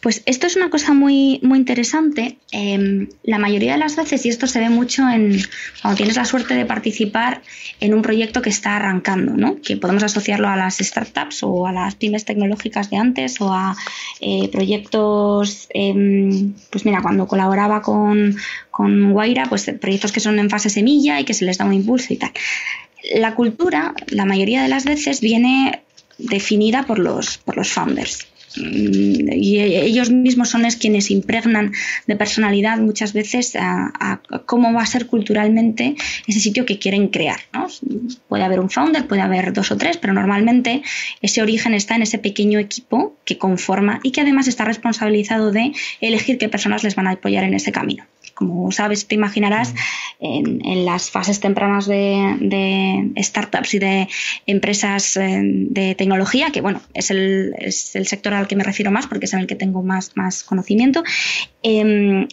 Pues 0.00 0.22
esto 0.26 0.46
es 0.46 0.56
una 0.56 0.70
cosa 0.70 0.94
muy, 0.94 1.40
muy 1.42 1.58
interesante. 1.58 2.38
Em, 2.52 3.08
la 3.24 3.38
mayoría 3.38 3.72
de 3.72 3.78
las 3.78 3.96
veces, 3.96 4.24
y 4.26 4.28
esto 4.28 4.46
se 4.46 4.60
ve 4.60 4.70
mucho 4.70 5.08
en 5.08 5.40
cuando 5.82 5.96
tienes 5.96 6.16
la 6.16 6.24
suerte 6.24 6.54
de 6.54 6.64
participar 6.64 7.42
en 7.80 7.94
un 7.94 8.02
proyecto 8.02 8.40
que 8.40 8.50
está 8.50 8.76
arrancando, 8.76 9.34
¿no? 9.36 9.60
que 9.60 9.76
podemos 9.76 10.02
asociarlo 10.02 10.48
a 10.48 10.56
las 10.56 10.78
startups 10.78 11.42
o 11.42 11.66
a 11.66 11.72
las 11.72 11.96
pymes 11.96 12.24
tecnológicas 12.24 12.90
de 12.90 12.96
antes 12.96 13.40
o 13.40 13.52
a 13.52 13.76
eh, 14.20 14.48
proyectos, 14.50 15.66
em, 15.70 16.54
pues 16.70 16.84
mira, 16.84 17.02
cuando 17.02 17.26
colaboraba 17.26 17.82
con, 17.82 18.36
con 18.70 19.12
Guaira, 19.12 19.46
pues 19.46 19.70
proyectos 19.80 20.12
que 20.12 20.20
son 20.20 20.38
en 20.38 20.50
fase 20.50 20.70
semilla 20.70 21.20
y 21.20 21.24
que 21.24 21.34
se 21.34 21.44
les 21.44 21.58
da 21.58 21.64
un 21.64 21.74
impulso 21.74 22.12
y 22.12 22.16
tal. 22.16 22.30
La 23.14 23.34
cultura, 23.34 23.94
la 24.08 24.24
mayoría 24.24 24.62
de 24.62 24.68
las 24.68 24.84
veces, 24.84 25.20
viene 25.20 25.82
definida 26.18 26.84
por 26.84 26.98
los, 26.98 27.38
por 27.38 27.56
los 27.56 27.68
founders. 27.68 28.26
Y 28.56 29.58
ellos 29.60 30.10
mismos 30.10 30.48
son 30.48 30.62
los 30.62 30.76
quienes 30.76 31.10
impregnan 31.10 31.72
de 32.06 32.16
personalidad 32.16 32.78
muchas 32.78 33.12
veces 33.12 33.56
a, 33.56 34.20
cómo 34.46 34.72
va 34.72 34.82
a 34.82 34.86
ser 34.86 35.06
culturalmente 35.06 35.96
ese 36.26 36.40
sitio 36.40 36.64
que 36.64 36.78
quieren 36.78 37.08
crear. 37.08 37.40
Puede 38.28 38.44
haber 38.44 38.60
un 38.60 38.70
founder, 38.70 39.06
puede 39.06 39.22
haber 39.22 39.52
dos 39.52 39.70
o 39.70 39.76
tres, 39.76 39.96
pero 39.96 40.12
normalmente 40.12 40.82
ese 41.20 41.42
origen 41.42 41.74
está 41.74 41.96
en 41.96 42.02
ese 42.02 42.18
pequeño 42.18 42.58
equipo 42.58 43.16
que 43.24 43.38
conforma 43.38 44.00
y 44.02 44.12
que 44.12 44.22
además 44.22 44.48
está 44.48 44.64
responsabilizado 44.64 45.52
de 45.52 45.72
elegir 46.00 46.38
qué 46.38 46.48
personas 46.48 46.84
les 46.84 46.94
van 46.94 47.06
a 47.06 47.12
apoyar 47.12 47.44
en 47.44 47.54
ese 47.54 47.72
camino 47.72 48.04
como 48.38 48.70
sabes, 48.70 49.08
te 49.08 49.16
imaginarás, 49.16 49.74
en, 50.20 50.84
las 50.86 51.10
fases 51.10 51.40
tempranas 51.40 51.86
de, 51.86 53.10
startups 53.18 53.74
y 53.74 53.78
de 53.80 54.08
empresas 54.46 55.16
eh, 55.16 55.40
de 55.42 55.96
tecnología, 55.96 56.50
que 56.52 56.60
bueno, 56.60 56.80
es 56.94 57.10
el, 57.10 57.52
es 57.58 57.96
el, 57.96 58.06
sector 58.06 58.34
al 58.34 58.46
que 58.46 58.54
me 58.54 58.62
refiero 58.62 58.92
más 58.92 59.08
porque 59.08 59.26
es 59.26 59.32
en 59.32 59.40
el 59.40 59.48
que 59.48 59.56
tengo 59.56 59.82
más, 59.82 60.16
más 60.16 60.44
conocimiento, 60.44 61.02
em, 61.64 62.28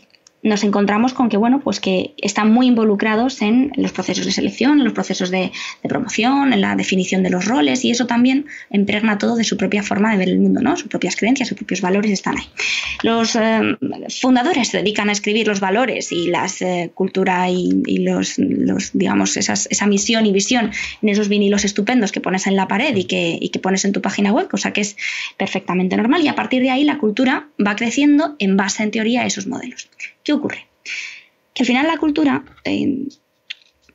nos 0.45 0.63
encontramos 0.63 1.13
con 1.13 1.27
que, 1.27 1.37
bueno, 1.37 1.59
pues 1.59 1.79
que 1.79 2.13
están 2.17 2.53
muy 2.53 2.67
involucrados 2.67 3.41
en 3.41 3.71
los 3.77 3.91
procesos 3.91 4.27
de 4.27 4.31
selección, 4.31 4.77
en 4.77 4.83
los 4.83 4.93
procesos 4.93 5.31
de, 5.31 5.51
promoción, 5.81 6.53
en 6.53 6.61
la 6.61 6.75
definición 6.75 7.23
de 7.23 7.31
los 7.31 7.45
roles 7.45 7.83
y 7.83 7.89
eso 7.89 8.05
también 8.05 8.45
impregna 8.69 9.17
todo 9.17 9.35
de 9.35 9.43
su 9.43 9.57
propia 9.57 9.81
forma 9.81 10.11
de 10.11 10.17
ver 10.17 10.29
el 10.29 10.39
mundo, 10.39 10.61
¿no? 10.61 10.77
Sus 10.77 10.87
propias 10.87 11.15
creencias, 11.15 11.49
sus 11.49 11.57
propios 11.57 11.81
valores 11.81 12.11
están 12.11 12.37
ahí. 12.37 12.45
Los 13.01 13.35
eh, 13.35 13.75
fundadores 14.21 14.67
se 14.67 14.77
dedican 14.77 15.09
a 15.09 15.13
escribir 15.13 15.47
los 15.47 15.59
valores 15.59 16.11
y 16.11 16.27
la 16.27 16.47
eh, 16.59 16.91
cultura 16.93 17.49
y, 17.49 17.97
los, 17.97 18.35
digamos, 18.93 19.37
esa 19.37 19.87
misión 19.87 20.27
y 20.27 20.31
visión 20.31 20.69
en 21.01 21.09
esos 21.09 21.27
vinilos 21.27 21.65
estupendos 21.65 22.11
que 22.11 22.21
pones 22.21 22.45
en 22.45 22.55
la 22.55 22.67
pared 22.67 22.95
y 22.95 23.05
que, 23.05 23.39
y 23.41 23.49
que 23.49 23.57
pones 23.57 23.83
en 23.83 23.93
tu 23.93 24.01
página 24.01 24.31
web, 24.31 24.47
cosa 24.47 24.73
que 24.73 24.81
es 24.81 24.95
perfectamente 25.37 25.97
normal 25.97 26.21
y 26.23 26.27
a 26.27 26.35
partir 26.35 26.61
de 26.61 26.69
ahí 26.69 26.83
la 26.83 26.99
cultura 26.99 27.47
va 27.65 27.75
creciendo 27.75 28.35
en 28.37 28.57
base, 28.57 28.83
en 28.83 28.91
teoría, 28.91 29.23
a 29.23 29.25
esos 29.25 29.47
modelos. 29.47 29.89
¿Qué 30.25 30.33
ocurre? 30.33 30.67
Que 31.53 31.63
al 31.63 31.67
final 31.67 31.87
la 31.87 31.97
cultura 31.97 32.43
eh, 32.65 33.07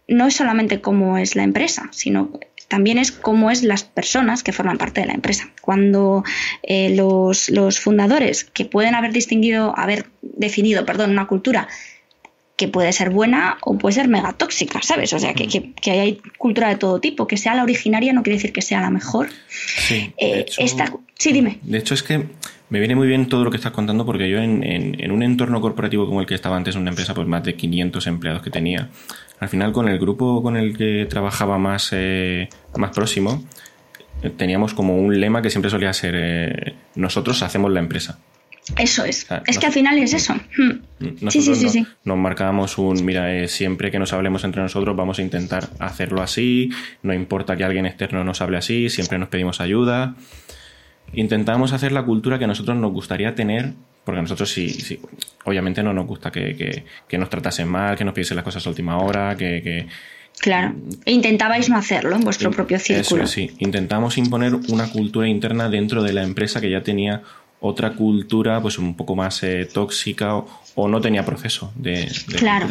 no 0.08 0.26
es 0.26 0.34
solamente 0.34 0.80
cómo 0.80 1.18
es 1.18 1.36
la 1.36 1.42
empresa, 1.42 1.88
sino 1.92 2.30
también 2.68 2.98
es 2.98 3.10
cómo 3.10 3.50
es 3.50 3.64
las 3.64 3.82
personas 3.82 4.44
que 4.44 4.52
forman 4.52 4.78
parte 4.78 5.00
de 5.00 5.08
la 5.08 5.14
empresa. 5.14 5.50
Cuando 5.60 6.22
eh, 6.62 6.94
los, 6.94 7.80
fundadores 7.80 8.44
que 8.44 8.64
pueden 8.64 8.94
haber 8.94 9.12
distinguido, 9.12 9.76
haber 9.76 10.06
definido, 10.22 10.86
perdón, 10.86 11.10
una 11.10 11.26
cultura 11.26 11.66
que 12.56 12.68
puede 12.68 12.92
ser 12.92 13.10
buena 13.10 13.58
o 13.62 13.76
puede 13.76 13.94
ser 13.94 14.06
mega 14.06 14.34
tóxica, 14.34 14.82
¿sabes? 14.82 15.12
O 15.14 15.18
sea, 15.18 15.34
que, 15.34 15.90
hay 15.90 16.20
cultura 16.38 16.68
de 16.68 16.76
todo 16.76 17.00
tipo. 17.00 17.26
Que 17.26 17.36
sea 17.36 17.56
la 17.56 17.64
originaria 17.64 18.12
no 18.12 18.22
quiere 18.22 18.36
decir 18.36 18.52
que 18.52 18.62
sea 18.62 18.80
la 18.80 18.90
mejor. 18.90 19.30
Sí, 19.48 20.12
eh, 20.16 20.46
sí 21.18 21.32
dime. 21.32 21.58
De 21.62 21.78
hecho, 21.78 21.94
es 21.94 22.04
que 22.04 22.24
me 22.70 22.78
viene 22.78 22.94
muy 22.94 23.08
bien 23.08 23.28
todo 23.28 23.44
lo 23.44 23.50
que 23.50 23.56
estás 23.56 23.72
contando 23.72 24.06
porque 24.06 24.30
yo 24.30 24.38
en, 24.38 25.10
un 25.10 25.22
entorno 25.22 25.60
corporativo 25.60 26.06
como 26.06 26.20
el 26.20 26.26
que 26.26 26.36
estaba 26.36 26.56
antes, 26.56 26.76
una 26.76 26.90
empresa 26.90 27.14
pues 27.14 27.26
más 27.26 27.42
de 27.42 27.54
500 27.54 28.06
empleados 28.06 28.42
que 28.42 28.50
tenía, 28.50 28.88
al 29.40 29.48
final 29.48 29.72
con 29.72 29.88
el 29.88 29.98
grupo 29.98 30.42
con 30.42 30.56
el 30.56 30.76
que 30.76 31.06
trabajaba 31.10 31.58
más, 31.58 31.90
eh, 31.92 32.48
más 32.76 32.92
próximo, 32.92 33.44
eh, 34.22 34.30
teníamos 34.30 34.72
como 34.72 34.96
un 34.96 35.20
lema 35.20 35.42
que 35.42 35.50
siempre 35.50 35.70
solía 35.70 35.92
ser 35.92 36.14
eh, 36.16 36.74
nosotros 36.94 37.42
hacemos 37.42 37.72
la 37.72 37.80
empresa. 37.80 38.18
Eso 38.78 39.04
es. 39.04 39.26
es 39.46 39.58
que 39.58 39.66
al 39.66 39.72
final 39.72 39.98
es 39.98 40.14
eso. 40.14 40.34
Hmm. 40.56 41.28
sí, 41.28 41.42
sí, 41.42 41.68
sí, 41.68 41.86
nos, 42.04 42.18
marcábamos 42.18 42.78
un, 42.78 43.04
mira, 43.04 43.48
siempre 43.48 43.90
que 43.90 43.98
nos 43.98 44.12
hablemos 44.12 44.44
entre 44.44 44.62
nosotros 44.62 44.94
vamos 44.94 45.18
a 45.18 45.22
intentar 45.22 45.68
hacerlo 45.80 46.22
así, 46.22 46.70
no 47.02 47.12
importa 47.12 47.56
que 47.56 47.64
alguien 47.64 47.86
externo 47.86 48.22
nos 48.22 48.40
hable 48.40 48.58
así, 48.58 48.88
siempre 48.88 49.18
nos 49.18 49.28
pedimos 49.28 49.60
ayuda 49.60 50.14
intentamos 51.12 51.72
hacer 51.72 51.92
la 51.92 52.02
cultura 52.02 52.38
que 52.38 52.44
a 52.44 52.48
nosotros 52.48 52.76
nos 52.76 52.92
gustaría 52.92 53.34
tener, 53.34 53.72
porque 54.04 54.18
a 54.18 54.22
nosotros 54.22 54.50
sí, 54.50 54.70
sí 54.70 55.00
obviamente 55.44 55.82
no 55.82 55.92
nos 55.92 56.06
gusta 56.06 56.30
que, 56.30 56.84
nos 57.12 57.30
tratasen 57.30 57.68
mal, 57.68 57.96
que 57.96 58.04
nos 58.04 58.14
pidiesen 58.14 58.36
las 58.36 58.44
cosas 58.44 58.66
a 58.66 58.70
última 58.70 58.98
hora, 58.98 59.36
que... 59.36 59.86
claro, 60.38 60.74
e 61.04 61.12
intentabais 61.12 61.68
no 61.68 61.76
hacerlo 61.76 62.16
en 62.16 62.22
vuestro 62.22 62.50
propio 62.50 62.78
círculo. 62.78 63.24
Eso 63.24 63.32
sí, 63.32 63.50
intentamos 63.58 64.18
imponer 64.18 64.54
una 64.68 64.88
cultura 64.90 65.28
interna 65.28 65.68
dentro 65.68 66.02
de 66.02 66.12
la 66.12 66.22
empresa 66.22 66.60
que 66.60 66.70
ya 66.70 66.82
tenía 66.82 67.22
otra 67.60 67.92
cultura 67.92 68.60
pues 68.60 68.78
un 68.78 68.94
poco 68.94 69.14
más 69.14 69.42
eh, 69.42 69.68
tóxica 69.72 70.36
o, 70.74 70.88
no 70.88 71.00
tenía 71.00 71.24
proceso 71.26 71.72
de, 71.76 72.10
claro. 72.38 72.68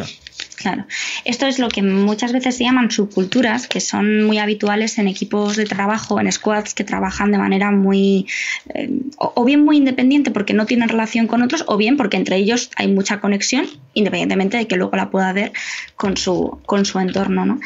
Claro. 0.56 0.84
Esto 1.24 1.46
es 1.46 1.58
lo 1.58 1.68
que 1.68 1.80
muchas 1.80 2.32
veces 2.32 2.56
se 2.56 2.64
llaman 2.64 2.90
subculturas, 2.90 3.66
que 3.66 3.80
son 3.80 4.24
muy 4.24 4.36
habituales 4.38 4.98
en 4.98 5.08
equipos 5.08 5.56
de 5.56 5.64
trabajo, 5.64 6.20
en 6.20 6.30
squads 6.30 6.74
que 6.74 6.84
trabajan 6.84 7.32
de 7.32 7.38
manera 7.38 7.70
muy, 7.70 8.26
eh, 8.74 8.90
o 9.16 9.44
bien 9.44 9.64
muy 9.64 9.78
independiente 9.78 10.30
porque 10.30 10.52
no 10.52 10.66
tienen 10.66 10.90
relación 10.90 11.28
con 11.28 11.42
otros, 11.42 11.64
o 11.66 11.78
bien 11.78 11.96
porque 11.96 12.18
entre 12.18 12.36
ellos 12.36 12.70
hay 12.76 12.88
mucha 12.88 13.20
conexión, 13.20 13.66
independientemente 13.94 14.58
de 14.58 14.66
que 14.66 14.76
luego 14.76 14.96
la 14.96 15.10
pueda 15.10 15.32
ver 15.32 15.52
con 15.96 16.18
su, 16.18 16.58
con 16.66 16.84
su 16.84 16.98
entorno. 16.98 17.46
¿no? 17.46 17.60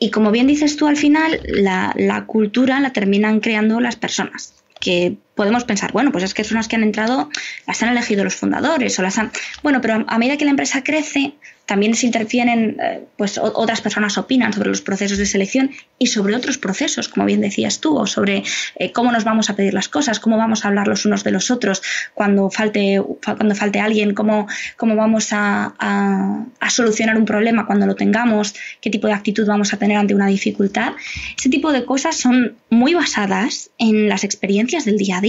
Y 0.00 0.10
como 0.10 0.32
bien 0.32 0.48
dices 0.48 0.76
tú, 0.76 0.88
al 0.88 0.96
final 0.96 1.40
la, 1.44 1.94
la 1.96 2.26
cultura 2.26 2.80
la 2.80 2.92
terminan 2.92 3.38
creando 3.38 3.80
las 3.80 3.94
personas 3.94 4.54
que 4.80 5.16
podemos 5.34 5.64
pensar, 5.64 5.92
bueno, 5.92 6.12
pues 6.12 6.24
es 6.24 6.34
que 6.34 6.44
son 6.44 6.56
las 6.56 6.68
que 6.68 6.76
han 6.76 6.82
entrado, 6.82 7.28
las 7.66 7.82
han 7.82 7.90
elegido 7.90 8.24
los 8.24 8.34
fundadores 8.34 8.98
o 8.98 9.02
las 9.02 9.18
han... 9.18 9.32
Bueno, 9.62 9.80
pero 9.80 10.04
a 10.06 10.18
medida 10.18 10.36
que 10.36 10.44
la 10.44 10.52
empresa 10.52 10.82
crece, 10.82 11.34
también 11.66 11.94
se 11.94 12.06
interfieren, 12.06 12.76
eh, 12.80 13.04
pues 13.16 13.38
otras 13.38 13.80
personas 13.80 14.18
opinan 14.18 14.52
sobre 14.52 14.68
los 14.68 14.82
procesos 14.82 15.16
de 15.16 15.24
selección 15.24 15.70
y 15.98 16.08
sobre 16.08 16.36
otros 16.36 16.58
procesos, 16.58 17.08
como 17.08 17.24
bien 17.24 17.40
decías 17.40 17.80
tú, 17.80 17.96
o 17.96 18.06
sobre 18.06 18.44
eh, 18.76 18.92
cómo 18.92 19.10
nos 19.12 19.24
vamos 19.24 19.48
a 19.48 19.56
pedir 19.56 19.72
las 19.72 19.88
cosas, 19.88 20.20
cómo 20.20 20.36
vamos 20.36 20.64
a 20.64 20.68
hablar 20.68 20.88
los 20.88 21.06
unos 21.06 21.24
de 21.24 21.30
los 21.30 21.50
otros 21.50 21.82
cuando 22.12 22.50
falte, 22.50 23.02
cuando 23.24 23.54
falte 23.54 23.80
alguien, 23.80 24.14
cómo, 24.14 24.46
cómo 24.76 24.94
vamos 24.94 25.32
a, 25.32 25.74
a, 25.78 26.70
solucionar 26.70 27.16
un 27.16 27.24
problema 27.24 27.66
cuando 27.66 27.86
lo 27.86 27.94
tengamos, 27.94 28.54
qué 28.80 28.90
tipo 28.90 29.06
de 29.06 29.14
actitud 29.14 29.46
vamos 29.46 29.72
a 29.72 29.78
tener 29.78 29.96
ante 29.96 30.14
una 30.14 30.26
dificultad. 30.26 30.92
Ese 31.38 31.48
tipo 31.48 31.72
de 31.72 31.84
cosas 31.84 32.16
son 32.16 32.56
muy 32.68 32.94
basadas 32.94 33.70
en 33.78 34.08
las 34.08 34.24
experiencias 34.24 34.84
del 34.84 34.98
día 34.98 35.18
a 35.18 35.20
día 35.20 35.23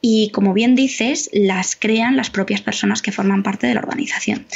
y, 0.00 0.30
como 0.30 0.52
bien 0.52 0.74
dices, 0.74 1.30
las 1.32 1.76
crean 1.76 2.16
las 2.16 2.30
propias 2.30 2.60
personas 2.60 3.02
que 3.02 3.12
forman 3.12 3.42
parte 3.42 3.66
de 3.66 3.74
la 3.74 3.80
organización. 3.80 4.46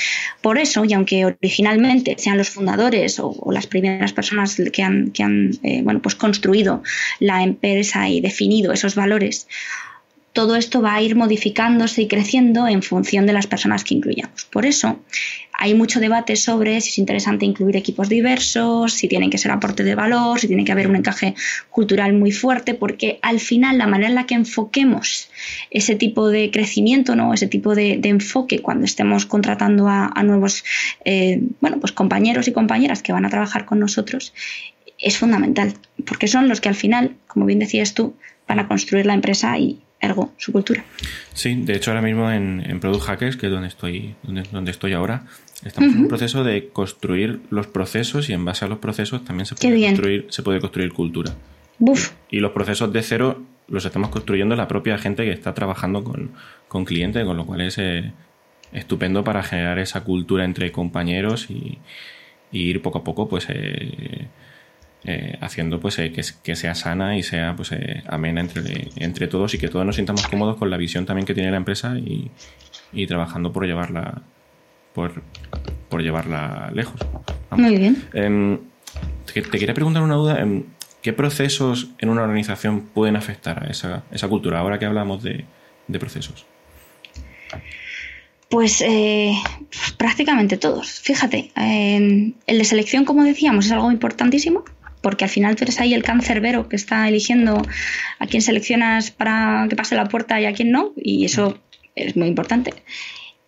Por 0.42 0.58
eso, 0.58 0.84
y 0.84 0.92
aunque 0.92 1.24
originalmente 1.24 2.16
sean 2.18 2.38
los 2.38 2.50
fundadores 2.50 3.18
o, 3.18 3.50
las 3.50 3.66
primeras 3.66 4.12
personas 4.12 4.60
que 4.72 4.82
han, 4.82 5.10
que 5.10 5.22
han 5.22 5.50
eh, 5.62 5.82
bueno, 5.82 6.00
pues 6.00 6.14
construido 6.14 6.82
la 7.18 7.42
empresa 7.42 8.08
y 8.08 8.20
definido 8.20 8.72
esos 8.72 8.94
valores, 8.94 9.48
todo 10.32 10.56
esto 10.56 10.80
va 10.80 10.94
a 10.94 11.02
ir 11.02 11.16
modificándose 11.16 12.02
y 12.02 12.08
creciendo 12.08 12.68
en 12.68 12.82
función 12.82 13.26
de 13.26 13.32
las 13.32 13.46
personas 13.46 13.84
que 13.84 13.94
incluyamos. 13.94 14.44
Por 14.44 14.64
eso 14.64 15.00
hay 15.52 15.74
mucho 15.74 16.00
debate 16.00 16.36
sobre 16.36 16.80
si 16.80 16.88
es 16.88 16.98
interesante 16.98 17.44
incluir 17.44 17.76
equipos 17.76 18.08
diversos, 18.08 18.94
si 18.94 19.08
tienen 19.08 19.28
que 19.28 19.36
ser 19.36 19.50
aporte 19.50 19.84
de 19.84 19.94
valor, 19.94 20.40
si 20.40 20.46
tiene 20.46 20.64
que 20.64 20.72
haber 20.72 20.88
un 20.88 20.96
encaje 20.96 21.34
cultural 21.68 22.14
muy 22.14 22.32
fuerte, 22.32 22.72
porque 22.72 23.18
al 23.20 23.40
final 23.40 23.76
la 23.76 23.86
manera 23.86 24.08
en 24.08 24.14
la 24.14 24.24
que 24.24 24.34
enfoquemos 24.36 25.28
ese 25.70 25.96
tipo 25.96 26.28
de 26.28 26.50
crecimiento, 26.50 27.14
¿no? 27.14 27.34
ese 27.34 27.46
tipo 27.46 27.74
de, 27.74 28.00
enfoque 28.04 28.60
cuando 28.60 28.86
estemos 28.86 29.26
contratando 29.26 29.86
a, 29.88 30.22
nuevos 30.22 30.64
eh, 31.04 31.42
bueno, 31.60 31.78
pues 31.78 31.92
compañeros 31.92 32.48
y 32.48 32.52
compañeras 32.52 33.02
que 33.02 33.12
van 33.12 33.26
a 33.26 33.30
trabajar 33.30 33.66
con 33.66 33.80
nosotros, 33.80 34.32
es 34.98 35.18
fundamental, 35.18 35.74
porque 36.06 36.26
son 36.26 36.48
los 36.48 36.60
que 36.60 36.68
al 36.68 36.74
final, 36.74 37.16
como 37.26 37.46
bien 37.46 37.58
decías 37.58 37.92
tú, 37.92 38.14
van 38.48 38.60
a 38.60 38.68
construir 38.68 39.04
la 39.04 39.14
empresa 39.14 39.58
y, 39.58 39.80
ergo 40.00 40.32
su 40.36 40.52
cultura. 40.52 40.84
Sí, 41.34 41.54
de 41.54 41.76
hecho 41.76 41.90
ahora 41.90 42.02
mismo 42.02 42.30
en, 42.30 42.80
Product 42.80 43.04
Hackers, 43.04 43.36
que 43.36 43.46
es 43.46 43.52
donde 43.52 43.68
estoy, 43.68 44.14
donde, 44.22 44.70
estoy 44.70 44.92
ahora, 44.94 45.24
estamos 45.64 45.94
en 45.94 46.00
un 46.00 46.08
proceso 46.08 46.42
de 46.42 46.68
construir 46.68 47.40
los 47.50 47.66
procesos 47.66 48.30
y 48.30 48.32
en 48.32 48.44
base 48.44 48.64
a 48.64 48.68
los 48.68 48.78
procesos 48.78 49.24
también 49.24 49.46
se 49.46 49.54
puede, 49.54 49.86
construir, 49.86 50.26
se 50.30 50.42
puede 50.42 50.60
construir 50.60 50.92
cultura. 50.92 51.34
Y 52.30 52.40
los 52.40 52.52
procesos 52.52 52.92
de 52.92 53.02
cero 53.02 53.42
los 53.68 53.84
estamos 53.84 54.10
construyendo 54.10 54.56
la 54.56 54.68
propia 54.68 54.98
gente 54.98 55.24
que 55.24 55.30
está 55.30 55.54
trabajando 55.54 56.04
con, 56.04 56.84
clientes, 56.84 57.24
con 57.24 57.36
lo 57.36 57.46
cual 57.46 57.60
es 57.62 57.78
eh, 57.78 58.12
estupendo 58.72 59.24
para 59.24 59.42
generar 59.42 59.78
esa 59.78 60.02
cultura 60.02 60.44
entre 60.44 60.72
compañeros 60.72 61.50
y, 61.50 61.78
ir 62.52 62.82
poco 62.82 62.98
a 62.98 63.04
poco 63.04 63.28
pues 63.28 63.46
eh, 63.48 64.26
eh, 65.02 65.38
haciendo 65.40 65.80
pues 65.80 65.98
eh, 65.98 66.12
que, 66.12 66.56
sea 66.56 66.74
sana 66.74 67.16
y 67.16 67.22
sea 67.22 67.56
pues 67.56 67.72
eh, 67.72 68.02
amena 68.06 68.42
entre, 68.42 68.88
entre 68.96 69.28
todos 69.28 69.54
y 69.54 69.58
que 69.58 69.68
todos 69.68 69.86
nos 69.86 69.96
sintamos 69.96 70.26
cómodos 70.28 70.58
con 70.58 70.68
la 70.68 70.76
visión 70.76 71.06
también 71.06 71.24
que 71.24 71.32
tiene 71.32 71.50
la 71.50 71.56
empresa 71.56 71.96
y, 71.96 72.30
trabajando 73.06 73.50
por 73.50 73.64
llevarla 73.64 74.20
por, 74.92 75.22
por 75.88 76.02
llevarla 76.02 76.70
lejos. 76.74 77.00
Muy 77.52 77.78
bien. 77.78 78.04
Em, 78.12 78.58
te, 79.32 79.40
quería 79.42 79.72
preguntar 79.72 80.02
una 80.02 80.16
duda. 80.16 80.40
Em, 80.40 80.64
¿Qué 81.00 81.14
procesos 81.14 81.92
en 81.98 82.10
una 82.10 82.22
organización 82.22 82.82
pueden 82.92 83.16
afectar 83.16 83.64
a 83.64 83.70
esa, 83.70 84.02
esa 84.10 84.28
cultura 84.28 84.58
ahora 84.58 84.78
que 84.78 84.84
hablamos 84.84 85.22
de, 85.22 85.46
de 85.88 85.98
procesos? 85.98 86.44
Pues 88.50 88.84
prácticamente 89.96 90.58
todos. 90.58 91.00
Fíjate, 91.00 91.52
em, 91.56 92.34
el 92.46 92.58
de 92.58 92.64
selección, 92.64 93.06
como 93.06 93.24
decíamos, 93.24 93.64
es 93.64 93.72
algo 93.72 93.90
importantísimo 93.90 94.62
porque 95.00 95.24
al 95.24 95.30
final 95.30 95.56
tú 95.56 95.64
eres 95.64 95.80
ahí 95.80 95.94
el 95.94 96.02
cancerbero 96.02 96.68
que 96.68 96.76
está 96.76 97.08
eligiendo 97.08 97.62
a 98.18 98.26
quién 98.26 98.42
seleccionas 98.42 99.10
para 99.10 99.66
que 99.68 99.76
pase 99.76 99.94
la 99.94 100.08
puerta 100.08 100.40
y 100.40 100.46
a 100.46 100.52
quién 100.52 100.70
no, 100.70 100.92
y 100.96 101.24
eso 101.24 101.58
es 101.94 102.16
muy 102.16 102.28
importante. 102.28 102.74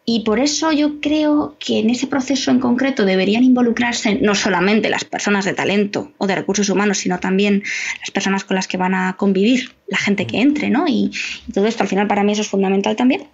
Y 0.05 0.25
por 0.25 0.41
eso 0.41 0.73
yo 0.73 1.01
creo 1.01 1.57
que 1.61 1.79
en 1.79 1.89
ese 1.89 2.09
proceso 2.09 2.51
en 2.51 2.59
concreto 2.59 3.05
deberían 3.05 3.45
involucrarse 3.45 4.17
no 4.17 4.35
solamente 4.35 4.91
las 4.91 5.05
personas 5.05 5.45
de 5.45 5.55
talento 5.55 6.13
o 6.19 6.27
de 6.27 6.35
recursos 6.35 6.69
humanos, 6.71 6.99
sino 6.99 7.21
también 7.21 7.63
las 8.01 8.11
personas 8.11 8.43
con 8.45 8.57
las 8.57 8.67
que 8.67 8.77
van 8.77 8.95
a 8.95 9.17
convivir, 9.17 9.73
la 9.87 9.99
gente 9.99 10.27
que 10.27 10.41
entre, 10.41 10.71
¿no? 10.71 10.89
Y, 10.89 11.13
todo 11.55 11.67
esto 11.67 11.85
al 11.85 11.89
final 11.89 12.09
para 12.09 12.25
mí 12.25 12.33
eso 12.33 12.43
es 12.43 12.49
fundamental 12.49 12.97
también. 12.97 13.29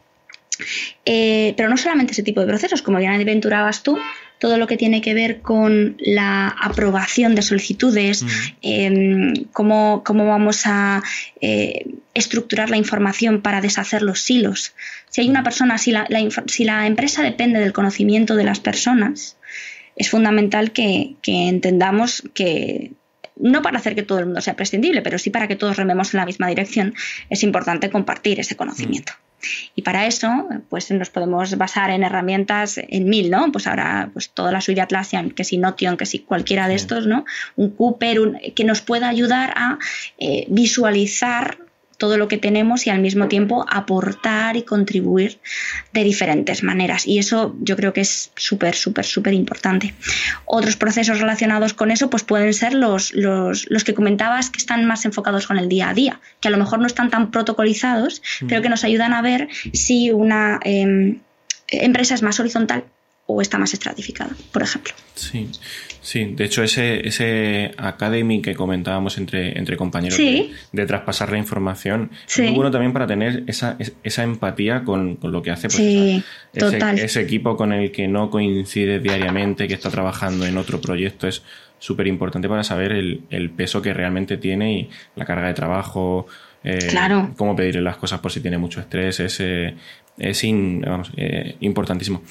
Eh, 1.06 1.54
pero 1.56 1.70
no 1.70 1.78
solamente 1.78 2.12
ese 2.12 2.22
tipo 2.22 2.42
de 2.42 2.46
procesos, 2.46 2.82
como 2.82 2.98
bien 2.98 3.12
aventurabas 3.12 3.82
tú, 3.82 3.96
todo 4.38 4.56
lo 4.56 4.66
que 4.66 4.76
tiene 4.76 5.00
que 5.00 5.14
ver 5.14 5.40
con 5.40 5.96
la 5.98 6.48
aprobación 6.48 7.34
de 7.34 7.42
solicitudes, 7.42 8.24
em, 8.62 9.34
cómo, 9.52 10.02
vamos 10.04 10.62
a 10.64 11.02
eh, 11.40 11.86
estructurar 12.14 12.70
la 12.70 12.76
información 12.76 13.42
para 13.42 13.60
deshacer 13.60 14.02
los 14.02 14.20
silos. 14.20 14.74
Si 15.10 15.20
hay 15.20 15.28
una 15.28 15.42
persona, 15.42 15.78
si 15.78 15.92
la, 15.92 16.06
si 16.46 16.64
la 16.64 16.86
empresa 16.86 17.22
depende 17.22 17.60
del 17.60 17.72
conocimiento 17.72 18.36
de 18.36 18.44
las 18.44 18.60
personas, 18.60 19.36
es 19.96 20.10
fundamental 20.10 20.70
que, 20.70 21.16
que 21.22 21.48
entendamos 21.48 22.22
que 22.32 22.92
no 23.40 23.62
para 23.62 23.78
hacer 23.78 23.94
que 23.94 24.02
todo 24.02 24.18
el 24.18 24.26
mundo 24.26 24.40
sea 24.40 24.56
prescindible, 24.56 25.02
pero 25.02 25.18
sí 25.18 25.30
para 25.30 25.48
que 25.48 25.56
todos 25.56 25.76
rememos 25.76 26.12
en 26.12 26.18
la 26.18 26.26
misma 26.26 26.48
dirección, 26.48 26.94
es 27.30 27.42
importante 27.42 27.90
compartir 27.90 28.40
ese 28.40 28.56
conocimiento. 28.56 29.12
Y 29.74 29.82
para 29.82 30.06
eso, 30.06 30.48
pues 30.68 30.90
nos 30.90 31.10
podemos 31.10 31.56
basar 31.56 31.90
en 31.90 32.02
herramientas 32.02 32.78
en 32.78 33.08
mil, 33.08 33.30
¿no? 33.30 33.52
Pues 33.52 33.66
ahora, 33.66 34.10
pues 34.12 34.30
toda 34.30 34.50
la 34.52 34.60
suite 34.60 34.80
Atlassian, 34.80 35.30
que 35.30 35.44
si 35.44 35.58
Notion, 35.58 35.96
que 35.96 36.06
si 36.06 36.20
cualquiera 36.20 36.68
de 36.68 36.74
estos, 36.74 37.06
¿no? 37.06 37.24
Un 37.56 37.70
Cooper, 37.70 38.52
que 38.54 38.64
nos 38.64 38.80
pueda 38.80 39.08
ayudar 39.08 39.52
a 39.56 39.78
eh, 40.18 40.46
visualizar 40.48 41.67
todo 41.98 42.16
lo 42.16 42.28
que 42.28 42.38
tenemos 42.38 42.86
y 42.86 42.90
al 42.90 43.00
mismo 43.00 43.28
tiempo 43.28 43.66
aportar 43.68 44.56
y 44.56 44.62
contribuir 44.62 45.40
de 45.92 46.04
diferentes 46.04 46.62
maneras. 46.62 47.06
Y 47.06 47.18
eso 47.18 47.56
yo 47.60 47.76
creo 47.76 47.92
que 47.92 48.00
es 48.00 48.30
súper, 48.36 48.74
súper, 48.76 49.04
súper 49.04 49.34
importante. 49.34 49.94
Otros 50.44 50.76
procesos 50.76 51.20
relacionados 51.20 51.74
con 51.74 51.90
eso 51.90 52.08
pues 52.08 52.22
pueden 52.22 52.54
ser 52.54 52.72
los, 52.72 53.12
los, 53.14 53.66
que 53.84 53.94
comentabas 53.94 54.50
que 54.50 54.58
están 54.58 54.86
más 54.86 55.04
enfocados 55.04 55.46
con 55.46 55.58
el 55.58 55.68
día 55.68 55.90
a 55.90 55.94
día, 55.94 56.20
que 56.40 56.48
a 56.48 56.50
lo 56.52 56.58
mejor 56.58 56.78
no 56.78 56.86
están 56.86 57.10
tan 57.10 57.30
protocolizados, 57.32 58.22
pero 58.48 58.62
que 58.62 58.68
nos 58.68 58.84
ayudan 58.84 59.12
a 59.12 59.20
ver 59.20 59.48
si 59.72 60.12
una 60.12 60.60
em, 60.62 61.18
empresa 61.66 62.14
es 62.14 62.22
más 62.22 62.38
horizontal 62.38 62.84
o 63.30 63.42
está 63.42 63.58
más 63.58 63.74
estratificada, 63.74 64.34
por 64.52 64.62
ejemplo. 64.62 64.94
Sí, 65.14 65.50
sí. 66.00 66.32
De 66.34 66.46
hecho, 66.46 66.62
ese, 66.62 67.06
ese 67.06 67.72
academy 67.76 68.40
que 68.40 68.54
comentábamos 68.54 69.18
entre, 69.18 69.58
entre 69.58 69.76
compañeros 69.76 70.16
de, 70.16 70.86
traspasar 70.86 71.30
la 71.30 71.36
información 71.36 72.10
es 72.26 72.38
muy 72.38 72.52
bueno 72.52 72.70
también 72.70 72.94
para 72.94 73.06
tener 73.06 73.44
esa, 73.46 73.76
esa 74.02 74.22
empatía 74.22 74.82
con, 74.82 75.18
lo 75.22 75.42
que 75.42 75.50
hace 75.50 75.68
pues, 75.68 76.24
ese, 76.54 77.20
equipo 77.20 77.54
con 77.54 77.74
el 77.74 77.92
que 77.92 78.08
no 78.08 78.30
coincide 78.30 78.98
diariamente, 78.98 79.68
que 79.68 79.74
está 79.74 79.90
trabajando 79.90 80.46
en 80.46 80.56
otro 80.56 80.80
proyecto. 80.80 81.28
Es 81.28 81.42
súper 81.78 82.06
importante 82.06 82.48
para 82.48 82.64
saber 82.64 82.92
el, 82.92 83.50
peso 83.54 83.82
que 83.82 83.92
realmente 83.92 84.38
tiene 84.38 84.72
y 84.72 84.90
la 85.16 85.26
carga 85.26 85.48
de 85.48 85.54
trabajo. 85.54 86.26
Eh, 86.64 86.78
cómo 87.36 87.54
pedirle 87.54 87.82
las 87.82 87.98
cosas 87.98 88.20
por 88.20 88.32
si 88.32 88.40
tiene 88.40 88.56
mucho 88.56 88.80
estrés. 88.80 89.20
Es, 89.20 89.38
eh, 89.40 89.74
es 90.16 90.42
eh, 90.44 91.56
importantísimo. 91.60 92.22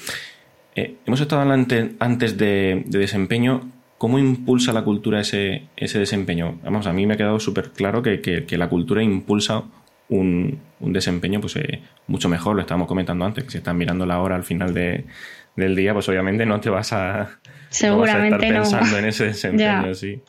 Eh, 0.78 0.94
hemos 1.06 1.20
estado 1.20 1.42
hablando 1.42 1.74
antes 1.98 2.38
de, 2.38 2.84
desempeño. 2.86 3.72
¿Cómo 3.98 4.20
impulsa 4.20 4.72
la 4.72 4.84
cultura 4.84 5.20
ese, 5.20 5.62
ese 5.76 5.98
desempeño? 5.98 6.60
Vamos, 6.62 6.86
a 6.86 6.92
mí 6.92 7.04
me 7.04 7.14
ha 7.14 7.16
quedado 7.16 7.40
súper 7.40 7.70
claro 7.70 8.00
que, 8.00 8.46
la 8.50 8.68
cultura 8.68 9.02
impulsa 9.02 9.64
un, 10.08 10.60
desempeño 10.78 11.40
pues, 11.40 11.56
eh, 11.56 11.82
mucho 12.06 12.28
mejor. 12.28 12.54
Lo 12.54 12.60
estábamos 12.60 12.86
comentando 12.86 13.24
antes, 13.24 13.42
que 13.42 13.50
si 13.50 13.58
estás 13.58 13.74
mirando 13.74 14.06
la 14.06 14.20
hora 14.20 14.36
al 14.36 14.44
final 14.44 14.72
del 14.72 15.74
día, 15.74 15.92
pues 15.94 16.08
obviamente 16.08 16.46
no 16.46 16.60
te 16.60 16.70
vas 16.70 16.92
a, 16.92 17.40
Seguramente 17.70 18.36
estar 18.36 18.62
pensando 18.62 18.98
en 18.98 19.04
ese 19.06 19.24
desempeño. 19.34 19.94
Sí. 19.96 20.20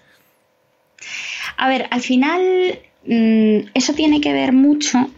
A 1.58 1.70
ver, 1.70 1.86
al 1.92 2.02
final 2.02 2.42
mm, 3.06 3.70
eso 3.76 3.94
tiene 3.94 4.20
que 4.20 4.34
ver 4.34 4.52
mucho 4.52 5.12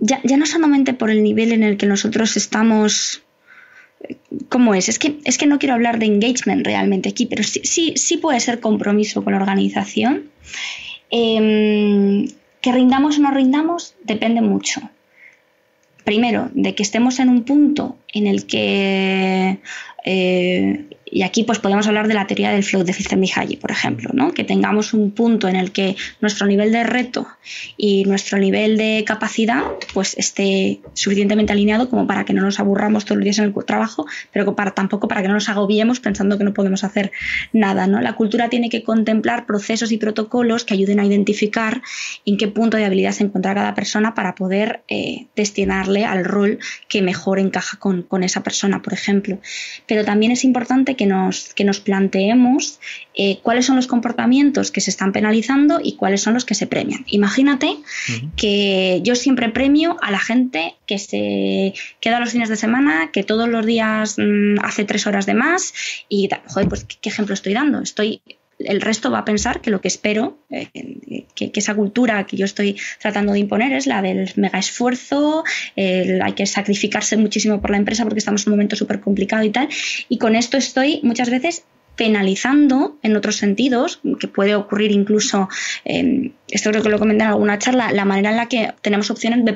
ya, 0.00 0.20
ya 0.24 0.36
no 0.36 0.46
solamente 0.46 0.94
por 0.94 1.10
el 1.10 1.22
nivel 1.22 1.52
en 1.52 1.62
el 1.62 1.76
que 1.76 1.86
nosotros 1.86 2.36
estamos 2.36 3.23
¿Cómo 4.48 4.74
es? 4.74 4.88
Es 4.88 4.98
que, 4.98 5.18
es 5.24 5.38
que 5.38 5.46
no 5.46 5.58
quiero 5.58 5.74
hablar 5.74 5.98
de 5.98 6.06
engagement 6.06 6.66
realmente 6.66 7.08
aquí, 7.08 7.26
pero 7.26 7.42
sí, 7.42 7.94
sí, 7.96 8.16
puede 8.16 8.40
ser 8.40 8.60
compromiso 8.60 9.22
con 9.22 9.32
la 9.32 9.40
organización. 9.40 10.30
Em, 11.10 12.26
que 12.60 12.72
rindamos 12.72 13.18
o 13.18 13.22
no 13.22 13.30
rindamos 13.30 13.94
depende 14.04 14.40
mucho. 14.40 14.80
Primero, 16.04 16.50
de 16.54 16.74
que 16.74 16.82
estemos 16.82 17.18
en 17.18 17.28
un 17.28 17.44
punto 17.44 17.96
en 18.12 18.26
el 18.26 18.46
que 18.46 19.58
eh, 20.04 20.84
y 21.14 21.22
aquí 21.22 21.44
pues 21.44 21.60
podemos 21.60 21.86
hablar 21.86 22.08
de 22.08 22.14
la 22.14 22.26
teoría 22.26 22.50
del 22.50 22.64
flow 22.64 22.82
de 22.82 22.92
Csikszentmihalyi, 22.92 23.56
por 23.56 23.70
ejemplo, 23.70 24.10
¿no? 24.12 24.32
que 24.32 24.42
tengamos 24.42 24.92
un 24.92 25.12
punto 25.12 25.46
en 25.46 25.54
el 25.54 25.70
que 25.70 25.94
nuestro 26.20 26.48
nivel 26.48 26.72
de 26.72 26.82
reto 26.82 27.28
y 27.76 28.02
nuestro 28.04 28.36
nivel 28.36 28.76
de 28.76 29.04
capacidad 29.06 29.62
pues 29.92 30.16
esté 30.18 30.80
suficientemente 30.92 31.52
alineado 31.52 31.88
como 31.88 32.08
para 32.08 32.24
que 32.24 32.32
no 32.32 32.42
nos 32.42 32.58
aburramos 32.58 33.04
todos 33.04 33.18
los 33.18 33.24
días 33.24 33.38
en 33.38 33.44
el 33.44 33.54
trabajo, 33.64 34.06
pero 34.32 34.56
tampoco 34.74 35.06
para 35.06 35.22
que 35.22 35.28
no 35.28 35.34
nos 35.34 35.48
agobiemos 35.48 36.00
pensando 36.00 36.36
que 36.36 36.42
no 36.42 36.52
podemos 36.52 36.82
hacer 36.82 37.12
nada. 37.52 37.86
¿no? 37.86 38.00
La 38.00 38.14
cultura 38.14 38.48
tiene 38.48 38.68
que 38.68 38.82
contemplar 38.82 39.46
procesos 39.46 39.92
y 39.92 39.98
protocolos 39.98 40.64
que 40.64 40.74
ayuden 40.74 40.98
a 40.98 41.06
identificar 41.06 41.80
en 42.26 42.36
qué 42.36 42.48
punto 42.48 42.76
de 42.76 42.86
habilidad 42.86 43.12
se 43.12 43.22
encuentra 43.22 43.54
cada 43.54 43.76
persona 43.76 44.16
para 44.16 44.34
poder 44.34 44.82
eh, 44.88 45.26
destinarle 45.36 46.04
al 46.04 46.24
rol 46.24 46.58
que 46.88 47.02
mejor 47.02 47.38
encaja 47.38 47.78
con, 47.78 48.02
con 48.02 48.24
esa 48.24 48.42
persona, 48.42 48.82
por 48.82 48.94
ejemplo. 48.94 49.38
Pero 49.86 50.04
también 50.04 50.32
es 50.32 50.42
importante 50.42 50.96
que 50.96 51.03
que 51.04 51.10
nos, 51.10 51.52
que 51.54 51.64
nos 51.64 51.80
planteemos 51.80 52.80
eh, 53.14 53.38
cuáles 53.42 53.66
son 53.66 53.76
los 53.76 53.86
comportamientos 53.86 54.70
que 54.70 54.80
se 54.80 54.90
están 54.90 55.12
penalizando 55.12 55.80
y 55.82 55.96
cuáles 55.96 56.22
son 56.22 56.32
los 56.32 56.44
que 56.44 56.54
se 56.54 56.66
premian. 56.66 57.04
Imagínate 57.08 57.76
que 58.36 59.00
yo 59.02 59.14
siempre 59.14 59.50
premio 59.50 59.96
a 60.00 60.10
la 60.10 60.18
gente 60.18 60.76
que 60.86 60.98
se 60.98 61.74
queda 62.00 62.20
los 62.20 62.30
fines 62.30 62.48
de 62.48 62.56
semana, 62.56 63.10
que 63.12 63.22
todos 63.22 63.48
los 63.48 63.66
días 63.66 64.16
mm, 64.18 64.60
hace 64.62 64.84
tres 64.84 65.06
horas 65.06 65.26
de 65.26 65.34
más 65.34 65.74
y, 66.08 66.28
joder, 66.46 66.68
pues 66.68 66.84
¿qué, 66.84 67.08
ejemplo 67.08 67.34
estoy 67.34 67.52
dando? 67.52 67.80
Estoy 67.80 68.22
el 68.58 68.80
resto 68.80 69.10
va 69.10 69.18
a 69.18 69.24
pensar 69.24 69.60
que 69.60 69.70
lo 69.70 69.80
que 69.80 69.88
espero, 69.88 70.38
eh, 70.50 70.68
que, 71.34 71.50
esa 71.54 71.74
cultura 71.74 72.24
que 72.26 72.36
yo 72.36 72.44
estoy 72.44 72.76
tratando 73.00 73.32
de 73.32 73.40
imponer 73.40 73.72
es 73.72 73.86
la 73.86 74.02
del 74.02 74.30
mega 74.36 74.58
esfuerzo, 74.58 75.44
hay 75.76 76.32
que 76.34 76.46
sacrificarse 76.46 77.16
muchísimo 77.16 77.60
por 77.60 77.70
la 77.70 77.76
empresa 77.76 78.04
porque 78.04 78.18
estamos 78.18 78.46
en 78.46 78.52
un 78.52 78.56
momento 78.58 78.76
súper 78.76 79.00
complicado 79.00 79.44
y 79.44 79.50
tal. 79.50 79.68
Y 80.08 80.18
con 80.18 80.36
esto 80.36 80.56
estoy 80.56 81.00
muchas 81.02 81.30
veces 81.30 81.64
penalizando 81.96 82.98
en 83.02 83.16
otros 83.16 83.36
sentidos, 83.36 84.00
que 84.18 84.28
puede 84.28 84.54
ocurrir 84.54 84.90
incluso, 84.90 85.48
em, 85.84 86.32
esto 86.48 86.70
creo 86.70 86.82
que 86.82 86.88
lo 86.88 86.98
comenté 86.98 87.24
en 87.24 87.30
alguna 87.30 87.58
charla, 87.58 87.92
la 87.92 88.04
manera 88.04 88.30
en 88.30 88.36
la 88.36 88.46
que 88.46 88.72
tenemos 88.82 89.10
opciones 89.10 89.44
de, 89.44 89.52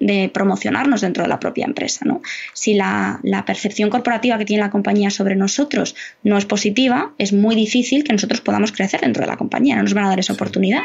de 0.00 0.30
promocionarnos 0.32 1.00
dentro 1.00 1.22
de 1.22 1.28
la 1.28 1.38
propia 1.38 1.66
empresa. 1.66 2.04
¿no? 2.04 2.22
Si 2.54 2.74
la, 2.74 3.20
la, 3.22 3.44
percepción 3.44 3.90
corporativa 3.90 4.38
que 4.38 4.44
tiene 4.44 4.62
la 4.62 4.70
compañía 4.70 5.10
sobre 5.10 5.36
nosotros 5.36 5.94
no 6.22 6.38
es 6.38 6.46
positiva, 6.46 7.12
es 7.18 7.32
muy 7.32 7.54
difícil 7.54 8.04
que 8.04 8.12
nosotros 8.12 8.40
podamos 8.40 8.72
crecer 8.72 9.00
dentro 9.00 9.22
de 9.22 9.28
la 9.28 9.36
compañía, 9.36 9.76
no 9.76 9.82
nos 9.82 9.94
van 9.94 10.06
a 10.06 10.08
dar 10.08 10.20
esa 10.20 10.32
oportunidad. 10.32 10.80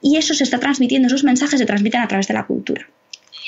Y 0.00 0.16
eso 0.16 0.34
se 0.34 0.44
está 0.44 0.58
transmitiendo, 0.58 1.08
esos 1.08 1.24
mensajes 1.24 1.58
se 1.58 1.66
transmiten 1.66 2.00
a 2.00 2.08
través 2.08 2.28
de 2.28 2.34
la 2.34 2.46
cultura 2.46 2.86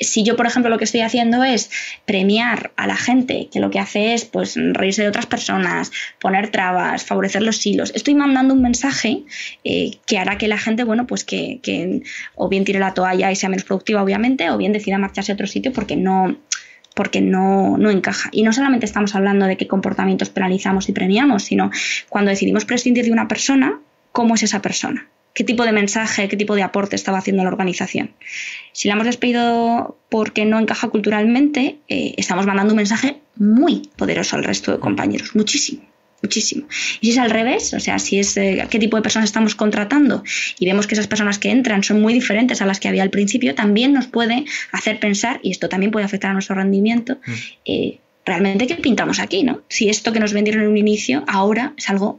si 0.01 0.23
yo, 0.23 0.37
por 0.37 0.47
ejemplo, 0.47 0.71
lo 0.71 0.79
que 0.79 0.85
estoy 0.85 1.01
haciendo 1.01 1.45
es 1.45 1.71
premiar 2.05 2.73
a 2.77 2.87
la 2.87 2.97
gente 2.97 3.49
que 3.53 3.61
lo 3.61 3.71
que 3.71 3.79
hace 3.79 4.15
es 4.15 4.25
pues 4.25 4.57
reírse 4.57 5.03
de 5.03 5.09
otras 5.09 5.27
personas, 5.27 5.91
poner 6.21 6.51
trabas, 6.51 7.05
favorecer 7.05 7.43
los 7.43 7.65
hilos, 7.65 7.93
estoy 7.95 8.15
mandando 8.15 8.55
un 8.55 8.63
mensaje 8.63 9.25
eh, 9.65 9.93
que 10.07 10.19
hará 10.19 10.39
que 10.39 10.49
la 10.49 10.59
gente, 10.59 10.85
bueno, 10.85 11.07
pues 11.07 11.25
que, 11.25 11.61
que, 11.63 12.03
o 12.35 12.49
bien 12.49 12.65
tire 12.65 12.79
la 12.79 12.95
toalla 12.95 13.31
y 13.31 13.37
sea 13.37 13.49
menos 13.49 13.65
productiva, 13.65 14.03
obviamente, 14.03 14.51
o 14.51 14.57
bien 14.57 14.73
decida 14.73 14.99
marcharse 14.99 15.33
a 15.33 15.35
otro 15.35 15.47
sitio 15.47 15.73
porque 15.73 15.97
no 15.97 16.37
porque 16.95 17.21
no, 17.21 17.77
no 17.77 17.91
encaja. 17.91 18.31
Y 18.33 18.43
no 18.43 18.55
solamente 18.55 18.87
estamos 18.87 19.15
hablando 19.15 19.45
de 19.45 19.59
qué 19.59 19.67
comportamientos 19.67 20.31
penalizamos 20.31 20.89
y 20.89 20.93
premiamos, 20.93 21.45
sino 21.45 21.71
cuando 22.09 22.31
decidimos 22.31 22.65
prescindir 22.65 23.05
de 23.05 23.13
una 23.13 23.29
persona, 23.29 23.81
¿cómo 24.13 24.35
es 24.35 24.43
esa 24.43 24.63
persona? 24.63 25.07
Qué 25.37 25.45
tipo 25.45 25.67
de 25.67 25.73
mensaje, 25.73 26.29
qué 26.29 26.37
tipo 26.37 26.55
de 26.55 26.63
aporte 26.63 26.97
estaba 26.97 27.19
haciendo 27.19 27.43
la 27.43 27.51
organización. 27.51 28.15
Si 28.73 28.89
la 28.89 28.95
hemos 28.95 29.07
despedido 29.07 29.99
porque 30.09 30.47
no 30.47 30.59
encaja 30.59 30.89
culturalmente, 30.89 31.77
eh, 31.89 32.15
estamos 32.17 32.47
mandando 32.47 32.73
un 32.73 32.79
mensaje 32.79 33.19
muy 33.37 33.83
poderoso 33.97 34.37
al 34.37 34.45
resto 34.45 34.73
de 34.73 34.79
compañeros, 34.79 35.37
muchísimo. 35.37 35.83
Muchísimo. 36.23 36.67
Y 37.03 37.09
si 37.09 37.13
es 37.13 37.19
al 37.19 37.29
revés, 37.29 37.75
o 37.75 37.81
sea, 37.81 37.99
si 37.99 38.19
es 38.19 38.35
eh, 38.39 38.67
qué 38.71 38.79
tipo 38.79 38.97
de 38.97 39.03
personas 39.03 39.29
estamos 39.29 39.55
contratando 39.55 40.25
y 40.59 40.65
vemos 40.65 40.87
que 40.87 40.95
esas 40.95 41.07
personas 41.07 41.39
que 41.39 41.51
entran 41.51 41.83
son 41.83 42.01
muy 42.01 42.15
diferentes 42.15 42.63
a 42.63 42.67
las 42.67 42.81
que 42.81 42.89
había 42.89 43.03
al 43.03 43.11
principio, 43.11 43.55
también 43.55 43.93
nos 43.93 44.07
puede 44.07 44.47
hacer 44.73 44.99
pensar, 44.99 45.39
y 45.43 45.51
esto 45.51 45.69
también 45.69 45.93
puede 45.93 46.07
afectar 46.07 46.31
a 46.31 46.33
nuestro 46.33 46.57
rendimiento, 46.57 47.19
mm. 47.27 47.33
eh, 47.67 47.99
realmente 48.25 48.67
qué 48.67 48.77
pintamos 48.77 49.21
aquí, 49.21 49.43
¿no? 49.43 49.61
Si 49.69 49.91
esto 49.91 50.15
que 50.15 50.19
nos 50.19 50.33
vendieron 50.33 50.63
en 50.63 50.69
un 50.71 50.79
inicio 50.79 51.23
ahora 51.29 51.75
es 51.77 51.91
algo 51.91 52.19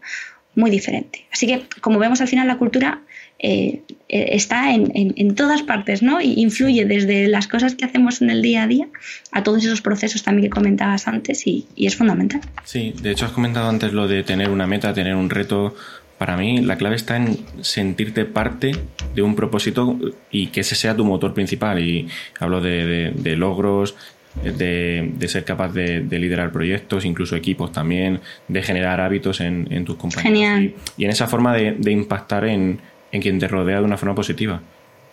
muy 0.57 0.71
diferente. 0.71 1.25
Así 1.31 1.47
que, 1.47 1.63
como 1.79 1.99
vemos 1.99 2.19
al 2.19 2.27
final, 2.27 2.47
la 2.47 2.57
cultura 2.57 3.01
eh, 3.39 3.83
eh, 4.09 4.29
está 4.31 4.73
en, 4.73 5.35
todas 5.35 5.61
partes, 5.61 6.01
¿no? 6.01 6.19
Y 6.19 6.41
influye 6.41 6.85
desde 6.85 7.27
las 7.27 7.47
cosas 7.47 7.75
que 7.75 7.85
hacemos 7.85 8.21
en 8.23 8.31
el 8.31 8.41
día 8.41 8.63
a 8.63 8.67
día 8.67 8.87
a 9.31 9.43
todos 9.43 9.63
esos 9.63 9.81
procesos 9.81 10.23
también 10.23 10.49
que 10.49 10.49
comentabas 10.49 11.07
antes 11.07 11.45
y, 11.45 11.67
es 11.77 11.95
fundamental. 11.95 12.41
Sí, 12.63 12.93
de 12.99 13.11
hecho 13.11 13.25
has 13.25 13.31
comentado 13.31 13.69
antes 13.69 13.93
lo 13.93 14.07
de 14.07 14.23
tener 14.23 14.49
una 14.49 14.65
meta, 14.65 14.93
tener 14.93 15.15
un 15.15 15.29
reto. 15.29 15.75
Para 16.17 16.35
mí 16.35 16.61
la 16.61 16.77
clave 16.77 16.95
está 16.95 17.15
en 17.17 17.37
sentirte 17.61 18.25
parte 18.25 18.71
de 19.13 19.21
un 19.21 19.35
propósito 19.35 19.99
y 20.31 20.47
que 20.47 20.61
ese 20.61 20.73
sea 20.73 20.95
tu 20.95 21.05
motor 21.05 21.35
principal. 21.35 21.79
Y 21.79 22.07
hablo 22.39 22.59
de, 22.59 23.35
logros, 23.37 23.95
de, 24.43 25.27
ser 25.27 25.43
capaz 25.43 25.73
de, 25.73 26.01
liderar 26.19 26.51
proyectos, 26.51 27.05
incluso 27.05 27.35
equipos 27.35 27.71
también, 27.71 28.21
de 28.47 28.61
generar 28.61 29.01
hábitos 29.01 29.41
en, 29.41 29.85
tus 29.85 29.95
compañeros. 29.95 30.73
y, 30.97 31.05
en 31.05 31.11
esa 31.11 31.27
forma 31.27 31.53
de, 31.53 31.91
impactar 31.91 32.45
en, 32.45 32.79
en 33.11 33.21
quien 33.21 33.39
te 33.39 33.47
rodea 33.47 33.79
de 33.79 33.85
una 33.85 33.97
forma 33.97 34.15
positiva. 34.15 34.61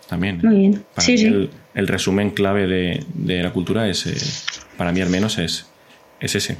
También. 0.09 0.41
Muy 0.43 0.57
bien. 0.59 0.85
Para 0.95 1.09
mí 1.09 1.49
El, 1.75 1.89
resumen 1.89 2.31
clave 2.31 2.67
de, 2.67 3.43
la 3.43 3.53
cultura 3.53 3.89
es, 3.89 4.07
eh, 4.07 4.15
para 4.77 4.93
mí 4.93 5.01
al 5.01 5.09
menos, 5.09 5.39
es, 5.39 5.67
es 6.21 6.35
ese. 6.35 6.57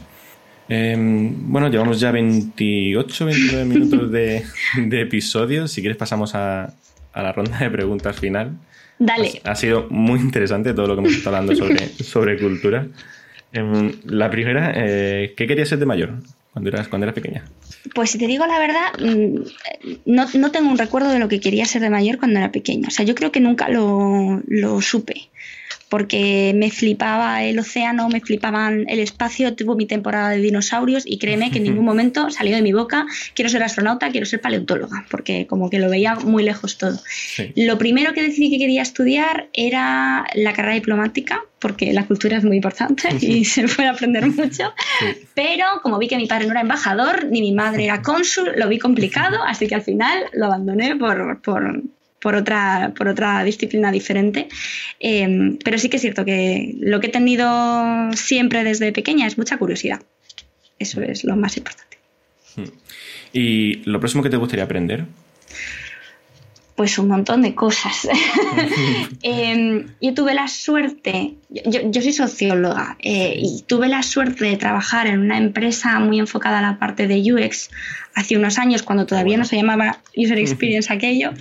Em, 0.69 1.53
bueno, 1.53 1.69
llevamos 1.69 2.01
ya 2.01 2.11
28, 2.11 3.27
29 3.27 3.65
minutos 3.67 4.11
de, 4.11 4.45
de 4.77 5.01
episodio. 5.01 5.69
Si 5.69 5.83
quieres 5.83 5.99
pasamos 5.99 6.35
a, 6.35 6.73
a, 7.13 7.23
la 7.23 7.33
ronda 7.33 7.59
de 7.59 7.71
preguntas 7.71 8.19
final. 8.19 8.53
Dale. 8.99 9.41
Ha, 9.45 9.55
sido 9.55 9.89
muy 9.91 10.21
interesante 10.21 10.73
todo 10.73 10.87
lo 10.87 10.95
que 10.95 11.01
hemos 11.01 11.17
estado 11.17 11.37
hablando 11.37 11.57
sobre, 11.57 11.89
sobre 12.03 12.39
cultura. 12.39 12.87
Em, 13.53 13.93
la 14.05 14.31
primera, 14.31 14.73
eh, 14.75 15.35
¿qué 15.37 15.47
querías 15.47 15.69
ser 15.69 15.79
de 15.79 15.87
mayor 15.87 16.15
cuando 16.53 16.71
eras, 16.71 16.89
cuando 16.89 17.05
eras 17.05 17.15
pequeña? 17.15 17.45
Pues 17.95 18.11
si 18.11 18.19
te 18.19 18.27
digo 18.27 18.47
la 18.47 18.59
verdad, 18.59 18.93
mm, 18.99 19.43
no, 20.07 20.27
no, 20.35 20.51
tengo 20.51 20.71
un 20.71 20.79
recuerdo 20.79 21.11
de 21.11 21.19
lo 21.19 21.29
que 21.29 21.41
quería 21.41 21.65
ser 21.65 21.83
de 21.83 21.91
mayor 21.91 22.19
cuando 22.19 22.39
era 22.39 22.53
pequeña. 22.53 22.89
O 22.89 22.91
sea, 22.91 23.05
yo 23.05 23.15
creo 23.15 23.33
que 23.33 23.41
nunca 23.41 23.69
lo, 23.69 24.41
lo 24.47 24.81
supe 24.81 25.29
porque 25.95 26.53
me 26.57 26.73
flipaba 26.73 27.45
el 27.45 27.57
océano, 27.57 28.09
me 28.09 28.21
flipaban 28.21 28.85
el 28.89 28.99
espacio, 28.99 29.55
tuvo 29.55 29.77
mi 29.77 29.87
temporada 29.87 30.31
de 30.31 30.39
dinosaurios 30.39 31.05
y 31.07 31.19
créeme 31.19 31.53
que 31.53 31.59
en 31.59 31.65
ningún 31.65 31.85
momento 31.93 32.31
salió 32.31 32.57
de 32.57 32.63
mi 32.63 32.73
boca 32.73 33.07
quiero 33.33 33.49
ser 33.49 33.63
astronauta, 33.63 34.11
quiero 34.11 34.27
ser 34.27 34.41
paleontóloga, 34.41 35.07
porque 35.09 35.47
como 35.47 35.71
que 35.71 35.79
lo 35.79 35.89
veía 35.89 36.17
muy 36.17 36.43
lejos 36.43 36.79
todo. 36.79 36.99
Lo 37.55 37.79
primero 37.79 38.13
que 38.13 38.25
decidí 38.25 38.51
que 38.51 38.59
quería 38.59 38.83
estudiar 38.83 39.47
era 39.53 40.27
la 40.35 40.53
carrera 40.53 40.75
diplomática, 40.75 41.45
porque 41.61 41.93
la 41.93 42.05
cultura 42.09 42.39
es 42.39 42.45
muy 42.45 42.57
importante 42.57 43.11
y 43.21 43.45
se 43.45 43.69
puede 43.69 43.89
aprender 43.89 44.27
mucho, 44.27 44.75
pero 45.35 45.65
como 45.81 45.99
vi 45.99 46.09
que 46.09 46.17
mi 46.17 46.27
padre 46.27 46.47
no 46.47 46.51
era 46.51 46.63
embajador 46.63 47.27
ni 47.27 47.41
mi 47.41 47.53
madre 47.53 47.85
era 47.85 48.03
cónsul, 48.11 48.51
lo 48.57 48.69
vi 48.69 48.81
complicado, 48.81 49.39
así 49.47 49.69
que 49.69 49.77
al 49.77 49.83
final 49.83 50.25
lo 50.33 50.47
abandoné 50.47 50.97
por, 50.97 51.41
por 51.41 51.85
por 52.25 52.37
otra, 52.37 52.95
por 52.97 53.07
otra 53.07 53.45
disciplina 53.45 53.93
diferente. 53.93 54.49
Em, 54.99 55.59
pero 55.63 55.77
sí 55.77 55.91
que 55.91 55.97
es 55.97 56.03
cierto 56.03 56.25
que 56.25 56.75
lo 56.81 56.99
que 56.99 57.09
he 57.09 57.11
tenido 57.11 57.47
siempre 58.15 58.65
desde 58.65 58.93
pequeña 58.93 59.27
es 59.27 59.37
mucha 59.37 59.59
curiosidad. 59.59 60.01
Eso 60.79 61.03
es 61.03 61.25
lo 61.25 61.37
más 61.37 61.59
importante. 61.59 61.99
Hmm. 62.57 62.73
¿Y 63.35 63.75
lo 63.85 64.01
próximo 64.01 64.23
que 64.23 64.31
te 64.31 64.39
gustaría 64.39 64.65
aprender? 64.65 65.05
Pues 66.77 66.99
un 66.99 67.09
montón 67.09 67.43
de 67.43 67.55
cosas. 67.55 68.09
Em, 69.23 69.89
yo 70.01 70.15
tuve 70.15 70.33
la 70.33 70.49
suerte 70.49 71.35
yo, 71.65 72.03
soy 72.03 72.13
socióloga 72.13 72.97
eh, 73.01 73.35
y 73.39 73.63
tuve 73.67 73.89
la 73.89 74.03
suerte 74.03 74.45
de 74.45 74.57
trabajar 74.57 75.07
en 75.07 75.21
una 75.21 75.39
empresa 75.39 76.01
muy 76.01 76.19
enfocada 76.19 76.59
a 76.59 76.63
la 76.63 76.79
parte 76.79 77.07
de 77.07 77.33
UX 77.33 77.71
hace 78.15 78.37
unos 78.37 78.59
años, 78.59 78.83
cuando 78.83 79.07
todavía 79.07 79.37
no 79.37 79.45
se 79.45 79.57
llamaba 79.57 79.99
User 80.17 80.39
Experience 80.39 80.93
aquello, 80.93 81.33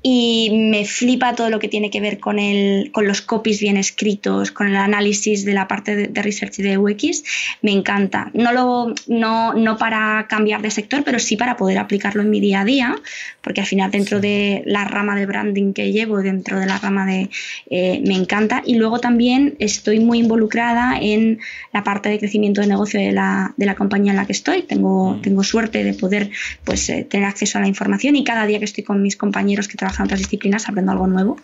y 0.00 0.50
me 0.70 0.84
flipa 0.84 1.34
todo 1.34 1.50
lo 1.50 1.58
que 1.58 1.68
tiene 1.68 1.90
que 1.90 2.00
ver 2.00 2.20
con, 2.20 2.38
el, 2.38 2.90
con 2.92 3.06
los 3.08 3.20
copies 3.20 3.60
bien 3.60 3.76
escritos, 3.76 4.52
con 4.52 4.68
el 4.68 4.76
análisis 4.76 5.44
de 5.44 5.54
la 5.54 5.66
parte 5.66 5.96
de, 5.96 6.22
research 6.22 6.56
de 6.56 6.78
UX, 6.78 7.24
me 7.62 7.72
encanta. 7.72 8.30
No, 8.32 8.52
lo, 8.52 8.94
no, 9.08 9.54
no 9.54 9.76
para 9.76 10.26
cambiar 10.28 10.62
de 10.62 10.70
sector, 10.70 11.02
pero 11.04 11.18
sí 11.18 11.36
para 11.36 11.56
poder 11.56 11.78
aplicarlo 11.78 12.22
en 12.22 12.30
mi 12.30 12.40
día 12.40 12.60
a 12.60 12.64
día, 12.64 12.96
porque 13.42 13.60
al 13.60 13.66
final 13.66 13.90
dentro 13.90 14.20
de 14.20 14.62
la 14.66 14.84
rama 14.84 15.16
de 15.16 15.26
branding 15.26 15.72
que 15.72 15.90
llevo, 15.92 16.18
dentro 16.18 16.60
de 16.60 16.66
la 16.66 16.78
rama 16.78 17.04
de... 17.06 17.28
Eh, 17.70 18.00
me 18.06 18.14
encanta. 18.14 18.62
Y 18.64 18.76
luego 18.76 19.00
también 19.00 19.47
estoy 19.58 20.00
muy 20.00 20.18
involucrada 20.18 20.98
en 21.00 21.40
la 21.72 21.84
parte 21.84 22.08
de 22.08 22.18
crecimiento 22.18 22.60
de 22.60 22.66
negocio 22.66 23.00
de 23.00 23.12
la, 23.12 23.54
de 23.56 23.66
la 23.66 23.74
compañía 23.74 24.12
en 24.12 24.16
la 24.16 24.26
que 24.26 24.32
estoy. 24.32 24.62
Tengo, 24.62 25.14
mm. 25.14 25.22
tengo 25.22 25.42
suerte 25.44 25.84
de 25.84 25.94
poder 25.94 26.30
pues, 26.64 26.88
eh, 26.88 27.06
tener 27.08 27.26
acceso 27.26 27.58
a 27.58 27.60
la 27.60 27.68
información 27.68 28.16
y 28.16 28.24
cada 28.24 28.46
día 28.46 28.58
que 28.58 28.64
estoy 28.64 28.84
con 28.84 29.02
mis 29.02 29.16
compañeros 29.16 29.68
que 29.68 29.76
trabajan 29.76 30.04
en 30.04 30.06
otras 30.06 30.20
disciplinas, 30.20 30.68
aprendo 30.68 30.92
algo 30.92 31.06
nuevo. 31.06 31.36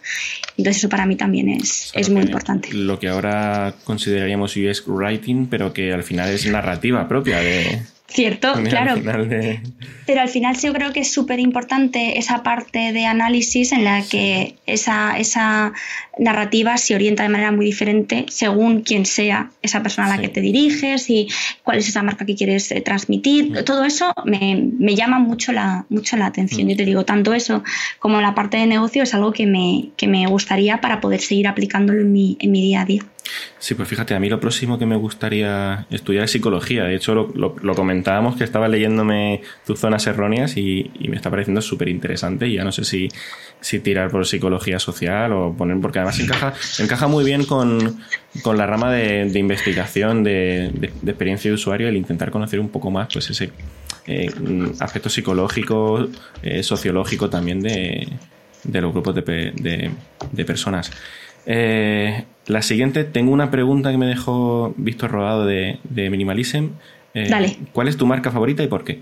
Entonces 0.57 0.79
eso 0.79 0.89
para 0.89 1.07
mí 1.07 1.17
también 1.17 1.49
es, 1.49 1.91
es 1.95 2.11
muy 2.11 2.23
importante. 2.23 2.73
Lo 2.73 2.99
que 2.99 3.09
ahora 3.09 3.75
consideraríamos 3.85 4.57
UX 4.57 4.85
Writing, 4.87 5.47
pero 5.47 5.73
que 5.73 5.93
al 5.93 6.03
final 6.03 6.31
es 6.31 6.47
narrativa 6.47 7.09
propia 7.09 7.41
de... 7.41 7.83
Cierto, 8.07 8.53
claro. 8.69 9.01
Pero 10.07 10.21
al 10.21 10.29
final 10.29 10.57
sí 10.57 10.67
yo 10.67 10.75
creo 10.75 10.93
que 10.93 11.01
es 11.01 11.11
súper 11.11 11.41
importante 11.41 12.19
esa 12.19 12.43
parte 12.43 12.93
de 12.93 13.07
análisis 13.07 13.73
en 13.73 13.85
la 13.85 14.03
que 14.03 14.57
esa, 14.67 15.19
esa 15.19 15.73
narrativa 16.19 16.77
se 16.77 16.95
orienta 16.95 17.23
de 17.23 17.31
manera 17.31 17.51
muy 17.51 17.65
diferente 17.65 18.27
según 18.29 18.83
quién 18.83 19.07
sea 19.07 19.51
esa 19.63 19.83
persona 19.83 20.07
a 20.07 20.17
la 20.17 20.23
que 20.23 20.29
te 20.29 20.43
diriges 20.43 21.09
y 21.09 21.29
cuál 21.63 21.79
es 21.79 21.89
esa 21.89 22.03
marca 22.03 22.27
que 22.27 22.35
quieres 22.35 22.71
eh, 22.73 22.83
transmitir. 22.83 23.51
Mm. 23.51 23.65
Todo 23.65 23.85
eso 23.85 24.13
me, 24.27 24.71
me, 24.79 24.95
llama 24.95 25.19
mucho 25.19 25.53
la, 25.53 25.87
mucho 25.89 26.19
la 26.19 26.27
atención. 26.27 26.67
Mm. 26.67 26.71
Yo 26.71 26.77
te 26.77 26.85
digo, 26.85 27.05
tanto 27.07 27.33
eso 27.33 27.65
como 27.99 28.21
la 28.21 28.35
parte 28.35 28.59
de 28.59 28.67
negocio 28.67 29.03
es 29.03 29.15
algo 29.15 29.33
que 29.33 29.47
me, 29.47 29.89
que 29.97 30.09
me 30.09 30.27
gustaría 30.27 30.83
para 30.83 31.01
poder 31.01 31.21
seguir 31.21 31.49
aplicándolo 31.49 32.03
en 32.03 32.13
mi, 32.13 32.37
en 32.39 32.53
mi 32.53 32.61
día 32.61 32.83
a 32.83 32.85
día. 32.85 33.03
Sí, 33.59 33.75
pues 33.75 33.89
fíjate, 33.89 34.15
a 34.15 34.21
mí 34.21 34.29
lo 34.29 34.41
próximo 34.41 34.79
que 34.79 34.85
me 34.85 34.97
gustaría 34.97 35.87
estudiar 35.91 36.25
es 36.25 36.31
psicología. 36.33 36.85
De 36.85 36.95
hecho, 36.95 37.15
lo, 37.15 37.75
comentábamos 37.75 38.37
que 38.37 38.45
estaba 38.45 38.69
leyéndome 38.69 39.43
tus 39.67 39.81
zonas 39.81 40.07
erróneas 40.07 40.57
y, 40.57 40.91
me 41.09 41.17
está 41.17 41.31
pareciendo 41.31 41.63
súper 41.63 41.89
interesante. 41.89 42.53
Ya 42.53 42.63
no 42.65 42.73
sé 42.73 42.85
si, 42.85 43.09
si, 43.61 43.81
tirar 43.81 44.11
por 44.11 44.27
psicología 44.27 44.79
social 44.79 45.33
o 45.33 45.55
poner, 45.57 45.81
porque 45.81 45.99
además 45.99 46.21
encaja, 46.21 46.53
encaja 46.79 47.07
muy 47.07 47.25
bien 47.25 47.45
con, 47.45 48.01
la 48.45 48.67
rama 48.67 48.93
de, 48.93 49.39
investigación, 49.39 50.25
de, 50.25 50.67
experiencia 51.07 51.51
de 51.51 51.55
usuario, 51.55 51.89
el 51.89 51.97
intentar 51.97 52.31
conocer 52.31 52.61
un 52.61 52.69
poco 52.69 52.91
más 52.91 53.09
pues 53.13 53.31
ese 53.31 53.51
eh, 54.07 54.31
aspecto 54.81 55.09
psicológico, 55.09 56.07
eh, 56.43 56.63
sociológico 56.63 57.31
también 57.31 57.61
de, 57.61 58.07
los 58.65 58.93
grupos 58.93 59.15
de, 59.15 60.45
personas. 60.47 60.91
Eh, 61.47 62.25
la 62.47 62.63
siguiente, 62.63 63.05
tengo 63.05 63.33
una 63.33 63.51
pregunta 63.51 63.91
que 63.91 63.99
me 63.99 64.07
dejó 64.07 64.75
Víctor 64.77 65.13
Rodado 65.13 65.47
de, 65.47 65.79
Minimalism. 65.85 66.69
Eh, 67.15 67.29
Dale. 67.29 67.57
¿Cuál 67.73 67.89
es 67.89 67.97
tu 67.97 68.07
marca 68.07 68.31
favorita 68.31 68.63
y 68.63 68.67
por 68.67 68.85
qué? 68.85 69.01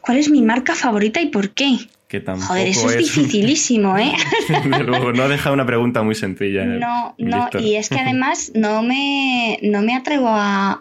¿Cuál 0.00 0.18
es 0.18 0.30
mi 0.30 0.42
marca 0.42 0.74
favorita 0.74 1.20
y 1.20 1.26
por 1.26 1.50
qué? 1.50 1.78
Que 2.08 2.20
Joder, 2.20 2.68
eso 2.68 2.88
es, 2.88 2.98
dificilísimo, 2.98 3.98
¿eh? 3.98 4.12
luego, 4.86 5.12
no 5.12 5.24
ha 5.24 5.28
dejado 5.28 5.54
una 5.54 5.66
pregunta 5.66 6.04
muy 6.04 6.14
sencilla. 6.14 6.64
No, 6.64 7.16
no, 7.18 7.48
y 7.58 7.74
es 7.74 7.88
que 7.88 7.98
además 7.98 8.52
no 8.54 8.84
me, 8.84 9.58
no 9.62 9.82
me 9.82 9.92
atrevo 9.92 10.28
a, 10.28 10.80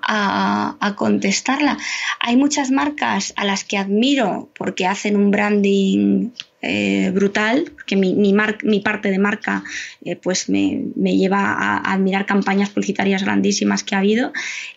a, 0.79 0.95
contestarla. 0.95 1.79
Hay 2.19 2.37
muchas 2.37 2.69
marcas 2.69 3.33
a 3.37 3.43
las 3.43 3.63
que 3.63 3.79
admiro 3.79 4.49
porque 4.55 4.85
hacen 4.85 5.15
un 5.15 5.31
branding 5.31 6.29
eh, 6.61 7.11
brutal, 7.13 7.73
que 7.85 7.95
mi, 7.95 8.13
mi, 8.15 8.79
parte 8.79 9.11
de 9.11 9.19
marca 9.19 9.63
eh, 10.03 10.15
pues 10.15 10.49
me, 10.49 10.81
lleva 10.95 11.53
a, 11.53 11.93
admirar 11.93 12.25
campañas 12.25 12.69
publicitarias 12.69 13.23
grandísimas 13.23 13.83
que 13.83 13.95
ha 13.95 13.99
habido, 13.99 14.31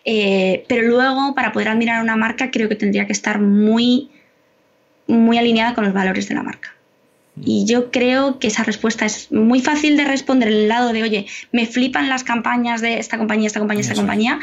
eh, 0.05 0.65
pero 0.67 0.83
luego 0.83 1.33
para 1.33 1.51
poder 1.51 1.69
admirar 1.69 2.03
una 2.03 2.15
marca 2.15 2.51
creo 2.51 2.69
que 2.69 2.75
tendría 2.75 3.07
que 3.07 3.13
estar 3.13 3.39
muy, 3.39 4.09
muy 5.09 5.37
alineada 5.37 5.73
con 5.73 5.83
los 5.83 5.93
valores 5.93 6.29
de 6.29 6.35
la 6.35 6.43
marca. 6.43 6.73
Y 7.41 7.65
yo 7.65 7.91
creo 7.91 8.39
que 8.39 8.47
esa 8.47 8.63
respuesta 8.63 9.05
es 9.05 9.31
muy 9.31 9.61
fácil 9.61 9.97
de 9.97 10.05
responder 10.05 10.49
en 10.49 10.55
el 10.55 10.67
lado 10.67 10.93
de, 10.93 11.03
oye, 11.03 11.25
me 11.51 11.65
flipan 11.65 12.09
las 12.09 12.23
campañas 12.23 12.81
de 12.81 12.99
esta 12.99 13.17
compañía, 13.17 13.47
esta 13.47 13.59
compañía, 13.59 13.81
esta 13.81 13.95
compañía, 13.95 14.39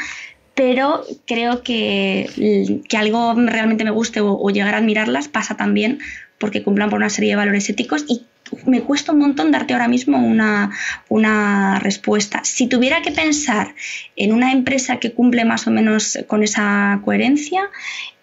pero 0.55 1.03
creo 1.25 1.61
que, 1.61 2.81
que, 2.89 2.97
algo 2.97 3.35
realmente 3.35 3.83
me 3.83 3.91
guste 3.91 4.21
o, 4.21 4.33
o, 4.33 4.49
llegar 4.49 4.73
a 4.73 4.79
admirarlas 4.79 5.27
pasa 5.27 5.55
también 5.55 5.99
porque 6.39 6.63
cumplan 6.63 6.89
por 6.89 6.99
una 6.99 7.09
serie 7.09 7.31
de 7.31 7.35
valores 7.35 7.69
éticos 7.69 8.05
y 8.07 8.25
me 8.65 8.81
cuesta 8.81 9.11
un 9.11 9.19
montón 9.19 9.51
darte 9.51 9.73
ahora 9.73 9.87
mismo 9.87 10.17
una, 10.17 10.71
una, 11.09 11.79
respuesta. 11.79 12.41
Si 12.43 12.67
tuviera 12.67 13.01
que 13.01 13.11
pensar 13.11 13.75
en 14.15 14.31
una 14.33 14.51
empresa 14.51 14.97
que 14.97 15.11
cumple 15.11 15.45
más 15.45 15.67
o 15.67 15.71
menos 15.71 16.17
con 16.27 16.43
esa 16.43 17.01
coherencia, 17.03 17.69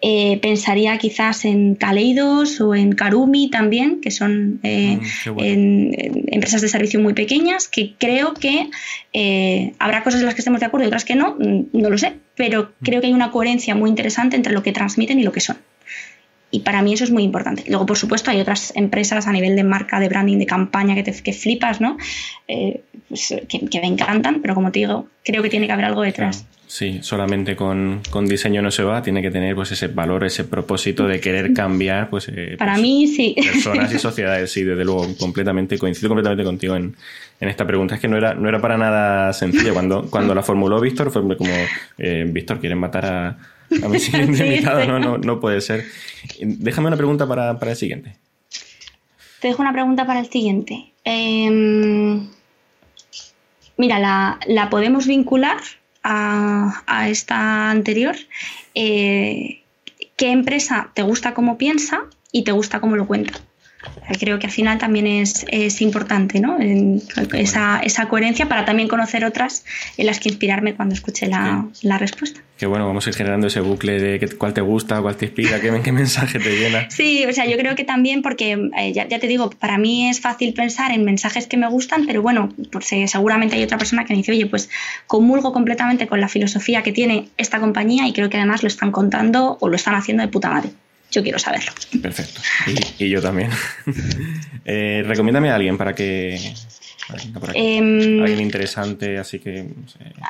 eh, 0.01 0.39
pensaría 0.41 0.97
quizás 0.97 1.45
en 1.45 1.75
Kaleidos 1.75 2.61
o 2.61 2.75
en 2.75 2.93
Karumi 2.93 3.49
también, 3.49 4.01
que 4.01 4.11
son 4.11 4.59
eh, 4.63 4.99
mm, 5.25 6.33
empresas 6.33 6.61
de 6.61 6.69
servicio 6.69 6.99
muy 6.99 7.13
pequeñas, 7.13 7.67
que 7.67 7.95
creo 7.97 8.33
que 8.33 8.69
eh, 9.13 9.73
habrá 9.79 10.03
cosas 10.03 10.21
en 10.21 10.25
las 10.25 10.35
que 10.35 10.41
estemos 10.41 10.59
de 10.59 10.67
acuerdo 10.67 10.85
y 10.85 10.87
otras 10.87 11.05
que 11.05 11.15
no, 11.15 11.35
mm, 11.39 11.67
no 11.73 11.89
lo 11.89 11.97
sé, 11.97 12.13
pero 12.35 12.63
mm. 12.63 12.83
creo 12.83 13.01
que 13.01 13.07
hay 13.07 13.13
una 13.13 13.31
coherencia 13.31 13.75
muy 13.75 13.89
interesante 13.89 14.35
entre 14.35 14.53
lo 14.53 14.63
que 14.63 14.71
transmiten 14.71 15.19
y 15.19 15.23
lo 15.23 15.31
que 15.31 15.41
son. 15.41 15.57
Y 16.55 16.61
para 16.61 16.81
mí 16.81 16.93
eso 16.93 17.03
es 17.03 17.11
muy 17.11 17.23
importante. 17.23 17.65
Luego, 17.67 17.85
por 17.85 17.97
supuesto, 17.97 18.31
hay 18.31 18.39
otras 18.39 18.71
empresas 18.77 19.27
a 19.27 19.33
nivel 19.33 19.57
de 19.57 19.65
marca, 19.65 19.99
de 19.99 20.07
branding, 20.07 20.37
de 20.37 20.45
campaña 20.45 20.95
que, 20.95 21.03
te, 21.03 21.11
que 21.11 21.33
flipas, 21.33 21.81
¿no? 21.81 21.97
Eh, 22.47 22.81
pues, 23.09 23.35
que, 23.49 23.81
me 23.81 23.87
encantan, 23.87 24.41
pero 24.41 24.55
como 24.55 24.71
te 24.71 24.79
digo, 24.79 25.09
creo 25.25 25.43
que 25.43 25.49
tiene 25.49 25.65
que 25.67 25.73
haber 25.73 25.85
algo 25.85 26.03
detrás. 26.03 26.45
Sí, 26.67 26.99
solamente 27.03 27.55
con, 27.55 28.01
diseño 28.27 28.61
no 28.61 28.71
se 28.71 28.83
va, 28.83 29.01
tiene 29.01 29.21
que 29.21 29.29
tener 29.29 29.55
pues 29.55 29.71
ese 29.71 29.87
valor, 29.87 30.23
ese 30.23 30.45
propósito 30.45 31.07
de 31.07 31.19
querer 31.19 31.53
cambiar, 31.53 32.09
pues, 32.09 32.27
eh, 32.29 32.55
para 32.57 32.73
pues, 32.73 32.81
mí 32.81 33.07
sí. 33.07 33.35
Personas 33.53 33.93
y 33.93 33.99
sociedades, 33.99 34.51
sí, 34.51 34.63
desde 34.63 34.83
luego, 34.83 35.07
completamente, 35.19 35.77
coincido 35.77 36.09
completamente 36.09 36.43
contigo 36.43 36.75
en, 36.75 36.95
esta 37.39 37.67
pregunta. 37.67 37.95
Es 37.95 38.01
que 38.01 38.07
no 38.07 38.17
era, 38.17 38.33
no 38.33 38.49
era 38.49 38.59
para 38.59 38.77
nada 38.77 39.31
sencillo. 39.33 39.73
Cuando, 39.73 40.09
cuando 40.09 40.33
la 40.33 40.41
formuló 40.41 40.79
Víctor, 40.81 41.11
fue 41.11 41.21
como, 41.37 41.53
eh, 41.97 42.25
Víctor, 42.27 42.59
quieren 42.59 42.79
matar 42.79 43.05
a, 43.05 43.37
a 43.83 43.87
mi 43.87 43.99
siguiente 43.99 44.45
invitado, 44.45 44.85
no, 44.85 44.99
no, 44.99 45.17
no 45.17 45.39
puede 45.39 45.61
ser. 45.61 45.85
Déjame 46.39 46.87
una 46.87 46.97
pregunta 46.97 47.27
para, 47.27 47.51
el 47.51 47.75
siguiente. 47.75 48.15
Te 49.39 49.49
dejo 49.49 49.61
una 49.61 49.73
pregunta 49.73 50.05
para 50.07 50.19
el 50.19 50.27
siguiente. 50.27 50.93
Em, 51.03 52.27
mira, 53.77 53.99
la, 53.99 54.69
podemos 54.69 55.07
vincular 55.07 55.57
a, 56.03 57.07
esta 57.09 57.69
anterior. 57.69 58.15
Eh, 58.73 59.61
¿Qué 60.15 60.31
empresa 60.31 60.91
te 60.93 61.01
gusta 61.01 61.33
cómo 61.33 61.57
piensa 61.57 62.03
y 62.31 62.43
te 62.43 62.51
gusta 62.51 62.79
cómo 62.79 62.95
lo 62.95 63.07
cuenta? 63.07 63.33
Creo 64.19 64.39
que 64.39 64.47
al 64.47 64.51
final 64.51 64.77
también 64.77 65.07
es, 65.07 65.45
importante 65.81 66.39
¿no? 66.39 66.57
esa, 67.33 67.79
esa, 67.79 68.07
coherencia 68.07 68.47
para 68.47 68.65
también 68.65 68.87
conocer 68.87 69.25
otras 69.25 69.65
en 69.97 70.05
las 70.05 70.19
que 70.19 70.29
inspirarme 70.29 70.75
cuando 70.75 70.93
escuche 70.93 71.27
la, 71.27 71.97
respuesta. 71.97 72.41
Qué 72.57 72.65
bueno, 72.67 72.85
vamos 72.85 73.05
a 73.05 73.09
ir 73.09 73.15
generando 73.15 73.47
ese 73.47 73.59
bucle 73.59 73.99
de 73.99 74.35
cuál 74.37 74.53
te 74.53 74.61
gusta, 74.61 75.01
cuál 75.01 75.17
te 75.17 75.25
inspira, 75.25 75.59
qué, 75.59 75.81
qué 75.83 75.91
mensaje 75.91 76.39
te 76.39 76.55
llena. 76.55 76.87
Sí, 76.95 77.25
o 77.25 77.33
sea, 77.33 77.45
yo 77.45 77.57
creo 77.57 77.75
que 77.75 77.83
también 77.83 78.21
porque, 78.21 78.69
eh, 78.77 78.93
ya, 78.93 79.07
te 79.07 79.27
digo, 79.27 79.49
para 79.49 79.77
mí 79.77 80.07
es 80.07 80.21
fácil 80.21 80.53
pensar 80.53 80.91
en 80.91 81.03
mensajes 81.03 81.47
que 81.47 81.57
me 81.57 81.67
gustan, 81.67 82.05
pero 82.05 82.21
bueno, 82.21 82.53
pues, 82.71 82.91
eh, 82.93 83.07
seguramente 83.07 83.55
hay 83.55 83.63
otra 83.63 83.77
persona 83.77 84.05
que 84.05 84.13
me 84.13 84.17
dice, 84.17 84.31
oye, 84.31 84.45
pues 84.45 84.69
comulgo 85.07 85.51
completamente 85.51 86.07
con 86.07 86.21
la 86.21 86.29
filosofía 86.29 86.83
que 86.83 86.91
tiene 86.91 87.29
esta 87.37 87.59
compañía 87.59 88.07
y 88.07 88.13
creo 88.13 88.29
que 88.29 88.37
además 88.37 88.63
lo 88.63 88.67
están 88.67 88.91
contando 88.91 89.57
o 89.59 89.67
lo 89.67 89.75
están 89.75 89.95
haciendo 89.95 90.23
de 90.23 90.29
puta 90.29 90.49
madre 90.49 90.69
yo 91.15 91.23
quiero 91.23 91.39
saberlo. 91.39 91.71
Perfecto. 92.01 92.41
Y, 92.99 93.09
yo 93.09 93.21
también. 93.21 93.49
eh, 94.65 95.01
recomiéndame 95.05 95.49
a 95.49 95.55
alguien 95.55 95.77
para 95.77 95.95
que. 95.95 96.35
Em, 97.53 98.21
alguien 98.21 98.41
interesante, 98.41 99.17
así 99.17 99.39
que. 99.39 99.65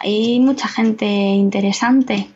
Hay 0.02 0.40
mucha 0.40 0.68
gente 0.68 1.06
interesante. 1.06 2.28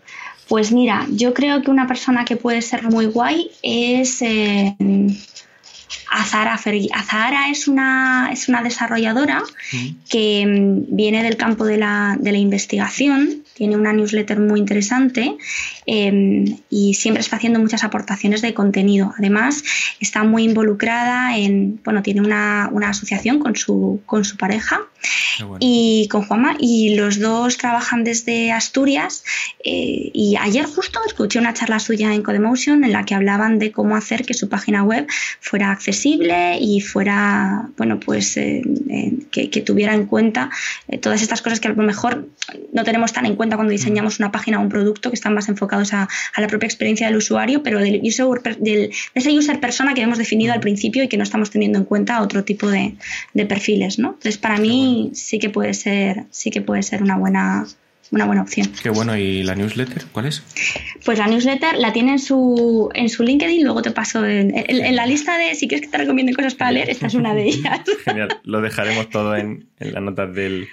Pues 0.48 0.72
mira, 0.72 1.06
yo 1.12 1.36
creo 1.36 1.62
que 1.62 1.70
una 1.70 1.88
persona 1.88 2.26
que 2.26 2.38
puede 2.38 2.64
ser 2.64 2.84
muy 2.84 3.06
guay 3.06 3.52
es. 3.62 4.22
Eh, 4.24 4.76
Azara 6.12 6.58
Fergi. 6.58 6.90
Azara 6.92 7.50
es 7.52 7.68
una, 7.68 8.30
es 8.32 8.50
una 8.50 8.64
desarrolladora 8.64 9.44
que 10.10 10.44
mm, 10.44 10.96
viene 10.96 11.22
del 11.22 11.38
campo 11.38 11.66
de 11.66 11.78
la, 11.78 12.18
de 12.20 12.32
la 12.32 12.40
investigación, 12.40 13.44
tiene 13.60 13.76
una 13.76 13.92
newsletter 13.92 14.40
muy 14.40 14.58
interesante 14.58 15.36
em, 15.86 16.46
y 16.70 16.94
siempre 16.94 17.20
está 17.20 17.36
haciendo 17.36 17.60
muchas 17.60 17.84
aportaciones 17.84 18.42
de 18.42 18.54
contenido. 18.54 19.14
Además, 19.18 19.66
está 20.00 20.24
muy 20.24 20.46
involucrada 20.46 21.38
en, 21.38 21.82
bueno, 21.84 22.02
tiene 22.02 22.22
una, 22.22 22.70
una 22.72 22.88
asociación 22.92 23.40
con 23.40 23.58
su, 23.58 24.00
con 24.06 24.24
su 24.24 24.38
pareja 24.38 24.80
y 25.60 26.08
con 26.10 26.24
Juanma, 26.24 26.56
y 26.60 26.96
los 26.96 27.20
dos 27.20 27.58
trabajan 27.58 28.04
desde 28.04 28.52
Asturias. 28.52 29.24
Eh, 29.64 30.12
y 30.14 30.36
ayer 30.38 30.66
justo 30.66 31.00
escuché 31.06 31.40
una 31.40 31.54
charla 31.54 31.80
suya 31.80 32.14
en 32.14 32.24
Codemotion 32.24 32.84
en 32.84 32.92
la 32.92 33.06
que 33.06 33.16
hablaban 33.16 33.60
de 33.60 33.72
cómo 33.72 33.96
hacer 33.96 34.26
que 34.26 34.34
su 34.34 34.50
página 34.50 34.84
web 34.84 35.08
fuera 35.40 35.72
accesible 35.72 36.58
y 36.60 36.82
fuera, 36.82 37.70
bueno, 37.78 38.00
pues 38.00 38.38
eh, 38.38 38.62
que, 39.32 39.48
tuviera 39.60 39.94
en 39.94 40.06
cuenta 40.06 40.50
todas 41.02 41.22
estas 41.22 41.42
cosas 41.42 41.60
que 41.60 41.68
a 41.68 41.72
lo 41.72 41.84
mejor 41.84 42.28
no 42.74 42.84
tenemos 42.84 43.14
tan 43.14 43.26
en 43.26 43.36
cuenta 43.36 43.56
cuando 43.56 43.72
diseñamos 43.72 44.20
una 44.20 44.32
página 44.32 44.60
o 44.60 44.64
un 44.64 44.70
producto, 44.70 45.10
que 45.10 45.16
están 45.16 45.34
más 45.34 45.50
enfocados 45.50 45.94
a, 45.94 46.08
la 46.38 46.48
propia 46.48 46.68
experiencia 46.68 47.08
del 47.08 47.18
usuario, 47.18 47.64
pero 47.64 47.80
del, 47.80 48.02
user, 48.04 48.26
del, 48.60 48.90
de 48.90 48.92
ese 49.14 49.32
user 49.32 49.60
persona 49.60 49.94
que 49.94 50.02
hemos 50.02 50.18
definido 50.18 50.54
al 50.54 50.60
principio 50.60 51.04
y 51.04 51.08
que 51.08 51.18
no 51.18 51.24
estamos 51.24 51.50
teniendo 51.50 51.78
en 51.80 51.86
cuenta 51.86 52.22
otro 52.22 52.44
tipo 52.44 52.68
de, 52.68 52.96
perfiles, 53.48 54.00
¿no? 54.00 54.10
Entonces, 54.10 54.38
para 54.38 54.58
mí 54.58 54.89
sí 55.14 55.40
que 55.40 55.50
puede 55.50 55.74
ser, 55.74 56.26
sí 56.32 56.52
que 56.52 56.62
puede 56.62 56.84
ser 56.84 57.04
una 57.04 57.18
buena, 57.18 57.66
una 58.12 58.26
buena 58.26 58.42
opción. 58.42 58.68
Qué 58.82 58.90
bueno, 58.90 59.18
¿y 59.18 59.44
la 59.44 59.56
newsletter 59.56 60.06
cuál 60.12 60.28
es? 60.28 60.44
Pues 61.06 61.18
la 61.18 61.28
newsletter 61.28 61.78
la 61.78 61.94
tiene 61.94 62.14
en 62.14 62.20
su, 62.20 62.90
en 62.94 63.10
su 63.10 63.24
LinkedIn, 63.24 63.64
luego 63.64 63.82
te 63.82 63.92
paso 63.92 64.26
en, 64.26 64.54
la 64.96 65.06
lista 65.06 65.38
de, 65.38 65.56
si 65.56 65.68
quieres 65.68 65.88
que 65.88 65.92
te 65.92 65.98
recomiende 65.98 66.34
cosas 66.34 66.56
para 66.56 66.72
leer, 66.72 66.90
esta 66.90 67.08
es 67.08 67.14
una 67.14 67.34
de 67.34 67.46
ellas. 67.46 67.82
Genial, 68.06 68.40
lo 68.44 68.62
dejaremos 68.62 69.10
todo 69.10 69.36
en, 69.36 69.68
en 69.80 69.94
las 69.94 70.04
notas 70.04 70.34
del, 70.34 70.68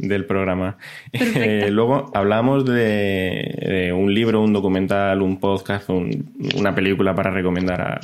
del 0.00 0.24
programa. 0.24 0.76
Eh, 1.12 1.68
luego 1.70 2.10
hablamos 2.14 2.64
de, 2.64 3.92
un 3.94 4.12
libro, 4.12 4.42
un 4.42 4.52
documental, 4.52 5.22
un 5.22 5.38
podcast, 5.38 5.88
una 5.90 6.74
película 6.74 7.14
para 7.14 7.30
recomendar 7.30 8.00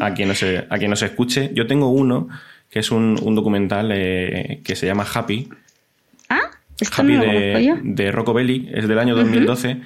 a, 0.00 0.14
quien 0.14 0.28
nos, 0.28 0.42
a 0.42 0.78
quien 0.78 0.90
nos 0.90 1.02
escuche. 1.02 1.50
Yo 1.54 1.66
tengo 1.66 1.88
uno 1.88 2.28
que 2.70 2.80
es 2.80 2.90
un, 2.90 3.16
documental 3.34 3.90
eh, 3.92 4.60
que 4.64 4.76
se 4.76 4.86
llama 4.86 5.06
Happy. 5.12 5.48
Ah, 6.28 6.50
Happy 6.96 7.16
de, 7.16 7.80
de 7.82 8.12
Rocco 8.12 8.34
Belli, 8.34 8.70
es 8.72 8.88
del 8.88 8.98
año 8.98 9.14
2012. 9.16 9.80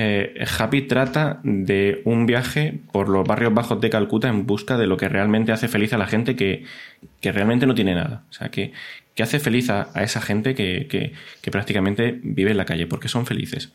Eh, 0.00 0.44
Happy 0.56 0.82
trata 0.82 1.40
de 1.42 2.02
un 2.04 2.24
viaje 2.24 2.78
por 2.92 3.08
los 3.08 3.26
barrios 3.26 3.52
bajos 3.52 3.80
de 3.80 3.90
Calcuta 3.90 4.28
en 4.28 4.46
busca 4.46 4.78
de 4.78 4.86
lo 4.86 4.96
que 4.96 5.08
realmente 5.08 5.50
hace 5.50 5.66
feliz 5.66 5.92
a 5.92 5.98
la 5.98 6.06
gente 6.06 6.36
que, 6.36 6.62
que 7.20 7.32
realmente 7.32 7.66
no 7.66 7.74
tiene 7.74 7.96
nada. 7.96 8.22
O 8.30 8.32
sea, 8.32 8.48
que, 8.48 8.72
que 9.16 9.24
hace 9.24 9.40
feliz 9.40 9.70
a, 9.70 9.90
esa 9.96 10.20
gente 10.20 10.54
que, 10.54 10.86
que, 10.88 11.50
prácticamente 11.50 12.20
vive 12.22 12.52
en 12.52 12.56
la 12.56 12.64
calle, 12.64 12.86
porque 12.86 13.08
son 13.08 13.26
felices. 13.26 13.72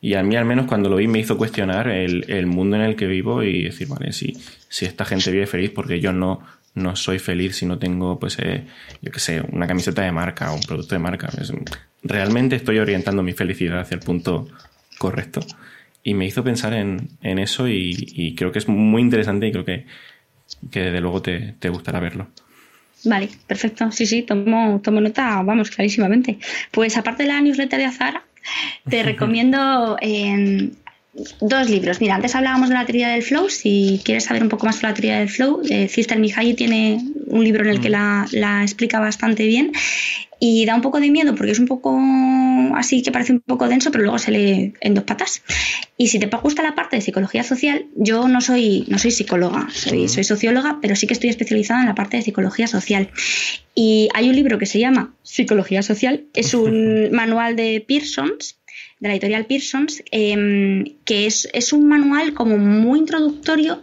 Y 0.00 0.14
a 0.14 0.22
mí 0.22 0.36
al 0.36 0.44
menos 0.44 0.66
cuando 0.66 0.88
lo 0.88 0.94
vi 0.94 1.08
me 1.08 1.18
hizo 1.18 1.36
cuestionar 1.36 1.88
el, 1.88 2.46
mundo 2.46 2.76
en 2.76 2.82
el 2.82 2.94
que 2.94 3.08
vivo 3.08 3.42
y 3.42 3.64
decir, 3.64 3.88
vale, 3.88 4.12
si, 4.12 4.36
si 4.68 4.86
esta 4.86 5.04
gente 5.04 5.32
vive 5.32 5.48
feliz, 5.48 5.72
porque 5.74 5.98
yo 5.98 6.12
no, 6.12 6.40
no 6.78 6.96
soy 6.96 7.18
feliz 7.18 7.56
si 7.56 7.66
no 7.66 7.78
tengo, 7.78 8.18
pues, 8.18 8.38
eh, 8.38 8.64
yo 9.02 9.10
qué 9.10 9.20
sé, 9.20 9.42
una 9.52 9.66
camiseta 9.66 10.02
de 10.02 10.12
marca 10.12 10.52
o 10.52 10.54
un 10.54 10.62
producto 10.62 10.94
de 10.94 11.00
marca. 11.00 11.28
realmente 12.02 12.56
estoy 12.56 12.78
orientando 12.78 13.22
mi 13.22 13.32
felicidad 13.32 13.80
hacia 13.80 13.96
el 13.96 14.00
punto 14.00 14.48
correcto. 14.98 15.40
Y 16.02 16.14
me 16.14 16.26
hizo 16.26 16.42
pensar 16.44 16.72
en, 16.72 17.18
eso 17.22 17.68
y, 17.68 18.34
creo 18.36 18.52
que 18.52 18.58
es 18.58 18.68
muy 18.68 19.02
interesante 19.02 19.48
y 19.48 19.52
creo 19.52 19.64
que, 19.64 19.86
que 20.70 20.80
desde 20.80 21.00
luego 21.00 21.20
te, 21.22 21.54
te 21.58 21.68
gustará 21.68 22.00
verlo. 22.00 22.28
Vale, 23.04 23.28
perfecto. 23.46 23.90
Sí, 23.92 24.06
sí, 24.06 24.22
tomo, 24.22 24.80
tomo 24.82 25.00
nota, 25.00 25.42
vamos, 25.42 25.70
clarísimamente. 25.70 26.38
Pues 26.70 26.96
aparte 26.96 27.24
de 27.24 27.28
la 27.28 27.40
newsletter 27.40 27.78
de 27.78 27.86
Azara, 27.86 28.24
te 28.88 29.02
recomiendo 29.10 29.96
em, 30.00 30.70
dos 31.40 31.68
libros. 31.68 32.00
Mira, 32.00 32.14
antes 32.14 32.34
hablábamos 32.34 32.68
de 32.68 32.74
la 32.74 32.86
teoría 32.86 33.08
del 33.08 33.22
flow. 33.22 33.48
Si 33.48 34.00
quieres 34.04 34.24
saber 34.24 34.42
un 34.42 34.48
poco 34.48 34.66
más 34.66 34.76
sobre 34.76 34.88
la 34.88 34.94
teoría 34.94 35.18
del 35.18 35.28
flow, 35.28 35.62
eh, 35.68 35.88
Sister 35.88 36.18
Mihaly 36.18 36.54
tiene 36.54 37.02
un 37.26 37.44
libro 37.44 37.64
en 37.64 37.70
el 37.70 37.80
que 37.80 37.88
mm. 37.88 37.92
la, 37.92 38.26
la, 38.32 38.62
explica 38.62 39.00
bastante 39.00 39.46
bien 39.46 39.72
y 40.40 40.64
da 40.66 40.74
un 40.74 40.82
poco 40.82 41.00
de 41.00 41.10
miedo 41.10 41.34
porque 41.34 41.52
es 41.52 41.58
un 41.58 41.66
poco 41.66 41.98
así 42.74 43.02
que 43.02 43.10
parece 43.10 43.32
un 43.32 43.40
poco 43.40 43.68
denso, 43.68 43.90
pero 43.90 44.04
luego 44.04 44.18
se 44.18 44.30
lee 44.30 44.74
en 44.80 44.94
dos 44.94 45.04
patas. 45.04 45.42
Y 45.96 46.08
si 46.08 46.18
te 46.18 46.26
gusta 46.26 46.62
la 46.62 46.74
parte 46.74 46.96
de 46.96 47.02
psicología 47.02 47.42
social, 47.42 47.86
yo 47.96 48.28
no 48.28 48.40
soy, 48.40 48.84
no 48.88 48.98
soy 48.98 49.10
psicóloga, 49.10 49.68
soy, 49.72 50.08
soy 50.08 50.24
socióloga, 50.24 50.78
pero 50.80 50.94
sí 50.94 51.06
que 51.06 51.14
estoy 51.14 51.30
especializada 51.30 51.80
en 51.80 51.88
la 51.88 51.94
parte 51.94 52.16
de 52.16 52.22
psicología 52.22 52.68
social. 52.68 53.10
Y 53.74 54.08
hay 54.14 54.28
un 54.28 54.36
libro 54.36 54.58
que 54.58 54.66
se 54.66 54.78
llama 54.78 55.14
Psicología 55.22 55.82
Social, 55.82 56.24
es 56.34 56.54
un 56.54 57.10
manual 57.10 57.56
de 57.56 57.84
Pearsons, 57.86 58.57
de 59.00 59.08
la 59.08 59.14
editorial 59.14 59.46
Pearsons, 59.46 60.02
em, 60.10 60.84
que 61.04 61.26
es, 61.26 61.48
es 61.52 61.72
un 61.72 61.88
manual 61.88 62.34
como 62.34 62.58
muy 62.58 62.98
introductorio 62.98 63.80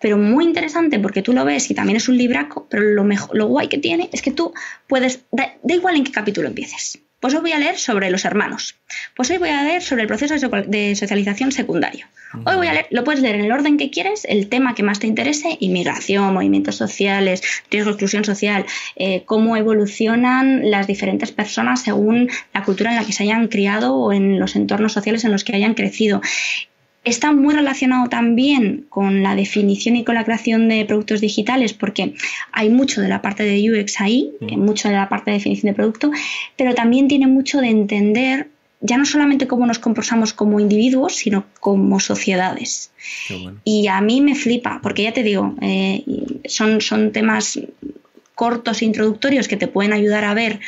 pero 0.00 0.16
muy 0.16 0.44
interesante 0.44 0.98
porque 0.98 1.22
tú 1.22 1.32
lo 1.32 1.44
ves 1.44 1.70
y 1.70 1.74
también 1.74 1.96
es 1.96 2.08
un 2.08 2.16
libraco, 2.16 2.66
pero 2.70 2.82
lo, 2.82 3.04
mejor, 3.04 3.36
lo 3.36 3.48
guay 3.48 3.68
que 3.68 3.78
tiene 3.78 4.08
es 4.12 4.22
que 4.22 4.30
tú 4.30 4.52
puedes, 4.86 5.24
da, 5.32 5.56
igual 5.64 5.96
en 5.96 6.04
qué 6.04 6.12
capítulo 6.12 6.48
empieces. 6.48 7.00
Pues 7.20 7.34
hoy 7.34 7.40
voy 7.40 7.52
a 7.52 7.58
leer 7.58 7.78
sobre 7.78 8.10
los 8.10 8.24
hermanos. 8.24 8.76
Pues 9.16 9.28
hoy 9.30 9.38
voy 9.38 9.48
a 9.48 9.64
leer 9.64 9.82
sobre 9.82 10.02
el 10.02 10.08
proceso 10.08 10.34
de 10.34 10.94
socialización 10.94 11.50
secundario. 11.50 12.06
Hoy 12.44 12.56
voy 12.56 12.66
a 12.68 12.74
leer, 12.74 12.86
lo 12.90 13.02
puedes 13.02 13.20
leer 13.20 13.34
en 13.36 13.46
el 13.46 13.52
orden 13.52 13.76
que 13.76 13.90
quieres, 13.90 14.24
el 14.24 14.48
tema 14.48 14.74
que 14.76 14.84
más 14.84 15.00
te 15.00 15.08
interese, 15.08 15.56
inmigración, 15.58 16.32
movimientos 16.32 16.76
sociales, 16.76 17.42
riesgo 17.70 17.90
de 17.90 17.94
exclusión 17.94 18.24
social, 18.24 18.66
eh, 18.96 19.24
cómo 19.24 19.56
evolucionan 19.56 20.70
las 20.70 20.86
diferentes 20.86 21.32
personas 21.32 21.82
según 21.82 22.30
la 22.54 22.62
cultura 22.62 22.90
en 22.90 22.96
la 22.96 23.04
que 23.04 23.12
se 23.12 23.24
hayan 23.24 23.48
criado 23.48 23.96
o 23.96 24.12
en 24.12 24.38
los 24.38 24.54
entornos 24.54 24.92
sociales 24.92 25.24
en 25.24 25.32
los 25.32 25.42
que 25.42 25.56
hayan 25.56 25.74
crecido 25.74 26.20
está 27.04 27.32
muy 27.32 27.54
relacionado 27.54 28.08
también 28.08 28.86
con 28.88 29.22
la 29.22 29.34
definición 29.34 29.96
y 29.96 30.04
con 30.04 30.14
la 30.14 30.24
creación 30.24 30.68
de 30.68 30.84
productos 30.84 31.20
digitales, 31.20 31.72
porque 31.72 32.14
hay 32.52 32.70
mucho 32.70 33.00
de 33.00 33.08
la 33.08 33.22
parte 33.22 33.44
de 33.44 33.70
UX 33.70 34.00
ahí, 34.00 34.32
mm. 34.40 34.58
mucho 34.58 34.88
de 34.88 34.94
la 34.94 35.08
parte 35.08 35.30
de 35.30 35.38
definición 35.38 35.72
de 35.72 35.76
producto, 35.76 36.10
pero 36.56 36.74
también 36.74 37.08
tiene 37.08 37.26
mucho 37.26 37.60
de 37.60 37.68
entender 37.68 38.48
ya 38.80 38.96
no 38.96 39.04
solamente 39.04 39.48
cómo 39.48 39.66
nos 39.66 39.80
comportamos 39.80 40.32
como 40.32 40.60
individuos, 40.60 41.16
sino 41.16 41.46
como 41.58 41.98
sociedades. 41.98 42.92
Y 43.64 43.88
a 43.88 44.00
mí 44.00 44.20
me 44.20 44.36
flipa, 44.36 44.78
porque 44.82 45.02
ya 45.02 45.12
te 45.12 45.24
digo, 45.24 45.56
eh, 45.60 46.04
son, 46.44 46.80
son 46.80 47.10
temas 47.10 47.58
cortos 48.36 48.82
e 48.82 48.84
introductorios 48.84 49.48
que 49.48 49.56
te 49.56 49.66
pueden 49.66 49.92
ayudar 49.92 50.22
a 50.22 50.34
ver 50.34 50.60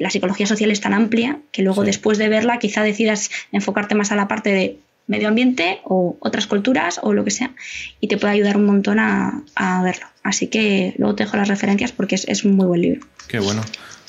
la 0.00 0.08
psicología 0.08 0.46
social 0.46 0.70
es 0.70 0.80
tan 0.80 0.94
amplia 0.94 1.38
que 1.52 1.62
luego 1.62 1.84
después 1.84 2.16
de 2.16 2.30
verla 2.30 2.58
quizá 2.58 2.82
decidas 2.82 3.30
enfocarte 3.52 3.94
más 3.94 4.10
a 4.10 4.16
la 4.16 4.28
parte 4.28 4.50
de 4.50 4.78
medio 5.10 5.26
ambiente 5.26 5.80
o 5.84 6.16
otras 6.20 6.46
culturas 6.46 7.00
o 7.02 7.12
lo 7.12 7.24
que 7.24 7.32
sea, 7.32 7.50
y 7.98 8.06
te 8.06 8.16
puede 8.16 8.34
ayudar 8.34 8.56
un 8.56 8.64
montón 8.64 9.00
a, 9.00 9.42
verlo. 9.82 10.06
Así 10.22 10.46
que 10.46 10.94
luego 10.98 11.16
te 11.16 11.24
dejo 11.24 11.36
las 11.36 11.48
referencias 11.48 11.90
porque 11.90 12.14
es, 12.14 12.44
un 12.44 12.54
muy 12.54 12.66
buen 12.66 12.80
libro. 12.80 13.06
Qué 13.26 13.40
bueno. 13.40 13.62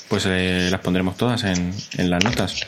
Pues 0.08 0.26
eh, 0.26 0.68
las 0.70 0.80
pondremos 0.80 1.16
todas 1.16 1.42
en, 1.44 1.72
las 2.10 2.22
notas. 2.22 2.64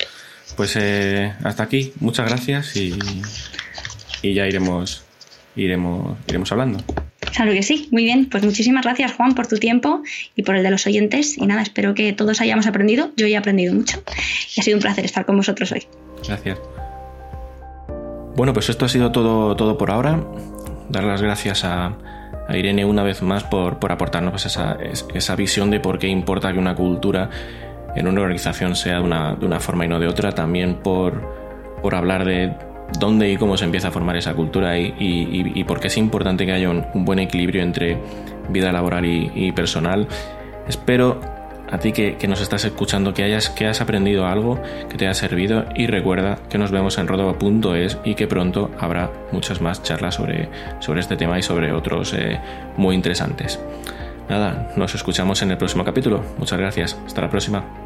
Pues 0.57 0.75
eh, 0.77 1.33
hasta 1.45 1.63
aquí, 1.63 1.93
muchas 2.01 2.29
gracias 2.29 2.75
y, 2.75 2.99
y 4.23 4.35
ya 4.35 4.47
iremos, 4.49 5.05
iremos, 5.55 6.19
iremos 6.27 6.51
hablando. 6.51 6.83
Claro 7.37 7.53
que 7.53 7.63
sí, 7.63 7.89
muy 7.93 8.05
bien. 8.05 8.29
Pues 8.29 8.43
muchísimas 8.43 8.85
gracias 8.85 9.13
Juan 9.13 9.35
por 9.35 9.47
tu 9.47 9.59
tiempo 9.59 10.03
y 10.35 10.43
por 10.43 10.57
el 10.57 10.65
de 10.65 10.71
los 10.71 10.87
oyentes. 10.87 11.39
Y 11.39 11.47
nada, 11.47 11.63
espero 11.63 11.95
que 11.95 12.13
todos 12.13 12.41
hayamos 12.41 12.67
aprendido. 12.67 13.13
Yo 13.17 13.27
he 13.27 13.37
aprendido 13.37 13.75
mucho 13.75 14.03
y 14.57 14.61
ha 14.61 14.65
sido 14.65 14.77
un 14.77 14.83
placer 14.83 15.05
estar 15.05 15.25
con 15.25 15.37
vosotros 15.37 15.71
hoy. 15.71 15.87
Gracias. 16.27 16.59
Bueno, 18.37 18.53
pues 18.53 18.69
esto 18.69 18.85
ha 18.85 18.89
sido 18.89 19.13
todo, 19.13 19.55
todo 19.57 19.79
por 19.79 19.91
ahora. 19.91 20.21
Dar 20.89 21.05
las 21.05 21.23
gracias 21.23 21.65
a, 21.65 21.93
Irene 22.49 22.85
una 22.85 23.03
vez 23.03 23.23
más 23.23 23.45
por, 23.45 23.79
aportarnos 23.91 24.33
pues 24.33 24.47
esa, 24.47 24.77
esa, 25.15 25.37
visión 25.37 25.71
de 25.71 25.81
por 25.81 25.99
qué 25.99 26.09
importa 26.09 26.53
que 26.53 26.59
una 26.59 26.75
cultura 26.75 27.31
en 27.95 28.07
una 28.07 28.21
organización 28.21 28.77
sea 28.77 28.97
de 28.97 29.01
una, 29.01 29.35
de 29.35 29.47
una 29.47 29.61
forma 29.61 29.85
y 29.85 29.89
no 29.89 30.01
de 30.01 30.09
otra. 30.09 30.33
También 30.33 30.77
por, 30.77 31.23
por 31.81 31.95
hablar 31.95 32.25
de 32.25 32.53
dónde 32.99 33.31
y 33.31 33.37
cómo 33.37 33.57
se 33.57 33.65
empieza 33.65 33.89
a 33.89 33.91
formar 33.91 34.17
esa 34.17 34.35
cultura 34.35 34.79
y, 34.79 34.95
y, 34.99 35.65
por 35.65 35.81
qué 35.81 35.89
es 35.89 35.97
importante 35.97 36.47
que 36.47 36.53
haya 36.53 36.71
un, 36.71 36.85
buen 37.05 37.19
equilibrio 37.19 37.63
entre 37.63 37.99
vida 38.49 38.73
laboral 38.73 39.05
y, 39.05 39.53
personal. 39.53 40.07
Espero 40.69 41.21
a 41.75 41.79
ti 41.79 41.93
que, 41.93 42.29
nos 42.29 42.41
estás 42.41 42.65
escuchando, 42.65 43.13
que 43.13 43.25
hayas, 43.25 43.51
que 43.51 43.67
has 43.67 43.81
aprendido 43.81 44.27
algo, 44.27 44.63
que 44.89 44.97
te 44.97 45.07
haya 45.07 45.15
servido 45.15 45.65
y 45.75 45.89
recuerda 45.89 46.39
que 46.49 46.57
nos 46.57 46.71
vemos 46.71 46.99
en 46.99 47.09
rodova.es 47.09 47.99
y 48.05 48.15
que 48.15 48.29
pronto 48.29 48.71
habrá 48.79 49.11
muchas 49.33 49.61
más 49.61 49.83
charlas 49.83 50.15
sobre, 50.15 50.49
sobre 50.79 51.01
este 51.01 51.17
tema 51.17 51.37
y 51.37 51.43
sobre 51.43 51.73
otros 51.73 52.15
eh, 52.15 52.41
muy 52.77 52.95
interesantes. 52.95 53.59
Nada, 54.29 54.71
nos 54.77 54.95
escuchamos 54.95 55.43
en 55.43 55.51
el 55.51 55.59
próximo 55.59 55.85
capítulo. 55.85 56.25
Muchas 56.39 56.59
gracias. 56.59 56.97
Hasta 57.07 57.23
la 57.23 57.29
próxima. 57.29 57.84